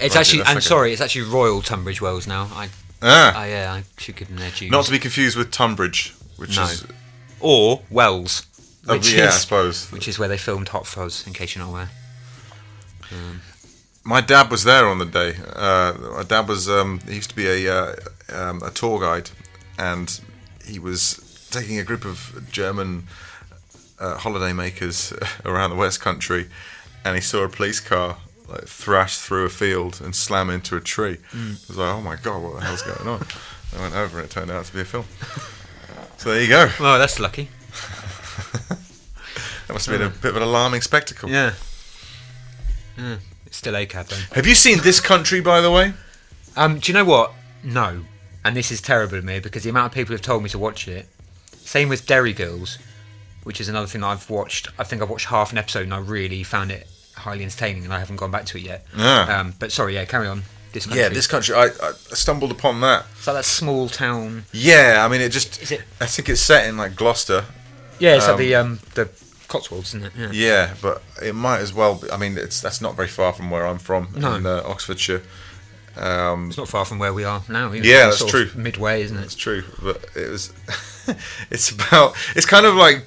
It's 0.00 0.14
Right, 0.14 0.20
actually, 0.20 0.42
I'm 0.42 0.54
like 0.54 0.58
a- 0.58 0.62
sorry, 0.62 0.92
it's 0.92 1.00
actually 1.02 1.26
Royal 1.30 1.60
Tunbridge 1.62 2.00
Wells 2.00 2.26
now. 2.26 2.48
I, 2.54 2.68
Ah, 3.02 3.34
I, 3.38 3.48
yeah, 3.48 3.72
I 3.74 3.84
should 3.98 4.16
give 4.16 4.28
them 4.28 4.36
their 4.38 4.50
due. 4.50 4.68
not 4.70 4.84
to 4.86 4.90
be 4.90 4.98
confused 4.98 5.36
with 5.36 5.50
Tunbridge, 5.50 6.14
which 6.36 6.56
No. 6.56 6.64
is 6.64 6.86
or 7.42 7.80
Wells, 7.90 8.44
which 8.86 9.12
yeah, 9.12 9.24
I 9.24 9.28
is 9.28 9.40
suppose. 9.40 9.90
which 9.92 10.08
is 10.08 10.18
where 10.18 10.28
they 10.28 10.38
filmed 10.38 10.68
Hot 10.68 10.86
Fuzz. 10.86 11.26
In 11.26 11.32
case 11.32 11.54
you're 11.54 11.64
not 11.64 11.70
aware. 11.70 11.90
My 14.02 14.20
dad 14.20 14.50
was 14.50 14.64
there 14.64 14.86
on 14.86 14.98
the 14.98 15.04
day. 15.04 15.34
Uh, 15.54 15.92
my 16.16 16.22
dad 16.22 16.48
was 16.48 16.68
um, 16.68 17.00
he 17.06 17.16
used 17.16 17.30
to 17.30 17.36
be 17.36 17.46
a 17.46 17.72
uh, 17.72 17.94
um, 18.32 18.62
a 18.62 18.70
tour 18.70 18.98
guide, 18.98 19.30
and 19.78 20.20
he 20.64 20.78
was 20.78 21.48
taking 21.50 21.78
a 21.78 21.84
group 21.84 22.04
of 22.04 22.48
German 22.50 23.04
uh, 23.98 24.16
holiday 24.16 24.52
makers 24.52 25.12
around 25.44 25.70
the 25.70 25.76
West 25.76 26.00
Country, 26.00 26.48
and 27.04 27.14
he 27.14 27.20
saw 27.20 27.44
a 27.44 27.48
police 27.48 27.80
car 27.80 28.16
like 28.48 28.66
thrash 28.66 29.18
through 29.18 29.44
a 29.44 29.50
field 29.50 30.00
and 30.02 30.14
slam 30.14 30.50
into 30.50 30.76
a 30.76 30.80
tree. 30.80 31.18
Hmm. 31.30 31.52
He 31.52 31.64
was 31.68 31.76
like, 31.76 31.94
"Oh 31.94 32.00
my 32.00 32.16
god, 32.16 32.42
what 32.42 32.54
the 32.58 32.64
hell's 32.64 32.82
going 32.82 33.06
on?" 33.06 33.26
I 33.76 33.80
went 33.82 33.94
over, 33.94 34.18
and 34.18 34.26
it 34.26 34.30
turned 34.30 34.50
out 34.50 34.64
to 34.64 34.72
be 34.72 34.80
a 34.80 34.84
film. 34.84 35.04
So 36.16 36.30
there 36.30 36.42
you 36.42 36.48
go. 36.48 36.70
Well, 36.80 36.98
that's 36.98 37.20
lucky. 37.20 37.48
Must 39.80 39.88
have 39.88 39.98
been 39.98 40.06
a 40.08 40.10
bit 40.22 40.28
of 40.30 40.36
an 40.36 40.42
alarming 40.42 40.82
spectacle. 40.82 41.30
Yeah. 41.30 41.54
It's 43.46 43.56
still 43.56 43.72
ACAB 43.74 44.08
though. 44.08 44.34
Have 44.34 44.46
you 44.46 44.54
seen 44.54 44.78
this 44.82 45.00
country, 45.00 45.40
by 45.40 45.60
the 45.62 45.70
way? 45.70 45.94
Um, 46.56 46.78
do 46.80 46.92
you 46.92 46.98
know 46.98 47.04
what? 47.04 47.32
No. 47.64 48.04
And 48.44 48.54
this 48.56 48.70
is 48.70 48.80
terrible 48.82 49.16
of 49.18 49.24
me 49.24 49.40
because 49.40 49.62
the 49.62 49.70
amount 49.70 49.86
of 49.86 49.92
people 49.94 50.12
who've 50.12 50.20
told 50.22 50.42
me 50.42 50.48
to 50.50 50.58
watch 50.58 50.86
it. 50.86 51.06
Same 51.52 51.88
with 51.88 52.06
Derry 52.06 52.32
Girls, 52.32 52.78
which 53.44 53.60
is 53.60 53.68
another 53.68 53.86
thing 53.86 54.02
that 54.02 54.08
I've 54.08 54.28
watched. 54.28 54.68
I 54.78 54.84
think 54.84 55.00
I've 55.02 55.08
watched 55.10 55.26
half 55.28 55.52
an 55.52 55.58
episode 55.58 55.84
and 55.84 55.94
I 55.94 55.98
really 55.98 56.42
found 56.42 56.70
it 56.72 56.86
highly 57.16 57.42
entertaining 57.44 57.84
and 57.84 57.92
I 57.94 57.98
haven't 58.00 58.16
gone 58.16 58.30
back 58.30 58.44
to 58.46 58.58
it 58.58 58.64
yet. 58.64 58.84
Yeah. 58.96 59.40
Um, 59.40 59.54
but 59.58 59.72
sorry, 59.72 59.94
yeah, 59.94 60.04
carry 60.04 60.26
on. 60.26 60.42
This 60.72 60.84
country. 60.84 61.00
Yeah, 61.02 61.08
this 61.08 61.26
country. 61.26 61.54
I, 61.54 61.64
I 61.82 61.92
stumbled 62.12 62.50
upon 62.52 62.80
that. 62.82 63.06
It's 63.16 63.26
like 63.26 63.36
that 63.36 63.44
small 63.44 63.88
town. 63.88 64.44
Yeah, 64.52 65.02
I 65.04 65.08
mean, 65.08 65.20
it 65.20 65.30
just. 65.30 65.60
Is 65.62 65.72
it- 65.72 65.82
I 66.00 66.06
think 66.06 66.28
it's 66.28 66.40
set 66.40 66.68
in 66.68 66.76
like 66.76 66.94
Gloucester. 66.96 67.46
Yeah, 67.98 68.14
it's 68.16 68.24
Um, 68.26 68.30
like 68.32 68.38
the 68.38 68.54
um 68.54 68.78
the 68.94 69.10
Cotswolds, 69.50 69.94
isn't 69.94 70.04
it? 70.06 70.12
Yeah. 70.16 70.30
Yeah, 70.32 70.74
but 70.80 71.02
it 71.22 71.34
might 71.34 71.58
as 71.60 71.74
well. 71.74 71.96
Be, 71.96 72.10
I 72.10 72.16
mean, 72.16 72.38
it's 72.38 72.60
that's 72.62 72.80
not 72.80 72.96
very 72.96 73.08
far 73.08 73.32
from 73.34 73.50
where 73.50 73.66
I'm 73.66 73.78
from 73.78 74.08
No. 74.16 74.34
in 74.36 74.46
uh, 74.46 74.62
Oxfordshire. 74.64 75.22
Um, 75.96 76.48
It's 76.48 76.56
not 76.56 76.68
far 76.68 76.84
from 76.84 76.98
where 76.98 77.12
we 77.12 77.24
are 77.24 77.42
now. 77.48 77.72
Either. 77.74 77.84
Yeah, 77.86 78.08
It's 78.08 78.20
that's 78.20 78.30
true. 78.30 78.48
midway, 78.54 79.02
isn't 79.02 79.18
it? 79.18 79.24
it's 79.24 79.34
true, 79.34 79.64
but 79.82 80.04
it 80.16 80.30
was. 80.30 80.52
it's 81.50 81.68
about. 81.70 82.14
It's 82.36 82.46
kind 82.46 82.64
of 82.64 82.74
like 82.76 83.04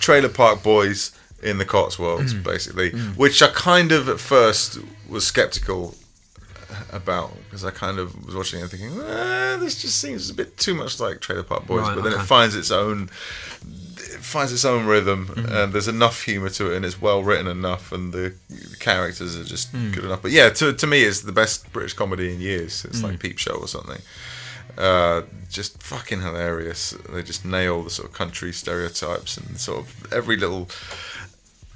Trailer 0.00 0.28
Park 0.28 0.62
Boys 0.62 1.12
in 1.42 1.58
the 1.58 1.64
Cotswolds, 1.64 2.34
Mm. 2.34 2.42
basically, 2.42 2.90
which 3.16 3.42
I 3.42 3.48
kind 3.48 3.90
of 3.92 4.08
at 4.08 4.20
first 4.20 4.78
was 5.08 5.26
skeptical 5.26 5.94
about 6.92 7.32
because 7.44 7.64
I 7.64 7.70
kind 7.70 7.98
of 7.98 8.26
was 8.26 8.34
watching 8.34 8.58
it 8.60 8.62
and 8.62 8.70
thinking, 8.70 8.98
this 9.60 9.80
just 9.82 9.98
seems 10.00 10.28
a 10.30 10.34
bit 10.34 10.56
too 10.58 10.74
much 10.74 11.00
like 11.00 11.20
Trailer 11.20 11.42
Park 11.42 11.66
Boys, 11.66 11.82
Right, 11.82 11.94
but 11.94 12.04
then 12.04 12.12
it 12.12 12.22
finds 12.24 12.54
its 12.54 12.70
own. 12.70 13.08
It 13.96 14.20
finds 14.20 14.52
its 14.52 14.64
own 14.64 14.86
rhythm, 14.86 15.26
Mm-hmm. 15.28 15.52
and 15.52 15.72
there's 15.72 15.88
enough 15.88 16.22
humour 16.22 16.50
to 16.50 16.70
it, 16.72 16.76
and 16.76 16.84
it's 16.84 17.00
well 17.00 17.22
written 17.22 17.46
enough, 17.46 17.92
and 17.92 18.12
the, 18.12 18.34
the 18.50 18.76
characters 18.78 19.36
are 19.36 19.44
just 19.44 19.72
Mm. 19.72 19.92
good 19.94 20.04
enough. 20.04 20.20
But 20.22 20.32
yeah, 20.32 20.50
to, 20.50 20.72
to 20.72 20.86
me, 20.86 21.02
it's 21.02 21.22
the 21.22 21.32
best 21.32 21.72
British 21.72 21.94
comedy 21.94 22.32
in 22.34 22.40
years. 22.40 22.84
It's 22.84 23.00
Mm. 23.00 23.04
like 23.04 23.18
Peep 23.20 23.38
Show 23.38 23.54
or 23.54 23.68
something. 23.68 24.02
Uh, 24.76 25.22
just 25.50 25.82
fucking 25.82 26.20
hilarious. 26.20 26.94
They 27.10 27.22
just 27.22 27.44
nail 27.46 27.82
the 27.82 27.90
sort 27.90 28.08
of 28.08 28.14
country 28.14 28.52
stereotypes 28.52 29.38
and 29.38 29.58
sort 29.58 29.78
of 29.80 30.12
every 30.12 30.36
little 30.36 30.68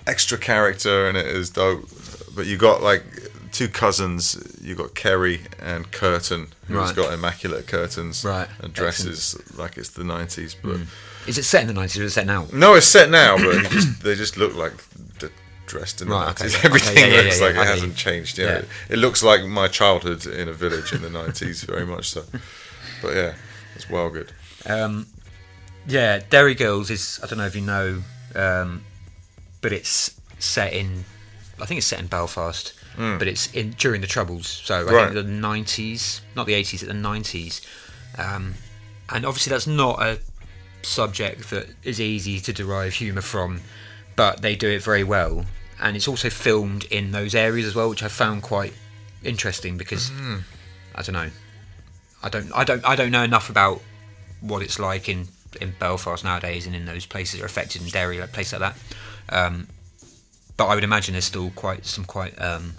extra 0.06 0.37
character 0.37 1.09
in 1.09 1.16
it 1.16 1.26
is 1.26 1.50
dope. 1.50 1.88
But 2.35 2.46
you 2.46 2.56
got 2.59 2.83
like 2.83 3.04
two 3.52 3.68
cousins. 3.68 4.36
You've 4.62 4.78
got 4.78 4.94
Kerry 4.94 5.42
and 5.60 5.90
Kurtan, 5.90 6.48
who's 6.66 6.76
Right. 6.76 6.96
got 6.96 7.12
immaculate 7.12 7.66
curtains 7.66 8.24
Right. 8.24 8.48
and 8.60 8.72
dresses 8.72 9.36
like 9.56 9.76
it's 9.76 9.90
the 9.90 10.04
nineties. 10.04 10.54
But 10.54 10.78
Is 11.26 11.36
it 11.38 11.44
set 11.44 11.62
in 11.62 11.66
the 11.68 11.74
nineties 11.74 11.98
or 11.98 12.04
is 12.04 12.12
it 12.12 12.14
set 12.14 12.26
now? 12.26 12.46
no, 12.52 12.74
it's 12.74 12.86
set 12.86 13.10
now, 13.10 13.36
but 13.36 13.70
just, 13.70 14.02
they 14.02 14.14
just 14.14 14.36
look 14.36 14.54
like 14.54 14.72
dressed 15.66 16.02
in 16.02 16.08
the 16.08 16.14
Right, 16.14 16.30
okay, 16.30 16.46
90s. 16.46 16.50
yeah, 16.52 16.58
okay, 16.58 16.66
Everything 16.66 16.96
yeah, 17.12 17.20
looks 17.20 17.38
yeah, 17.40 17.46
like 17.46 17.54
yeah, 17.54 17.60
I 17.60 17.64
it 17.64 17.68
hasn't 17.68 17.96
changed. 17.96 18.38
Yeah. 18.38 18.48
It, 18.56 18.68
it 18.88 18.96
looks 18.98 19.22
like 19.22 19.44
my 19.44 19.68
childhood 19.68 20.26
in 20.26 20.48
a 20.48 20.52
village 20.52 20.92
in 20.92 21.00
the 21.02 21.08
90s, 21.08 21.64
very 21.64 21.86
much 21.86 22.10
so. 22.10 22.24
But 23.00 23.14
yeah, 23.14 23.34
it's 23.76 23.88
well 23.88 24.10
good. 24.10 24.32
Um, 24.66 25.06
yeah, 25.86 26.18
Derry 26.28 26.56
Girls 26.56 26.90
is 26.90 27.20
I 27.22 27.28
don't 27.28 27.38
know 27.38 27.46
if 27.46 27.54
you 27.54 27.60
know, 27.62 28.02
um, 28.34 28.82
but 29.60 29.72
it's 29.72 30.10
set 30.40 30.72
in 30.72 31.04
I 31.60 31.66
think 31.66 31.79
it's 31.79 31.87
set 31.87 32.00
in 32.00 32.06
Belfast, 32.08 32.72
but 32.96 33.26
it's 33.28 33.52
in 33.52 33.70
during 33.70 34.00
the 34.00 34.06
Troubles. 34.06 34.46
So 34.46 34.74
I. 34.74 34.82
Right. 34.82 35.12
think 35.12 35.14
the 35.26 35.30
nineties, 35.32 36.20
not 36.36 36.46
the 36.46 36.54
eighties, 36.54 36.80
the 36.82 36.92
nineties, 36.94 37.60
um, 38.18 38.54
and 39.08 39.24
obviously 39.24 39.50
that's 39.50 39.66
not 39.66 40.02
a 40.02 40.18
subject 40.82 41.50
that 41.50 41.66
is 41.82 42.00
easy 42.00 42.40
to 42.40 42.52
derive 42.52 42.94
humour 42.94 43.20
from, 43.22 43.60
but 44.16 44.42
they 44.42 44.56
do 44.56 44.68
it 44.68 44.82
very 44.82 45.04
well, 45.04 45.44
and 45.80 45.96
it's 45.96 46.08
also 46.08 46.30
filmed 46.30 46.84
in 46.90 47.12
those 47.12 47.34
areas 47.34 47.66
as 47.66 47.74
well, 47.74 47.88
which 47.90 48.02
I 48.02 48.08
found 48.08 48.42
quite 48.42 48.72
interesting 49.22 49.76
because 49.76 50.08
Hmm. 50.10 50.38
I 50.94 51.02
don't 51.02 51.12
know, 51.14 51.30
I 52.22 52.28
don't, 52.28 52.50
I 52.54 52.64
don't, 52.64 52.84
I 52.84 52.96
don't 52.96 53.10
know 53.10 53.22
enough 53.22 53.50
about 53.50 53.80
what 54.40 54.62
it's 54.62 54.78
like 54.78 55.08
in 55.08 55.28
in 55.60 55.74
Belfast 55.78 56.22
nowadays 56.24 56.66
and 56.66 56.76
in 56.76 56.84
those 56.86 57.06
places 57.06 57.38
that 57.38 57.42
are 57.42 57.46
affected 57.46 57.82
in 57.82 57.88
Derry, 57.88 58.20
like 58.20 58.32
places 58.32 58.58
like 58.60 58.74
that. 58.74 58.76
Um, 59.46 59.68
but 60.61 60.67
I 60.67 60.75
would 60.75 60.85
imagine 60.85 61.15
there's 61.15 61.25
still 61.25 61.48
quite 61.56 61.87
some 61.87 62.04
quite 62.04 62.38
um, 62.38 62.75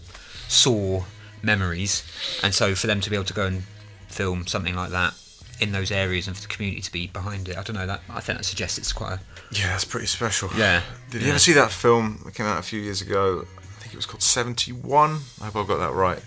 sore 0.48 1.06
memories, 1.42 2.04
and 2.44 2.54
so 2.54 2.76
for 2.76 2.86
them 2.86 3.02
to 3.02 3.10
be 3.10 3.16
able 3.16 3.26
to 3.26 3.34
go 3.34 3.48
and 3.48 3.64
film 4.08 4.46
something 4.46 4.76
like 4.76 4.92
that 4.92 5.16
in 5.60 5.72
those 5.72 5.90
areas 5.92 6.28
and 6.28 6.36
for 6.36 6.44
the 6.44 6.48
community 6.48 6.84
to 6.84 6.92
be 6.92 7.08
behind 7.08 7.50
it, 7.50 7.58
I 7.58 7.64
don't 7.64 7.76
know 7.76 7.88
that 7.88 8.02
I 8.08 8.20
think 8.20 8.38
that 8.38 8.44
suggests 8.44 8.78
it's 8.78 8.94
quite 8.94 9.14
a 9.14 9.20
Yeah, 9.50 9.70
that's 9.70 9.84
pretty 9.84 10.06
special. 10.06 10.52
Yeah, 10.56 10.84
Did 11.10 11.24
you 11.24 11.30
ever 11.30 11.40
see 11.40 11.54
that 11.54 11.72
film 11.72 12.22
that 12.24 12.36
came 12.36 12.46
out 12.46 12.60
a 12.60 12.62
few 12.62 12.80
years 12.80 13.02
ago? 13.02 13.48
I 13.58 13.82
think 13.82 13.94
it 13.94 13.98
was 13.98 14.06
called 14.06 14.22
Seventy 14.22 14.72
One. 14.72 15.22
I 15.42 15.46
hope 15.46 15.56
I've 15.56 15.68
got 15.68 15.80
that 15.80 15.94
right. 15.94 16.22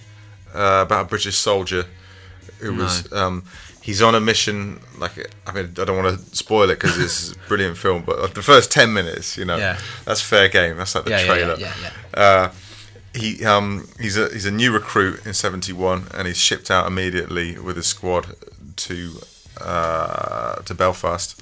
Uh, 0.53 0.83
about 0.85 1.07
a 1.07 1.09
British 1.09 1.39
soldier 1.39 1.85
who 2.59 2.75
was. 2.75 3.13
Um, 3.13 3.45
he's 3.85 4.01
on 4.03 4.15
a 4.15 4.21
mission. 4.21 4.81
Like 4.99 5.13
I 5.47 5.53
mean, 5.53 5.67
I 5.79 5.85
don't 5.85 5.97
want 6.03 6.19
to 6.19 6.37
spoil 6.37 6.71
it 6.71 6.81
because 6.81 6.99
it's 6.99 7.33
a 7.33 7.49
brilliant 7.49 7.77
film. 7.77 8.03
But 8.05 8.35
the 8.35 8.43
first 8.43 8.73
ten 8.73 8.93
minutes, 8.93 9.37
you 9.39 9.45
know, 9.45 9.57
Yeah. 9.59 9.79
that's 10.07 10.21
fair 10.23 10.49
game. 10.49 10.77
That's 10.79 10.95
like 10.95 11.05
the 11.05 11.11
Yeah, 11.11 11.21
yeah, 11.21 11.27
trailer. 11.27 11.57
yeah, 11.59 11.75
yeah, 11.83 12.21
Uh, 12.21 12.51
he 13.15 13.45
um 13.45 13.87
he's 14.01 14.17
a 14.17 14.29
he's 14.33 14.47
a 14.47 14.51
new 14.51 14.73
recruit 14.73 15.25
in 15.25 15.35
71 15.35 16.09
and 16.15 16.27
he's 16.27 16.37
shipped 16.37 16.69
out 16.69 16.87
immediately 16.89 17.57
with 17.59 17.77
his 17.77 17.87
squad 17.87 18.35
to 18.77 19.21
uh, 19.61 20.57
to 20.63 20.75
Belfast 20.75 21.41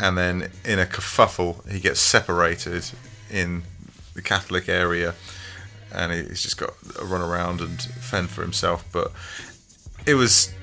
and 0.00 0.16
then 0.16 0.50
in 0.64 0.78
a 0.78 0.86
kerfuffle 0.86 1.54
he 1.70 1.78
gets 1.78 2.00
separated 2.00 2.84
in 3.30 3.62
the 4.14 4.22
Catholic 4.22 4.66
area 4.68 5.14
and 5.92 6.10
he's 6.12 6.42
just 6.42 6.56
got 6.56 6.70
to 6.96 7.04
run 7.04 7.20
around 7.20 7.60
and 7.60 7.82
fend 7.82 8.30
for 8.30 8.40
himself 8.40 8.82
but 8.90 9.12
it 10.06 10.14
was 10.14 10.54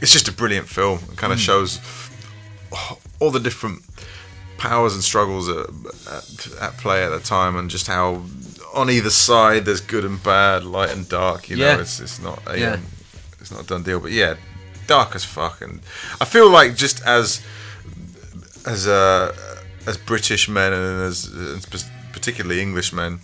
it's 0.00 0.12
just 0.12 0.28
a 0.28 0.32
brilliant 0.32 0.68
film 0.68 0.98
it 1.12 1.16
kind 1.16 1.32
of 1.32 1.38
shows 1.40 1.78
all 3.18 3.30
the 3.30 3.40
different 3.40 3.82
powers 4.58 4.94
and 4.94 5.02
struggles 5.02 5.48
at, 5.48 5.66
at, 6.12 6.48
at 6.60 6.76
play 6.78 7.02
at 7.04 7.08
the 7.08 7.18
time, 7.20 7.56
and 7.56 7.70
just 7.70 7.86
how 7.86 8.22
on 8.74 8.88
either 8.90 9.10
side 9.10 9.64
there's 9.64 9.80
good 9.80 10.04
and 10.04 10.22
bad, 10.22 10.64
light 10.64 10.90
and 10.90 11.08
dark. 11.08 11.48
You 11.50 11.56
know, 11.56 11.80
it's 11.80 11.98
it's 11.98 12.20
not 12.20 12.40
a 12.46 12.58
Yeah. 12.58 12.72
um, 12.74 12.82
it's 13.40 13.50
not 13.50 13.62
a 13.62 13.66
done 13.66 13.82
deal. 13.82 13.98
But 14.00 14.12
yeah, 14.12 14.36
dark 14.86 15.14
as 15.16 15.24
fuck, 15.24 15.60
and 15.62 15.80
I 16.20 16.24
feel 16.26 16.48
like 16.50 16.76
just 16.76 17.02
as 17.04 17.40
as 18.66 18.86
uh, 18.86 19.34
as 19.86 19.96
British 19.96 20.48
men 20.48 20.72
and 20.72 21.02
as 21.02 21.22
spe- 21.62 21.90
particularly 22.12 22.60
English 22.60 22.92
men, 22.92 23.20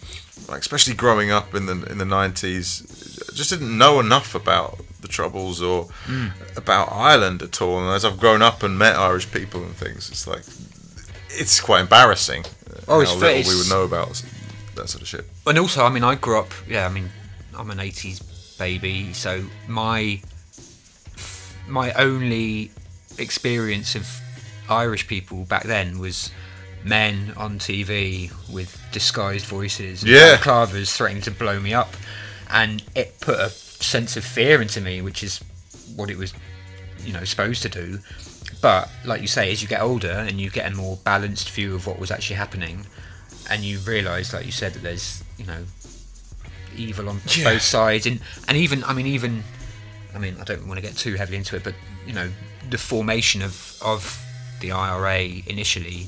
like 0.49 0.61
especially 0.61 0.95
growing 0.95 1.31
up 1.31 1.55
in 1.55 1.67
the 1.67 1.83
in 1.91 1.99
the 1.99 2.05
nineties, 2.05 2.81
just 3.35 3.51
didn't 3.51 3.77
know 3.77 4.01
enough 4.01 4.35
about 4.35 4.79
the 5.07 5.13
troubles 5.13 5.61
or 5.63 5.85
Hmm. 6.07 6.29
about 6.57 6.91
Ireland 6.93 7.43
at 7.43 7.61
all. 7.63 7.79
And 7.79 7.95
as 7.95 8.05
I've 8.05 8.19
grown 8.19 8.43
up 8.43 8.63
and 8.63 8.79
met 8.79 8.97
Irish 8.97 9.31
people 9.31 9.63
and 9.63 9.75
things, 9.77 10.11
it's 10.11 10.27
like 10.27 10.43
it's 11.31 11.61
quite 11.61 11.81
embarrassing. 11.83 12.45
Oh, 12.89 13.01
it's 13.01 13.15
little 13.15 13.49
we 13.53 13.57
would 13.59 13.69
know 13.69 13.83
about 13.83 14.23
that 14.75 14.89
sort 14.89 15.03
of 15.03 15.09
shit. 15.09 15.25
and 15.47 15.59
also, 15.59 15.85
I 15.85 15.91
mean, 15.91 16.05
I 16.05 16.15
grew 16.15 16.39
up. 16.39 16.53
Yeah, 16.69 16.87
I 16.87 16.89
mean, 16.91 17.11
I'm 17.57 17.71
an 17.71 17.79
'80s 17.79 18.21
baby, 18.59 19.13
so 19.13 19.45
my 19.69 20.21
my 21.69 21.93
only 21.95 22.71
experience 23.19 23.95
of 23.95 24.07
Irish 24.69 25.07
people 25.09 25.45
back 25.45 25.65
then 25.65 25.99
was 25.99 26.31
men 26.85 27.33
on 27.37 27.59
TV 27.59 28.31
with 28.51 28.79
disguised 28.93 29.47
voices, 29.47 30.03
and 30.03 30.11
Yeah. 30.13 30.37
balaclavas 30.37 30.93
threatening 30.97 31.23
to 31.25 31.31
blow 31.31 31.59
me 31.61 31.75
up, 31.75 31.97
and 32.49 32.83
it 32.95 33.19
put 33.21 33.39
a 33.41 33.51
sense 33.81 34.17
of 34.17 34.25
fear 34.25 34.61
into 34.63 34.81
me, 34.81 35.03
which 35.03 35.23
is 35.23 35.41
what 35.95 36.11
it 36.11 36.17
was, 36.17 36.33
you 37.05 37.13
know, 37.13 37.25
supposed 37.25 37.63
to 37.63 37.69
do. 37.69 37.99
But 38.63 38.89
like 39.05 39.21
you 39.21 39.29
say, 39.29 39.53
as 39.53 39.63
you 39.63 39.69
get 39.69 39.81
older 39.81 40.11
and 40.11 40.41
you 40.41 40.51
get 40.51 40.71
a 40.71 40.75
more 40.75 40.99
balanced 41.05 41.51
view 41.51 41.75
of 41.75 41.87
what 41.87 41.99
was 41.99 42.11
actually 42.11 42.37
happening, 42.37 42.87
and 43.51 43.63
you 43.63 43.79
realise, 43.81 44.33
like 44.33 44.47
you 44.47 44.53
said, 44.53 44.73
that 44.75 44.83
there's 44.83 45.23
you 45.39 45.47
know 45.47 45.65
evil 46.77 47.09
on 47.09 47.21
Yeah. 47.35 47.45
both 47.45 47.63
sides, 47.63 48.07
and 48.07 48.21
and 48.49 48.57
even 48.57 48.83
I 48.85 48.93
mean 48.93 49.07
even 49.07 49.45
I 50.15 50.19
mean 50.19 50.37
I 50.41 50.45
don't 50.45 50.67
want 50.67 50.79
to 50.79 50.83
get 50.83 50.97
too 50.97 51.15
heavily 51.15 51.37
into 51.39 51.57
it, 51.57 51.63
but 51.65 51.75
you 52.07 52.13
know 52.13 52.31
the 52.71 52.79
formation 52.79 53.43
of 53.43 53.77
of 53.85 54.23
the 54.61 54.73
IRA 54.73 55.43
initially, 55.47 56.07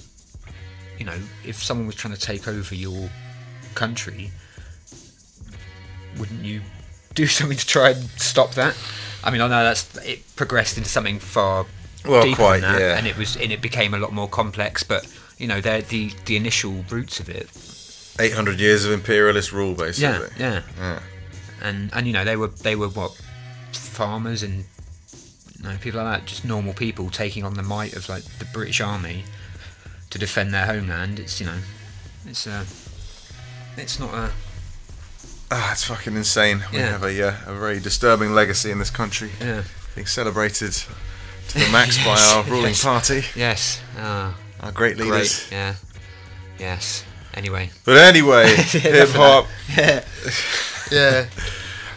you 0.98 1.04
know, 1.04 1.18
if 1.44 1.62
someone 1.62 1.86
was 1.86 1.94
trying 1.96 2.14
to 2.14 2.20
take 2.20 2.48
over 2.48 2.74
your 2.74 3.10
country, 3.74 4.30
wouldn't 6.18 6.42
you 6.44 6.62
do 7.14 7.26
something 7.38 7.56
to 7.58 7.66
try 7.66 7.90
and 7.90 8.04
stop 8.20 8.52
that? 8.54 8.76
I 9.24 9.30
mean, 9.30 9.40
I 9.40 9.48
know 9.48 9.64
that's 9.64 9.96
it 10.06 10.24
progressed 10.36 10.76
into 10.78 10.88
something 10.88 11.18
far 11.18 11.66
Well, 12.06 12.22
deeper 12.22 12.36
quite, 12.36 12.60
than 12.60 12.72
that, 12.74 12.80
yeah. 12.80 12.96
and 12.98 13.06
it 13.06 13.16
was 13.16 13.36
and 13.36 13.50
it 13.52 13.60
became 13.60 13.94
a 13.94 13.98
lot 13.98 14.12
more 14.12 14.28
complex. 14.28 14.82
But 14.82 15.06
you 15.38 15.46
know, 15.46 15.60
they're 15.60 15.82
the 15.82 16.12
the 16.26 16.36
initial 16.36 16.84
roots 16.90 17.20
of 17.20 17.28
it. 17.28 17.48
800 18.20 18.58
years 18.58 18.84
of 18.84 18.90
imperialist 18.92 19.52
rule, 19.52 19.70
Yeah, 19.70 19.74
basically. 19.76 20.28
yeah, 20.40 20.62
Yeah. 20.76 21.00
and 21.62 21.90
and 21.94 22.06
you 22.06 22.12
know 22.12 22.24
they 22.24 22.36
were 22.36 22.48
they 22.48 22.74
were 22.76 22.88
what 22.88 23.12
farmers 23.72 24.42
and 24.42 24.64
you 25.56 25.64
know, 25.64 25.76
people 25.80 26.02
like 26.02 26.20
that, 26.20 26.26
just 26.26 26.44
normal 26.44 26.72
people 26.72 27.10
taking 27.10 27.44
on 27.44 27.54
the 27.54 27.62
might 27.62 27.94
of 27.94 28.08
like 28.08 28.22
the 28.38 28.44
British 28.46 28.80
Army 28.80 29.24
to 30.10 30.18
defend 30.18 30.54
their 30.54 30.66
homeland. 30.66 31.18
It's 31.18 31.40
you 31.40 31.46
know, 31.46 31.58
it's 32.26 32.46
a, 32.46 32.64
it's 33.76 33.98
not 33.98 34.14
a 34.14 34.30
Ah, 35.50 35.72
it's 35.72 35.84
fucking 35.84 36.14
insane. 36.16 36.62
We 36.72 36.78
Yeah. 36.78 36.90
have 36.92 37.02
a 37.04 37.28
uh, 37.28 37.34
a 37.46 37.54
very 37.58 37.80
disturbing 37.80 38.34
legacy 38.34 38.70
in 38.70 38.78
this 38.78 38.90
country, 38.90 39.30
yeah. 39.40 39.62
being 39.94 40.06
celebrated 40.06 40.72
to 41.48 41.58
the 41.58 41.68
max 41.72 41.96
by 42.04 42.18
our 42.20 42.42
ruling 42.44 42.68
yes. 42.74 42.82
party, 42.82 43.24
Yes. 43.34 43.80
Ah, 43.96 44.34
our 44.60 44.72
great 44.72 44.96
leaders. 44.98 45.46
great. 45.48 45.52
Yeah. 45.58 45.74
Yes. 46.58 47.04
Anyway. 47.34 47.70
But 47.84 47.96
anyway, 47.98 48.54
hip 48.56 49.08
hop. 49.10 49.46
Yeah. 49.76 50.04
yeah. 50.90 51.26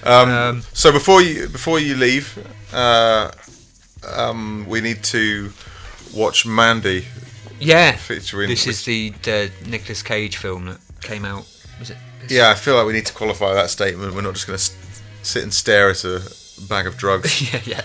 Um, 0.03 0.29
Um, 0.29 0.63
so 0.73 0.91
before 0.91 1.21
you 1.21 1.47
before 1.49 1.79
you 1.79 1.95
leave, 1.95 2.37
uh, 2.73 3.31
um, 4.15 4.65
we 4.67 4.81
need 4.81 5.03
to 5.03 5.51
watch 6.13 6.45
Mandy 6.45 7.05
Yeah. 7.59 7.95
featuring. 7.97 8.49
This 8.49 8.65
is 8.67 8.83
the, 8.85 9.13
the 9.23 9.51
Nicolas 9.67 10.01
Cage 10.03 10.37
film 10.37 10.65
that 10.65 10.79
came 11.01 11.25
out. 11.25 11.45
Was 11.79 11.89
it? 11.89 11.97
Yeah, 12.29 12.49
I 12.49 12.55
feel 12.55 12.75
like 12.75 12.85
we 12.85 12.93
need 12.93 13.05
to 13.05 13.13
qualify 13.13 13.53
that 13.53 13.69
statement. 13.69 14.13
We're 14.13 14.21
not 14.21 14.33
just 14.33 14.47
going 14.47 14.59
to 14.59 14.71
sit 15.23 15.43
and 15.43 15.53
stare 15.53 15.89
at 15.89 16.03
a 16.03 16.21
bag 16.67 16.87
of 16.87 16.97
drugs. 16.97 17.41
yeah, 17.53 17.61
yeah. 17.65 17.81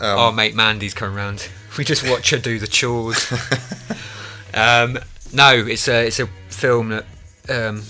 Um, 0.00 0.18
Our 0.18 0.32
mate 0.32 0.54
Mandy's 0.54 0.94
coming 0.94 1.16
round. 1.16 1.48
We 1.76 1.84
just 1.84 2.08
watch 2.10 2.30
her 2.30 2.38
do 2.38 2.58
the 2.58 2.66
chores. 2.66 3.30
um, 4.54 4.98
no, 5.32 5.54
it's 5.54 5.86
a 5.86 6.06
it's 6.08 6.18
a 6.18 6.26
film 6.48 6.88
that 6.88 7.04
um, 7.48 7.84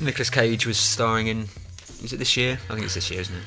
Nicolas 0.00 0.30
Cage 0.30 0.64
was 0.64 0.78
starring 0.78 1.26
in. 1.26 1.48
Was 2.00 2.14
it 2.14 2.16
this 2.16 2.34
year? 2.38 2.58
I 2.70 2.72
think 2.72 2.86
it's 2.86 2.94
this 2.94 3.10
year, 3.10 3.20
isn't 3.20 3.34
it? 3.36 3.42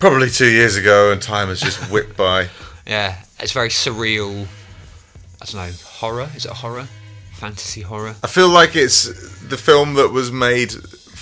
Probably 0.00 0.28
two 0.28 0.50
years 0.50 0.74
ago, 0.74 1.12
and 1.12 1.22
time 1.22 1.48
has 1.48 1.60
just 1.60 1.78
whipped 1.88 2.16
by. 2.16 2.48
Yeah, 2.84 3.16
it's 3.38 3.52
very 3.52 3.68
surreal. 3.68 4.48
I 5.40 5.44
don't 5.44 5.54
know, 5.54 5.72
horror. 5.84 6.30
Is 6.34 6.44
it 6.44 6.50
a 6.50 6.54
horror? 6.54 6.88
Fantasy 7.34 7.82
horror. 7.82 8.16
I 8.24 8.26
feel 8.26 8.48
like 8.48 8.74
it's 8.74 9.04
the 9.46 9.56
film 9.56 9.94
that 9.94 10.08
was 10.08 10.32
made 10.32 10.72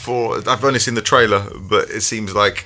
for. 0.07 0.39
I've 0.49 0.65
only 0.65 0.79
seen 0.79 0.95
the 0.95 1.03
trailer, 1.03 1.43
but 1.61 1.91
it 1.91 2.03
seems 2.03 2.35
like 2.35 2.65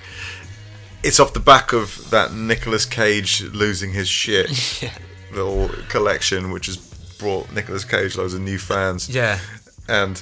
it's 1.02 1.18
off 1.18 1.32
the 1.32 1.40
back 1.40 1.72
of 1.72 2.10
that 2.10 2.32
Nicolas 2.32 2.84
Cage 2.86 3.42
losing 3.52 3.92
his 3.92 4.08
shit 4.08 4.48
Yeah. 4.82 4.92
little 5.32 5.68
collection, 5.88 6.50
which 6.50 6.66
has 6.66 6.76
brought 7.18 7.52
Nicolas 7.52 7.84
Cage 7.84 8.16
loads 8.16 8.34
of 8.34 8.40
new 8.42 8.58
fans. 8.58 9.08
Yeah. 9.08 9.38
And 9.88 10.18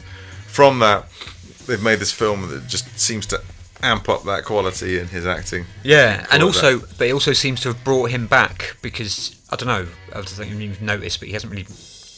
from 0.47 0.79
that, 0.79 1.07
they've 1.67 1.83
made 1.83 1.99
this 1.99 2.13
film 2.13 2.49
that 2.51 2.67
just 2.69 2.99
seems 2.99 3.27
to 3.27 3.41
amp 3.83 4.09
up 4.09 4.25
that 4.25 4.45
quality 4.45 4.99
in 4.99 5.09
his 5.09 5.27
acting. 5.27 5.65
Yeah, 5.85 6.27
and 6.31 6.43
also, 6.43 6.81
but 6.99 7.07
it 7.09 7.13
also 7.13 7.33
seems 7.33 7.61
to 7.63 7.69
have 7.73 7.85
brought 7.85 8.11
him 8.11 8.27
back 8.27 8.77
because 8.83 9.37
I 9.51 9.57
don't 9.57 9.69
know. 9.69 9.87
I 10.11 10.15
don't 10.15 10.29
think 10.29 10.61
you've 10.61 10.83
noticed, 10.83 11.21
but 11.21 11.29
he 11.29 11.35
hasn't 11.35 11.51
really 11.53 11.67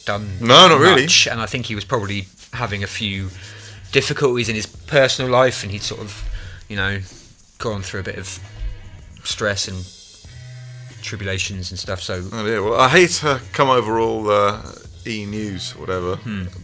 done 0.05 0.37
No, 0.39 0.67
not 0.67 0.79
really. 0.79 1.07
And 1.29 1.39
I 1.41 1.45
think 1.45 1.65
he 1.67 1.75
was 1.75 1.85
probably 1.85 2.25
having 2.53 2.83
a 2.83 2.87
few 2.87 3.29
difficulties 3.91 4.49
in 4.49 4.55
his 4.55 4.65
personal 4.65 5.31
life, 5.31 5.63
and 5.63 5.71
he'd 5.71 5.81
sort 5.83 6.01
of, 6.01 6.23
you 6.67 6.75
know, 6.75 6.99
gone 7.57 7.81
through 7.81 7.99
a 7.99 8.03
bit 8.03 8.17
of 8.17 8.39
stress 9.23 9.67
and 9.67 9.85
tribulations 11.03 11.71
and 11.71 11.79
stuff. 11.79 12.01
So 12.01 12.21
Oh 12.31 12.45
dear. 12.45 12.63
Well, 12.63 12.79
I 12.79 12.89
hate 12.89 13.09
to 13.21 13.41
come 13.53 13.69
over 13.69 13.99
all 13.99 14.29
uh, 14.29 14.61
E 15.05 15.25
News, 15.25 15.71
whatever, 15.75 16.17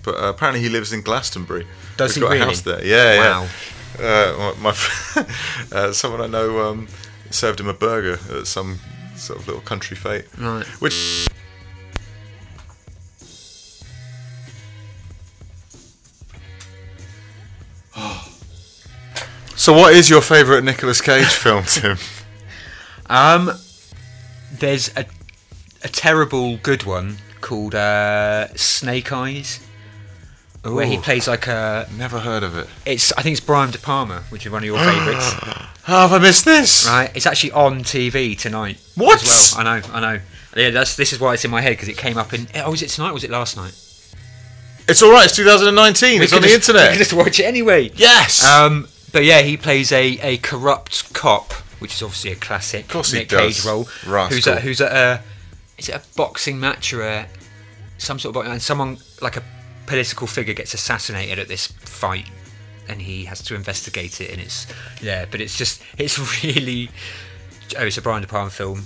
but 0.04 0.16
uh, 0.16 0.30
apparently 0.30 0.62
he 0.62 0.70
lives 0.70 0.94
in 0.94 1.02
Glastonbury. 1.02 1.64
Hmm. 1.64 1.98
Does 1.98 2.12
He's 2.12 2.16
he 2.16 2.22
got 2.22 2.30
really? 2.32 2.42
a 2.42 2.46
house 2.46 2.62
there. 2.62 2.86
Yeah, 2.86 3.18
Wow. 3.18 3.42
yeah. 3.44 3.50
Uh, 4.00 4.54
my, 4.62 4.72
my 4.72 5.26
uh, 5.72 5.92
someone 5.92 6.22
I 6.22 6.28
know 6.28 6.70
um, 6.70 6.88
served 7.32 7.60
him 7.60 7.68
a 7.68 7.74
burger 7.74 8.20
at 8.38 8.46
some 8.46 8.78
sort 9.16 9.40
of 9.40 9.48
little 9.48 9.62
country 9.64 9.98
fete. 9.98 10.26
Right. 10.38 10.66
Which. 10.80 11.27
So, 19.58 19.74
what 19.74 19.93
is 19.93 20.10
your 20.10 20.22
favourite 20.22 20.64
Nicolas 20.64 21.01
Cage 21.01 21.26
film, 21.28 21.64
Tim? 21.66 21.97
Um, 23.10 23.51
there's 24.51 24.89
a 24.97 25.05
a 25.82 25.88
terrible 25.88 26.58
good 26.58 26.84
one 26.84 27.20
called 27.39 27.74
uh, 27.74 28.49
Snake 28.58 29.14
Eyes, 29.14 29.66
where 30.62 30.86
he 30.86 30.97
plays 30.97 31.26
like 31.26 31.47
a. 31.47 31.88
Never 31.97 32.20
heard 32.20 32.43
of 32.43 32.58
it. 32.58 32.68
It's 32.86 33.14
I 33.14 33.22
think 33.22 33.38
it's 33.38 33.45
Brian 33.45 33.72
De 33.72 33.78
Palma, 33.78 34.24
which 34.30 34.45
is 34.45 34.51
one 34.51 34.62
of 34.62 34.66
your 34.66 34.78
favourites. 34.78 35.32
How 35.84 36.05
have 36.05 36.12
I 36.12 36.20
missed 36.20 36.43
this? 36.43 36.86
Right, 36.86 37.10
it's 37.16 37.26
actually 37.26 37.53
on 37.53 37.80
TV 37.86 38.38
tonight. 38.38 38.78
What? 38.95 39.24
well. 39.24 39.66
I 39.66 39.80
know, 39.80 39.88
I 39.93 39.99
know. 40.01 40.20
Yeah, 40.58 40.72
that's 40.72 40.97
this 40.97 41.14
is 41.14 41.22
why 41.22 41.36
it's 41.36 41.45
in 41.45 41.51
my 41.51 41.62
head 41.62 41.72
because 41.72 41.88
it 41.88 41.95
came 41.97 42.18
up 42.18 42.34
in. 42.34 42.45
Oh, 42.55 42.72
was 42.72 42.82
it 42.82 42.89
tonight? 42.89 43.12
or 43.12 43.14
Was 43.14 43.24
it 43.24 43.32
last 43.32 43.55
night? 43.55 43.72
It's 44.89 45.01
all 45.01 45.12
right. 45.14 45.24
It's 45.28 45.36
2019. 45.38 46.20
We 46.20 46.26
it's 46.26 46.34
on 46.34 46.41
the 46.41 46.47
just- 46.49 46.68
We 46.68 46.74
internet. 46.74 46.91
could 46.91 46.97
just 46.99 47.14
watch 47.14 47.39
it 47.39 47.45
anyway. 47.45 47.89
yes. 47.95 48.43
Um, 48.45 48.89
but 49.12 49.24
yeah, 49.24 49.41
he 49.41 49.58
plays 49.58 49.91
a, 49.91 50.20
a 50.22 50.38
corrupt 50.38 51.14
cop, 51.14 51.53
which 51.80 51.95
is 51.95 52.03
obviously 52.03 52.32
a 52.32 52.36
classic 52.36 52.86
Of 52.86 52.91
course 52.91 53.12
he 53.12 53.20
Nick 53.20 53.30
Cage 53.30 53.64
role. 53.66 53.88
Rascal. 54.05 54.36
Who's 54.36 54.47
at 54.47 54.62
who's 54.62 54.82
at 54.82 54.91
a 54.91 54.95
uh, 54.95 55.22
is 55.78 55.89
it 55.89 55.95
a 55.95 56.01
boxing 56.16 56.60
match 56.60 56.93
or 56.93 57.03
a 57.03 57.28
some 57.97 58.20
sort 58.20 58.36
of 58.36 58.45
and 58.45 58.62
someone 58.62 58.97
like 59.22 59.38
a 59.38 59.43
political 59.86 60.28
figure 60.28 60.53
gets 60.53 60.74
assassinated 60.74 61.39
at 61.39 61.47
this 61.47 61.68
fight, 61.68 62.30
and 62.88 63.01
he 63.01 63.26
has 63.26 63.41
to 63.43 63.55
investigate 63.55 64.22
it, 64.22 64.32
and 64.32 64.41
it's 64.41 64.68
yeah, 65.01 65.26
but 65.30 65.41
it's 65.41 65.58
just 65.58 65.82
it's 65.97 66.20
really 66.43 66.89
oh, 67.78 67.86
it's 67.86 67.97
a 67.97 68.01
Brian 68.01 68.22
De 68.22 68.28
Palma 68.28 68.49
film, 68.49 68.84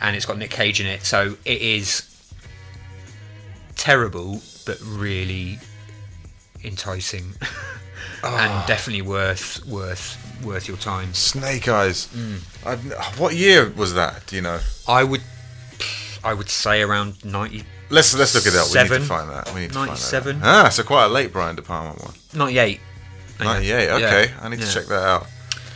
and 0.00 0.16
it's 0.16 0.26
got 0.26 0.38
Nick 0.38 0.50
Cage 0.50 0.80
in 0.80 0.86
it, 0.86 1.04
so 1.04 1.36
it 1.44 1.60
is 1.60 2.02
terrible, 3.76 4.40
but 4.64 4.78
really 4.82 5.58
enticing. 6.64 7.34
and 8.24 8.66
definitely 8.66 9.02
worth 9.02 9.64
worth 9.66 10.16
worth 10.44 10.68
your 10.68 10.76
time. 10.76 11.14
Snake 11.14 11.68
Eyes. 11.68 12.08
Mm. 12.14 13.18
What 13.18 13.34
year 13.34 13.70
was 13.70 13.94
that? 13.94 14.26
Do 14.26 14.36
you 14.36 14.42
know? 14.42 14.60
I 14.86 15.04
would 15.04 15.22
I 16.24 16.34
would 16.34 16.48
say 16.48 16.82
around 16.82 17.24
90 17.24 17.64
Let's 17.90 18.14
let's 18.16 18.34
look 18.34 18.46
it 18.46 18.54
up. 18.54 18.68
We 18.72 18.82
need 18.82 19.00
to 19.02 19.06
find 19.08 19.30
that. 19.30 19.54
We 19.54 19.60
need 19.62 19.72
to 19.72 19.78
97. 19.78 20.34
find 20.34 20.42
that. 20.44 20.66
Ah, 20.66 20.68
so 20.68 20.82
quite 20.82 21.06
a 21.06 21.08
late 21.08 21.32
Brian 21.32 21.56
De 21.56 21.62
Palma 21.62 21.94
one. 21.94 22.14
98. 22.34 22.80
I 23.40 23.44
98. 23.44 23.88
Okay, 23.90 24.00
Yeah. 24.28 24.38
I 24.42 24.48
need 24.48 24.58
Yeah. 24.60 24.66
to 24.66 24.72
check 24.74 24.86
that 24.86 25.02
out. 25.02 25.26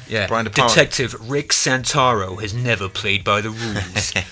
Yeah. 0.09 0.27
Brian 0.27 0.45
De 0.45 0.51
Palma. 0.51 0.69
Detective 0.69 1.31
Rick 1.31 1.51
Santoro 1.51 2.41
has 2.43 2.53
never 2.53 2.89
played 2.89 3.25
by 3.25 3.41
the 3.41 3.51
rules. 3.51 4.13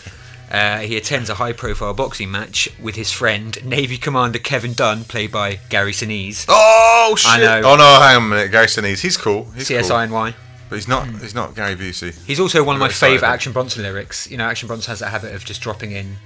uh, 0.51 0.79
he 0.81 0.97
attends 0.97 1.31
a 1.31 1.35
high 1.35 1.53
profile 1.53 1.95
boxing 1.95 2.31
match 2.31 2.69
with 2.81 2.97
his 2.97 3.13
friend, 3.13 3.65
Navy 3.65 3.97
Commander 3.99 4.39
Kevin 4.39 4.73
Dunne, 4.73 5.05
played 5.05 5.31
by 5.31 5.61
Gary 5.69 5.93
Sinise. 5.93 6.45
Oh 6.49 7.15
shit! 7.17 7.31
I 7.31 7.39
know. 7.39 7.61
Oh 7.65 7.77
no, 7.77 7.85
hang 8.01 8.17
on 8.17 8.23
a 8.25 8.27
minute. 8.27 8.51
Gary 8.51 8.67
Sinise. 8.67 9.01
He's 9.01 9.17
cool. 9.17 9.45
He's 9.55 9.69
cool. 9.69 9.79
CSI 9.79 10.35
But 10.69 10.75
he's 10.77 10.89
not. 10.89 11.07
He's 11.09 11.35
not 11.35 11.55
Gary 11.55 11.77
Busey. 11.77 12.15
He's 12.27 12.39
also 12.41 12.63
one 12.65 12.77
of 12.77 12.81
my 12.81 12.87
Very 12.87 12.91
excited. 12.93 13.15
favourite 13.17 13.33
Action 13.33 13.53
Bronson 13.53 13.83
lyrics. 13.83 14.31
You 14.31 14.37
know, 14.39 14.45
Action 14.45 14.67
Bronson 14.67 14.91
has 14.91 14.99
that 15.01 15.11
habit 15.11 15.35
of 15.35 15.45
just 15.45 15.61
dropping 15.61 15.93
in, 15.93 16.17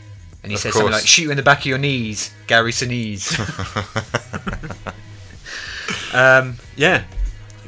and 0.43 0.51
he 0.53 0.55
Of 0.55 0.61
says 0.61 0.73
something 0.73 0.91
course. 0.91 1.03
like 1.03 1.07
"Shoot 1.09 1.23
you 1.23 1.31
in 1.31 1.37
the 1.37 1.43
back 1.43 1.61
of 1.61 1.67
your 1.67 1.79
knees, 1.79 2.31
Gary 2.47 2.73
Sinise." 2.73 3.33
um, 6.15 6.57
yeah, 6.77 7.05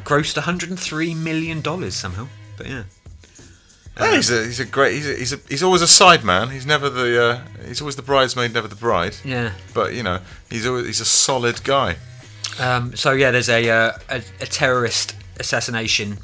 grossed 0.05 0.37
103 0.37 1.15
million 1.15 1.61
dollars 1.61 1.95
somehow. 1.95 2.29
But 2.57 2.67
yeah, 2.69 2.83
Yeah, 3.99 4.17
he's 4.17 4.31
a 4.31 4.45
he's 4.45 4.61
a 4.61 4.67
great 4.67 4.95
he's 4.95 5.09
a, 5.09 5.15
he's 5.17 5.33
a, 5.33 5.39
he's 5.49 5.63
always 5.63 5.83
a 5.83 5.87
side 5.87 6.23
man. 6.25 6.51
He's 6.51 6.67
never 6.67 6.91
the 6.91 7.23
uh, 7.23 7.41
he's 7.67 7.81
always 7.81 7.97
the 7.97 8.03
bridesmaid, 8.03 8.53
never 8.53 8.69
the 8.69 8.77
bride. 8.77 9.17
yeah. 9.25 9.53
But 9.73 9.95
you 9.95 10.03
know 10.03 10.21
he's 10.51 10.67
always, 10.67 10.87
he's 10.87 11.01
a 11.01 11.05
solid 11.07 11.65
guy. 11.65 11.97
Um, 12.61 12.95
so 12.97 13.13
yeah, 13.13 13.31
there's 13.31 13.49
a, 13.49 13.69
uh, 13.69 13.93
a 14.11 14.23
a 14.41 14.47
terrorist 14.47 15.15
assassination, 15.41 16.19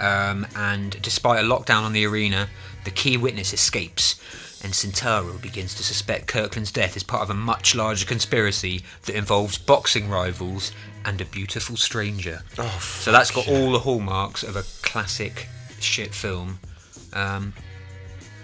um, 0.00 0.46
and 0.56 1.00
despite 1.02 1.40
a 1.40 1.46
lockdown 1.46 1.82
on 1.82 1.92
the 1.92 2.04
arena, 2.06 2.48
the 2.84 2.90
key 2.90 3.16
witness 3.16 3.52
escapes, 3.52 4.20
and 4.64 4.72
Santoro 4.72 5.40
begins 5.40 5.74
to 5.76 5.82
suspect 5.82 6.26
Kirkland's 6.26 6.72
death 6.72 6.96
is 6.96 7.02
part 7.02 7.22
of 7.22 7.30
a 7.30 7.34
much 7.34 7.74
larger 7.74 8.06
conspiracy 8.06 8.82
that 9.06 9.14
involves 9.14 9.58
boxing 9.58 10.08
rivals 10.08 10.72
and 11.04 11.20
a 11.20 11.24
beautiful 11.24 11.76
stranger. 11.76 12.42
Oh, 12.58 12.78
So 12.80 13.10
that's 13.12 13.30
got 13.32 13.48
all 13.48 13.72
the 13.72 13.80
hallmarks 13.80 14.42
of 14.44 14.54
a 14.56 14.62
classic 14.82 15.48
shit 15.80 16.14
film. 16.14 16.58
Um, 17.12 17.52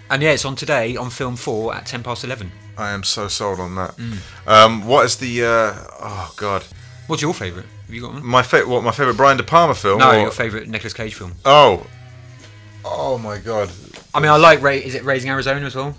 and 0.09 0.21
yeah, 0.23 0.31
it's 0.31 0.45
on 0.45 0.55
today 0.55 0.95
on 0.95 1.09
Film 1.09 1.35
Four 1.35 1.73
at 1.75 1.85
ten 1.85 2.03
past 2.03 2.23
eleven. 2.23 2.51
I 2.77 2.91
am 2.91 3.03
so 3.03 3.27
sold 3.27 3.59
on 3.59 3.75
that. 3.75 3.95
Mm. 3.97 4.17
Um, 4.47 4.85
what 4.87 5.05
is 5.05 5.17
the 5.17 5.43
uh, 5.43 5.73
oh 6.01 6.33
god 6.37 6.63
What's 7.07 7.21
your 7.21 7.33
favourite? 7.33 7.65
Have 7.85 7.93
you 7.95 8.01
got 8.01 8.13
one? 8.13 8.25
my 8.25 8.41
favorite 8.43 8.69
what 8.69 8.83
my 8.83 8.91
favorite 8.91 9.17
Brian 9.17 9.37
De 9.37 9.43
Palma 9.43 9.73
film? 9.75 9.99
No, 9.99 10.11
or- 10.11 10.19
your 10.21 10.31
favourite 10.31 10.67
Nicolas 10.67 10.93
Cage 10.93 11.13
film. 11.15 11.33
oh 11.45 11.85
oh 12.85 13.17
my 13.17 13.37
god 13.37 13.69
I 14.13 14.19
mean, 14.19 14.31
I 14.31 14.37
like. 14.37 14.61
Ra- 14.63 14.71
is 14.71 14.95
it 14.95 15.03
Raising 15.03 15.29
Arizona 15.29 15.61
as 15.65 15.75
well? 15.75 15.95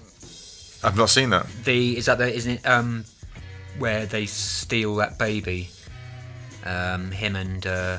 I've 0.82 0.96
not 0.96 1.10
seen 1.10 1.30
that. 1.30 1.46
The 1.64 1.96
is 1.96 2.06
that 2.06 2.18
the 2.18 2.32
isn't 2.32 2.52
it 2.52 2.66
um 2.66 3.04
where 3.78 4.04
they 4.06 4.26
steal 4.26 4.96
that 4.96 5.18
baby? 5.18 5.70
Um, 6.64 7.10
him 7.10 7.36
and 7.36 7.66
uh, 7.66 7.98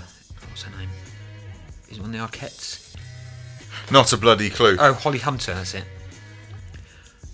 what's 0.50 0.64
her 0.64 0.78
name? 0.78 0.90
Is 1.90 1.98
it 1.98 2.02
one 2.02 2.14
of 2.14 2.20
the 2.32 2.38
Arquettes? 2.38 2.81
Not 3.92 4.14
a 4.14 4.18
bloody 4.18 4.50
clue. 4.50 4.78
Oh, 4.80 4.94
Holly 4.94 5.20
Hunter. 5.20 5.54
That's 5.54 5.74
it. 5.74 5.84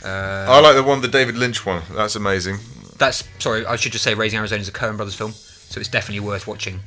Uh, 0.03 0.45
I 0.49 0.59
like 0.59 0.75
the 0.75 0.83
one, 0.83 1.01
the 1.01 1.07
David 1.07 1.35
Lynch 1.37 1.65
one. 1.65 1.81
That's 1.93 2.15
amazing. 2.15 2.57
that's 2.97 3.23
sorry. 3.39 3.65
I 3.65 3.75
should 3.75 3.91
just 3.91 4.03
say 4.03 4.13
Raising 4.13 4.37
Arizona 4.39 4.61
is 4.61 4.67
a 4.67 4.71
Coen 4.71 4.95
Brothers 4.95 5.15
film, 5.15 5.31
so 5.31 5.79
it's 5.79 5.89
definitely 5.89 6.19
worth 6.19 6.47
watching. 6.47 6.79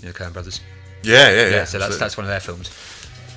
You 0.00 0.08
know, 0.08 0.12
Coen 0.12 0.32
Brothers. 0.32 0.60
Yeah, 1.02 1.30
yeah, 1.30 1.36
yeah. 1.36 1.50
Yeah, 1.50 1.64
so 1.64 1.78
that's 1.78 1.98
that's 1.98 2.16
one 2.16 2.24
of 2.24 2.30
their 2.30 2.40
films. 2.40 2.70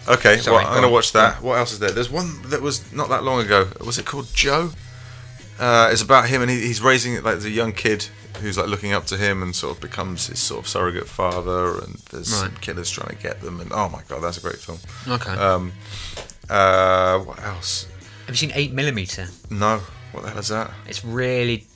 okay. 0.08 0.38
Sorry, 0.38 0.58
well, 0.58 0.66
I'm 0.66 0.72
go 0.72 0.76
gonna 0.76 0.88
on. 0.88 0.94
watch 0.94 1.12
that. 1.14 1.42
What 1.42 1.58
else 1.60 1.72
is 1.72 1.80
there? 1.80 1.92
There's 1.92 2.10
one 2.10 2.42
that 2.50 2.62
was 2.62 2.92
not 2.92 3.10
that 3.10 3.24
long 3.24 3.42
ago. 3.42 3.68
Was 3.86 3.98
it 4.00 4.06
called 4.06 4.28
Joe? 4.34 4.72
Uh, 5.60 5.90
it's 5.92 6.02
about 6.02 6.30
him 6.30 6.42
and 6.42 6.50
he, 6.50 6.60
he's 6.62 6.82
raising 6.82 7.14
like 7.16 7.24
there's 7.24 7.46
a 7.46 7.50
young 7.50 7.74
kid 7.74 8.08
who's 8.42 8.58
like 8.58 8.68
looking 8.68 8.94
up 8.94 9.06
to 9.06 9.18
him 9.18 9.44
and 9.44 9.54
sort 9.56 9.76
of 9.76 9.82
becomes 9.82 10.28
his 10.28 10.40
sort 10.40 10.62
of 10.62 10.68
surrogate 10.70 11.08
father 11.08 11.78
and 11.84 11.96
there's 12.12 12.30
some 12.30 12.48
Right. 12.50 12.62
killers 12.62 12.90
trying 12.90 13.10
to 13.16 13.22
get 13.22 13.42
them 13.42 13.60
and 13.60 13.72
oh 13.74 13.90
my 13.90 14.02
god 14.08 14.22
that's 14.22 14.38
a 14.38 14.42
great 14.42 14.56
film 14.58 14.78
Okay. 15.08 15.32
um 15.32 15.74
uh 16.50 17.20
what 17.20 17.44
else 17.44 17.88
Have 18.28 18.30
you 18.36 18.36
seen 18.36 18.52
Eight 18.56 18.72
Millimeter? 18.74 19.28
no 19.50 19.82
what 20.14 20.24
the 20.24 20.30
hell 20.30 20.40
is 20.40 20.48
that 20.48 20.72
It's 20.88 21.04
really. 21.06 21.68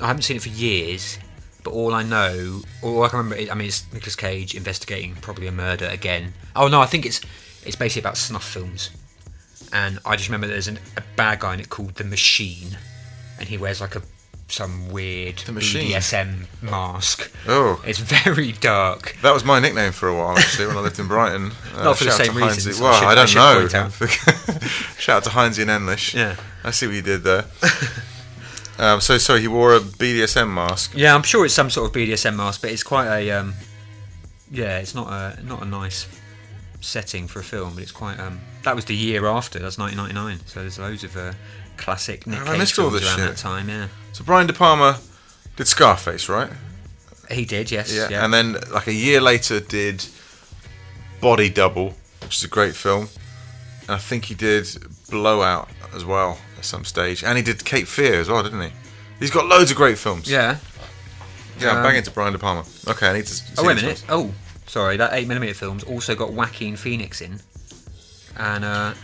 I 0.00 0.06
haven't 0.06 0.22
seen 0.22 0.36
it 0.36 0.42
for 0.42 0.48
years, 0.48 1.18
but 1.64 1.72
all 1.72 1.92
I 1.92 2.02
know, 2.04 2.62
all 2.82 3.02
I 3.02 3.08
can 3.08 3.18
remember, 3.18 3.36
is, 3.36 3.50
I 3.50 3.54
mean, 3.54 3.66
it's 3.68 3.84
Nicolas 3.92 4.14
Cage 4.16 4.54
investigating 4.54 5.14
probably 5.16 5.46
a 5.48 5.52
murder 5.52 5.86
again. 5.86 6.34
Oh 6.56 6.68
no, 6.68 6.80
I 6.80 6.86
think 6.86 7.04
it's 7.04 7.20
it's 7.66 7.74
basically 7.76 8.02
about 8.02 8.16
snuff 8.16 8.44
films, 8.44 8.90
and 9.72 9.98
I 10.06 10.14
just 10.16 10.28
remember 10.28 10.46
there's 10.46 10.68
an, 10.68 10.78
a 10.96 11.02
bad 11.16 11.40
guy 11.40 11.54
in 11.54 11.60
it 11.60 11.68
called 11.68 11.94
the 11.96 12.04
Machine, 12.04 12.78
and 13.38 13.48
he 13.48 13.56
wears 13.58 13.80
like 13.80 13.96
a 13.96 14.02
some 14.50 14.88
weird 14.88 15.36
The 15.38 15.52
Machine? 15.52 15.92
BDSM 15.92 16.46
mask. 16.62 17.30
oh 17.46 17.82
It's 17.86 17.98
very 17.98 18.52
dark. 18.52 19.14
that 19.22 19.34
was 19.34 19.44
my 19.44 19.60
nickname 19.60 19.92
for 19.92 20.08
a 20.08 20.14
while 20.16 20.38
actually 20.38 20.66
when 20.68 20.76
I 20.76 20.80
lived 20.80 20.98
in 20.98 21.06
Brighton 21.06 21.52
uh, 21.76 21.84
Not 21.84 21.98
for 21.98 22.04
the 22.04 22.10
same 22.12 22.34
reasons, 22.34 22.78
Heinzie- 22.78 22.80
I 22.80 22.82
well 22.82 22.94
should- 22.98 23.06
I 23.08 23.12
I 23.12 23.14
don't 23.14 23.28
should 23.28 24.62
know 24.62 24.68
shout 24.98 25.16
out 25.18 25.24
to 25.24 25.30
Heinzie 25.30 25.62
and 25.62 25.70
English 25.70 26.14
Yeah. 26.14 26.36
I 26.64 26.70
see 26.70 26.86
what 26.86 26.96
you 26.96 27.02
did 27.02 27.24
there 27.24 27.44
um, 28.78 29.00
so 29.00 29.18
sorry 29.18 29.40
he 29.40 29.48
wore 29.48 29.74
a 29.74 29.80
BDSM 29.80 30.52
mask 30.52 30.92
Yeah, 30.94 31.14
I'm 31.14 31.22
sure 31.24 31.44
it's 31.44 31.54
some 31.54 31.68
sort 31.68 31.88
of 31.90 31.92
BDSM 31.94 32.36
mask, 32.36 32.62
but 32.62 32.70
it's 32.70 32.82
quite 32.84 33.06
a 33.08 33.30
um, 33.32 33.54
yeah, 34.50 34.78
it's 34.78 34.94
not 34.94 35.08
a 35.12 35.42
not 35.44 35.60
a 35.62 35.64
nice 35.66 36.06
setting 36.80 37.26
for 37.26 37.40
a 37.40 37.44
film, 37.44 37.74
but 37.74 37.82
it's 37.82 37.92
quite 37.92 38.18
um, 38.20 38.40
that 38.62 38.74
was 38.76 38.84
the 38.86 38.94
year 38.94 39.26
after. 39.26 39.58
That's 39.58 39.76
1999, 39.78 40.46
so 40.46 40.60
there's 40.60 40.78
loads 40.78 41.02
of 41.04 41.16
uh, 41.16 41.32
classic 41.78 42.26
Nick 42.26 42.40
I 42.40 42.44
Cage 42.46 42.58
missed 42.58 42.78
all 42.78 42.90
this 42.90 43.04
around 43.04 43.18
shit. 43.18 43.28
that 43.28 43.36
time. 43.36 43.68
Yeah, 43.68 43.88
so 44.12 44.24
Brian 44.24 44.46
De 44.46 44.52
Palma 44.52 44.98
did 45.56 45.66
Scarface 45.66 46.28
right 46.28 46.50
he 47.30 47.44
did. 47.44 47.70
Yes. 47.70 47.92
Yeah, 47.94 48.24
and 48.24 48.32
then 48.32 48.56
like 48.72 48.86
a 48.86 48.92
year 48.92 49.20
later 49.20 49.60
did 49.60 50.06
Body 51.20 51.50
Double, 51.50 51.94
which 52.22 52.36
is 52.38 52.44
a 52.44 52.48
great 52.48 52.74
film. 52.74 53.08
And 53.82 53.90
I 53.90 53.98
think 53.98 54.26
he 54.26 54.34
did 54.34 54.66
Blowout 55.10 55.68
as 55.94 56.04
well 56.04 56.38
at 56.56 56.64
some 56.64 56.84
stage, 56.84 57.22
and 57.24 57.36
he 57.36 57.42
did 57.44 57.64
Cape 57.64 57.86
Fear 57.86 58.20
as 58.20 58.28
well, 58.28 58.42
didn't 58.42 58.60
he? 58.62 58.70
He's 59.18 59.30
got 59.30 59.46
loads 59.46 59.70
of 59.70 59.76
great 59.76 59.98
films. 59.98 60.30
yeah. 60.30 60.58
yeah. 61.58 61.70
I'm 61.70 61.76
Um, 61.78 61.82
banging 61.82 62.02
to 62.04 62.10
Brian 62.10 62.32
De 62.32 62.38
Palma. 62.38 62.64
Okay, 62.86 63.08
I 63.08 63.12
need 63.14 63.26
to. 63.26 63.34
See 63.34 63.54
Oh 63.58 63.64
wait 63.64 63.72
a 63.72 63.74
these 63.74 63.82
minute. 63.84 64.04
Oh, 64.08 64.32
sorry. 64.66 64.96
That 64.96 65.12
eight 65.14 65.26
mm 65.28 65.54
film's 65.54 65.84
also 65.84 66.14
got 66.14 66.32
Joaquin 66.32 66.76
Phoenix 66.76 67.20
in, 67.20 67.40
and 68.38 68.64
uh. 68.64 68.94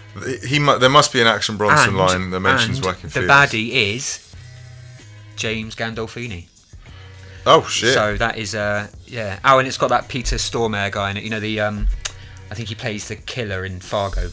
He 0.47 0.59
mu- 0.59 0.79
there 0.79 0.91
must 0.91 1.13
be 1.13 1.21
an 1.21 1.27
Action 1.27 1.57
Bronson 1.57 1.91
and, 1.91 1.99
line 1.99 2.31
that 2.31 2.41
mentions 2.41 2.79
and 2.79 2.87
Joaquin 2.87 3.03
the 3.03 3.11
Phoenix. 3.11 3.33
baddie 3.33 3.71
is 3.95 4.35
James 5.37 5.75
Gandolfini. 5.75 6.47
Oh 7.47 7.67
shit! 7.67 7.95
So 7.95 8.17
that 8.17 8.39
is 8.39 8.55
uh 8.55 8.89
yeah. 9.07 9.39
Oh, 9.45 9.59
and 9.59 9.69
it's 9.69 9.77
got 9.77 9.89
that 9.89 10.09
Peter 10.09 10.37
Stormare 10.37 10.91
guy 10.91 11.11
in 11.11 11.17
it. 11.17 11.25
You 11.25 11.31
know 11.31 11.41
the 11.41 11.61
um, 11.61 11.89
I 12.51 12.55
think 12.55 12.69
he 12.69 12.75
plays 12.75 13.09
the 13.09 13.17
killer 13.17 13.65
in 13.65 13.81
Fargo, 13.81 14.31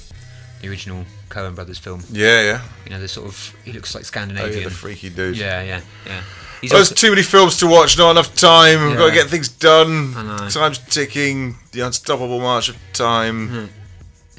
the 0.62 0.70
original 0.70 1.06
Coen 1.30 1.56
Brothers 1.56 1.78
film. 1.78 2.04
yeah, 2.12 2.41
yeah. 2.41 2.62
You 2.86 2.91
know 2.91 2.99
the 2.99 3.08
sort 3.08 3.28
of 3.28 3.56
he 3.66 3.74
looks 3.74 3.95
like 3.95 4.06
Scandinavian. 4.06 4.54
Oh, 4.54 4.60
yeah, 4.60 4.64
the 4.66 4.74
freaky 4.74 5.10
dude. 5.10 5.38
yeah, 5.38 5.62
yeah, 5.62 5.82
yeah. 6.06 6.22
He's 6.62 6.72
Oh, 6.72 6.76
there's 6.76 6.91
also, 6.91 7.08
too 7.08 7.10
many 7.10 7.24
films 7.24 7.58
to 7.58 7.68
watch, 7.68 7.97
not 7.97 8.12
enough 8.12 8.36
time. 8.36 8.89
We've 8.89 8.97
got 8.97 9.08
to 9.08 9.14
get 9.16 9.28
things 9.28 9.49
done. 9.49 10.14
I 10.16 10.22
know. 10.43 10.49
Time's 10.49 10.78
ticking. 10.78 11.56
The 11.72 11.82
unstoppable 11.82 12.39
march 12.39 12.70
of 12.70 12.78
time. 12.93 13.47
Hmm. 13.47 13.80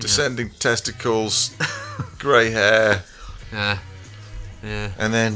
Descending 0.01 0.51
testicles. 0.59 1.55
Grey 2.19 2.51
hair. 2.51 3.03
yeah, 3.53 3.79
yeah. 4.63 4.91
And 4.99 5.13
then 5.15 5.35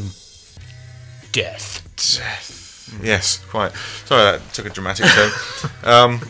Death. 1.33 1.83
death. 2.17 2.99
Yes, 3.03 3.39
quite. 3.49 3.73
Sorry, 4.07 4.39
that 4.39 4.53
took 4.55 4.67
a 4.67 4.71
dramatic 4.71 5.07
turn. 5.07 5.31
um, 5.85 6.21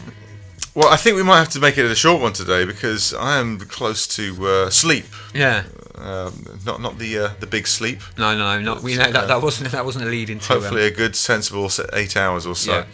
well, 0.75 0.89
I 0.89 0.97
think 0.97 1.17
we 1.17 1.23
might 1.23 1.39
have 1.39 1.51
to 1.51 1.61
make 1.61 1.79
it 1.79 1.85
a 1.91 1.95
short 1.95 2.21
one 2.21 2.33
today 2.33 2.65
because 2.65 3.15
I 3.15 3.39
am 3.39 3.59
close 3.61 4.07
to 4.17 4.47
uh, 4.47 4.71
sleep. 4.71 5.07
Yeah. 5.35 5.65
Um, 5.95 6.45
not 6.67 6.81
not 6.83 6.99
the 6.99 7.19
uh, 7.19 7.31
the 7.41 7.47
big 7.47 7.67
sleep. 7.67 8.01
No, 8.19 8.37
no, 8.37 8.59
no. 8.59 8.75
Not 8.75 8.83
we 8.83 8.97
know 8.97 9.11
that 9.11 9.29
that 9.29 9.41
wasn't 9.43 9.71
that 9.73 9.85
wasn't 9.85 10.05
a 10.07 10.09
lead 10.09 10.29
into. 10.29 10.53
um, 10.53 10.61
Hopefully, 10.61 10.87
a 10.87 10.91
good, 10.91 11.15
sensible 11.17 11.69
se- 11.69 11.87
eight 11.95 12.17
hours 12.17 12.47
or 12.47 12.55
so. 12.55 12.73
Yeah. 12.79 12.85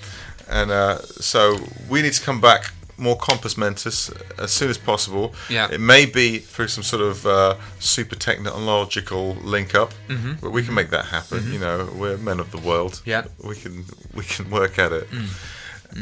And 0.49 0.71
uh, 0.71 0.99
so 0.99 1.57
we 1.89 2.03
need 2.03 2.13
to 2.13 2.23
come 2.23 2.41
back 2.41 2.73
more 3.03 3.17
compos 3.17 3.57
mentis 3.57 4.11
as 4.39 4.51
soon 4.59 4.71
as 4.71 4.79
possible. 4.79 5.35
Yeah. 5.51 5.69
It 5.77 5.81
may 5.81 6.07
be 6.07 6.39
through 6.53 6.69
some 6.69 6.85
sort 6.85 7.03
of 7.03 7.27
uh, 7.27 7.55
super 7.81 8.17
technological 8.17 9.35
link 9.55 9.75
up, 9.75 9.93
Mm-hmm. 10.09 10.33
but 10.43 10.51
we 10.57 10.63
can 10.63 10.75
make 10.75 10.91
that 10.91 11.07
happen. 11.17 11.41
You 11.53 11.59
know, 11.59 11.77
we're 12.01 12.17
men 12.19 12.41
of 12.41 12.49
the 12.51 12.59
world. 12.59 12.95
Yeah. 13.05 13.25
We 13.51 13.55
can 13.63 13.85
we 14.19 14.25
can 14.25 14.45
work 14.51 14.79
at 14.79 14.93
it. 14.93 15.07
Mm. 15.11 15.29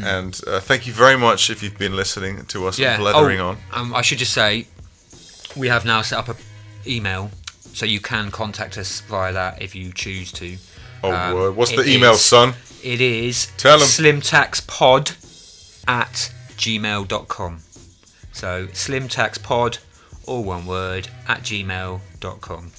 And 0.04 0.40
uh, 0.46 0.60
thank 0.60 0.86
you 0.86 0.92
very 0.92 1.16
much 1.18 1.50
if 1.50 1.62
you've 1.62 1.78
been 1.78 1.96
listening 1.96 2.44
to 2.46 2.66
us 2.68 2.78
Yeah. 2.78 2.96
blethering 2.98 3.40
oh, 3.40 3.48
on. 3.48 3.56
Um, 3.72 3.94
I 3.94 4.02
should 4.02 4.18
just 4.20 4.32
say, 4.32 4.66
we 5.56 5.68
have 5.68 5.84
now 5.84 6.02
set 6.02 6.18
up 6.18 6.28
a 6.28 6.36
email, 6.86 7.30
so 7.74 7.86
you 7.86 8.00
can 8.00 8.30
contact 8.30 8.78
us 8.78 9.00
via 9.10 9.32
that 9.32 9.60
if 9.62 9.74
you 9.74 9.92
choose 9.92 10.30
to. 10.32 10.56
Oh, 11.02 11.12
Um, 11.12 11.34
word. 11.34 11.56
What's 11.56 11.72
the 11.72 11.84
email, 11.88 12.12
is- 12.12 12.24
son? 12.24 12.54
It 12.82 13.00
is 13.00 13.48
Tell 13.56 13.80
'em. 13.80 13.86
slimtaxpod 13.88 15.12
at 15.88 16.30
gmail.com. 16.60 17.60
So 18.32 18.66
slimtaxpod, 18.68 19.78
all 20.26 20.44
one 20.44 20.66
word, 20.66 21.08
at 21.26 21.40
gmail.com. 21.42 22.72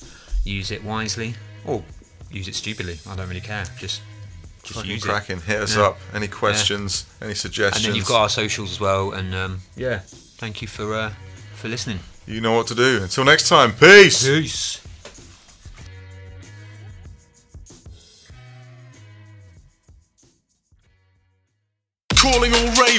Use 0.43 0.71
it 0.71 0.83
wisely 0.83 1.35
or 1.65 1.83
use 2.31 2.47
it 2.47 2.55
stupidly. 2.55 2.99
I 3.09 3.15
don't 3.15 3.27
really 3.27 3.41
care. 3.41 3.65
Just, 3.77 4.01
just 4.63 4.75
Fucking 4.75 4.91
use 4.91 5.03
cracking. 5.03 5.37
it. 5.37 5.43
Hit 5.43 5.61
us 5.61 5.75
Yeah. 5.75 5.83
up. 5.87 5.99
Any 6.13 6.27
questions? 6.27 7.05
Any 7.21 7.33
suggestions? 7.35 7.85
And 7.85 7.91
then 7.91 7.95
you've 7.97 8.07
got 8.07 8.21
our 8.21 8.29
socials 8.29 8.71
as 8.71 8.79
well. 8.79 9.11
And 9.11 9.33
um, 9.35 9.61
yeah, 9.75 9.99
thank 10.37 10.61
you 10.61 10.67
for 10.67 10.93
uh, 10.95 11.13
for 11.55 11.67
listening. 11.67 11.99
you 12.25 12.39
know 12.41 12.53
what 12.53 12.67
to 12.67 12.75
do. 12.75 13.01
Until 13.03 13.25
next 13.25 13.49
time. 13.49 13.73
Peace. 13.73 14.25
Peace. 14.27 14.80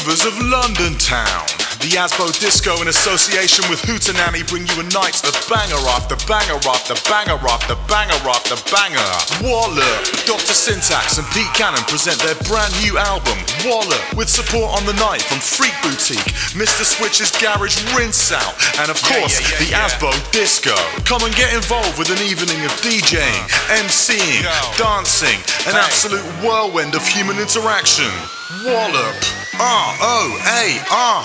Ravers 0.04 0.26
of 0.26 0.36
London 0.40 0.98
town. 0.98 1.61
The 1.82 1.98
Asbo 1.98 2.30
Disco 2.38 2.78
in 2.78 2.86
association 2.86 3.66
with 3.66 3.82
Hootenanny 3.82 4.46
bring 4.46 4.62
you 4.70 4.78
a 4.78 4.86
night 4.94 5.18
of 5.26 5.34
banger 5.50 5.82
after 5.98 6.14
banger 6.30 6.54
after 6.62 6.94
banger 7.10 7.34
after 7.42 7.74
banger 7.90 8.22
after 8.22 8.54
banger. 8.70 9.10
Wallop, 9.42 9.82
Dr. 10.22 10.54
Syntax 10.54 11.18
and 11.18 11.26
Pete 11.34 11.50
Cannon 11.58 11.82
present 11.90 12.22
their 12.22 12.38
brand 12.46 12.70
new 12.86 13.02
album, 13.02 13.34
Wallop, 13.66 13.98
with 14.14 14.30
support 14.30 14.78
on 14.78 14.86
the 14.86 14.94
night 15.02 15.26
from 15.26 15.42
Freak 15.42 15.74
Boutique, 15.82 16.22
Mr. 16.54 16.86
Switch's 16.86 17.34
Garage 17.42 17.74
Rinse 17.98 18.30
Out, 18.30 18.54
and 18.78 18.86
of 18.86 19.02
course, 19.02 19.42
the 19.58 19.74
Asbo 19.74 20.14
Disco. 20.30 20.78
Come 21.02 21.26
and 21.26 21.34
get 21.34 21.50
involved 21.50 21.98
with 21.98 22.14
an 22.14 22.22
evening 22.22 22.62
of 22.62 22.70
DJing, 22.78 23.18
uh-huh. 23.18 23.82
MCing, 23.82 24.46
dancing, 24.78 25.42
an 25.66 25.74
absolute 25.74 26.22
whirlwind 26.46 26.94
of 26.94 27.02
human 27.02 27.42
interaction. 27.42 28.14
Wallop. 28.62 29.18
R 29.60 29.96
O 30.00 30.38
A 30.48 30.80
R. 30.90 31.22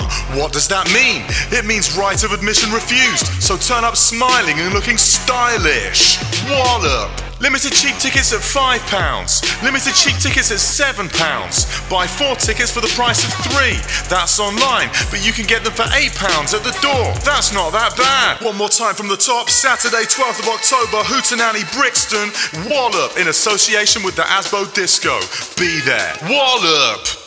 What 0.48 0.56
does 0.56 0.72
that 0.72 0.88
mean? 0.96 1.28
It 1.52 1.68
means 1.68 2.00
right 2.00 2.16
of 2.24 2.32
admission 2.32 2.72
refused. 2.72 3.28
So 3.44 3.60
turn 3.60 3.84
up 3.84 4.00
smiling 4.00 4.56
and 4.64 4.72
looking 4.72 4.96
stylish. 4.96 6.24
Wallop. 6.48 7.12
Limited 7.44 7.76
cheap 7.76 8.00
tickets 8.00 8.32
at 8.32 8.40
£5. 8.40 8.80
Limited 9.60 9.92
cheap 9.92 10.16
tickets 10.24 10.48
at 10.56 10.64
£7. 10.64 11.12
Buy 11.92 12.08
four 12.08 12.40
tickets 12.40 12.72
for 12.72 12.80
the 12.80 12.88
price 12.96 13.28
of 13.28 13.36
three. 13.52 13.76
That's 14.08 14.40
online, 14.40 14.88
but 15.12 15.20
you 15.20 15.36
can 15.36 15.44
get 15.44 15.68
them 15.68 15.76
for 15.76 15.84
£8 15.84 16.16
at 16.16 16.64
the 16.64 16.72
door. 16.80 17.12
That's 17.28 17.52
not 17.52 17.76
that 17.76 18.00
bad. 18.00 18.40
One 18.40 18.56
more 18.56 18.72
time 18.72 18.96
from 18.96 19.12
the 19.12 19.20
top. 19.20 19.52
Saturday, 19.52 20.08
12th 20.08 20.40
of 20.40 20.48
October, 20.48 21.04
Hootenanny, 21.12 21.68
Brixton. 21.76 22.32
Wallop 22.72 23.20
in 23.20 23.28
association 23.28 24.00
with 24.00 24.16
the 24.16 24.24
Asbo 24.24 24.64
Disco. 24.72 25.20
Be 25.60 25.84
there. 25.84 26.16
Wallop. 26.32 27.27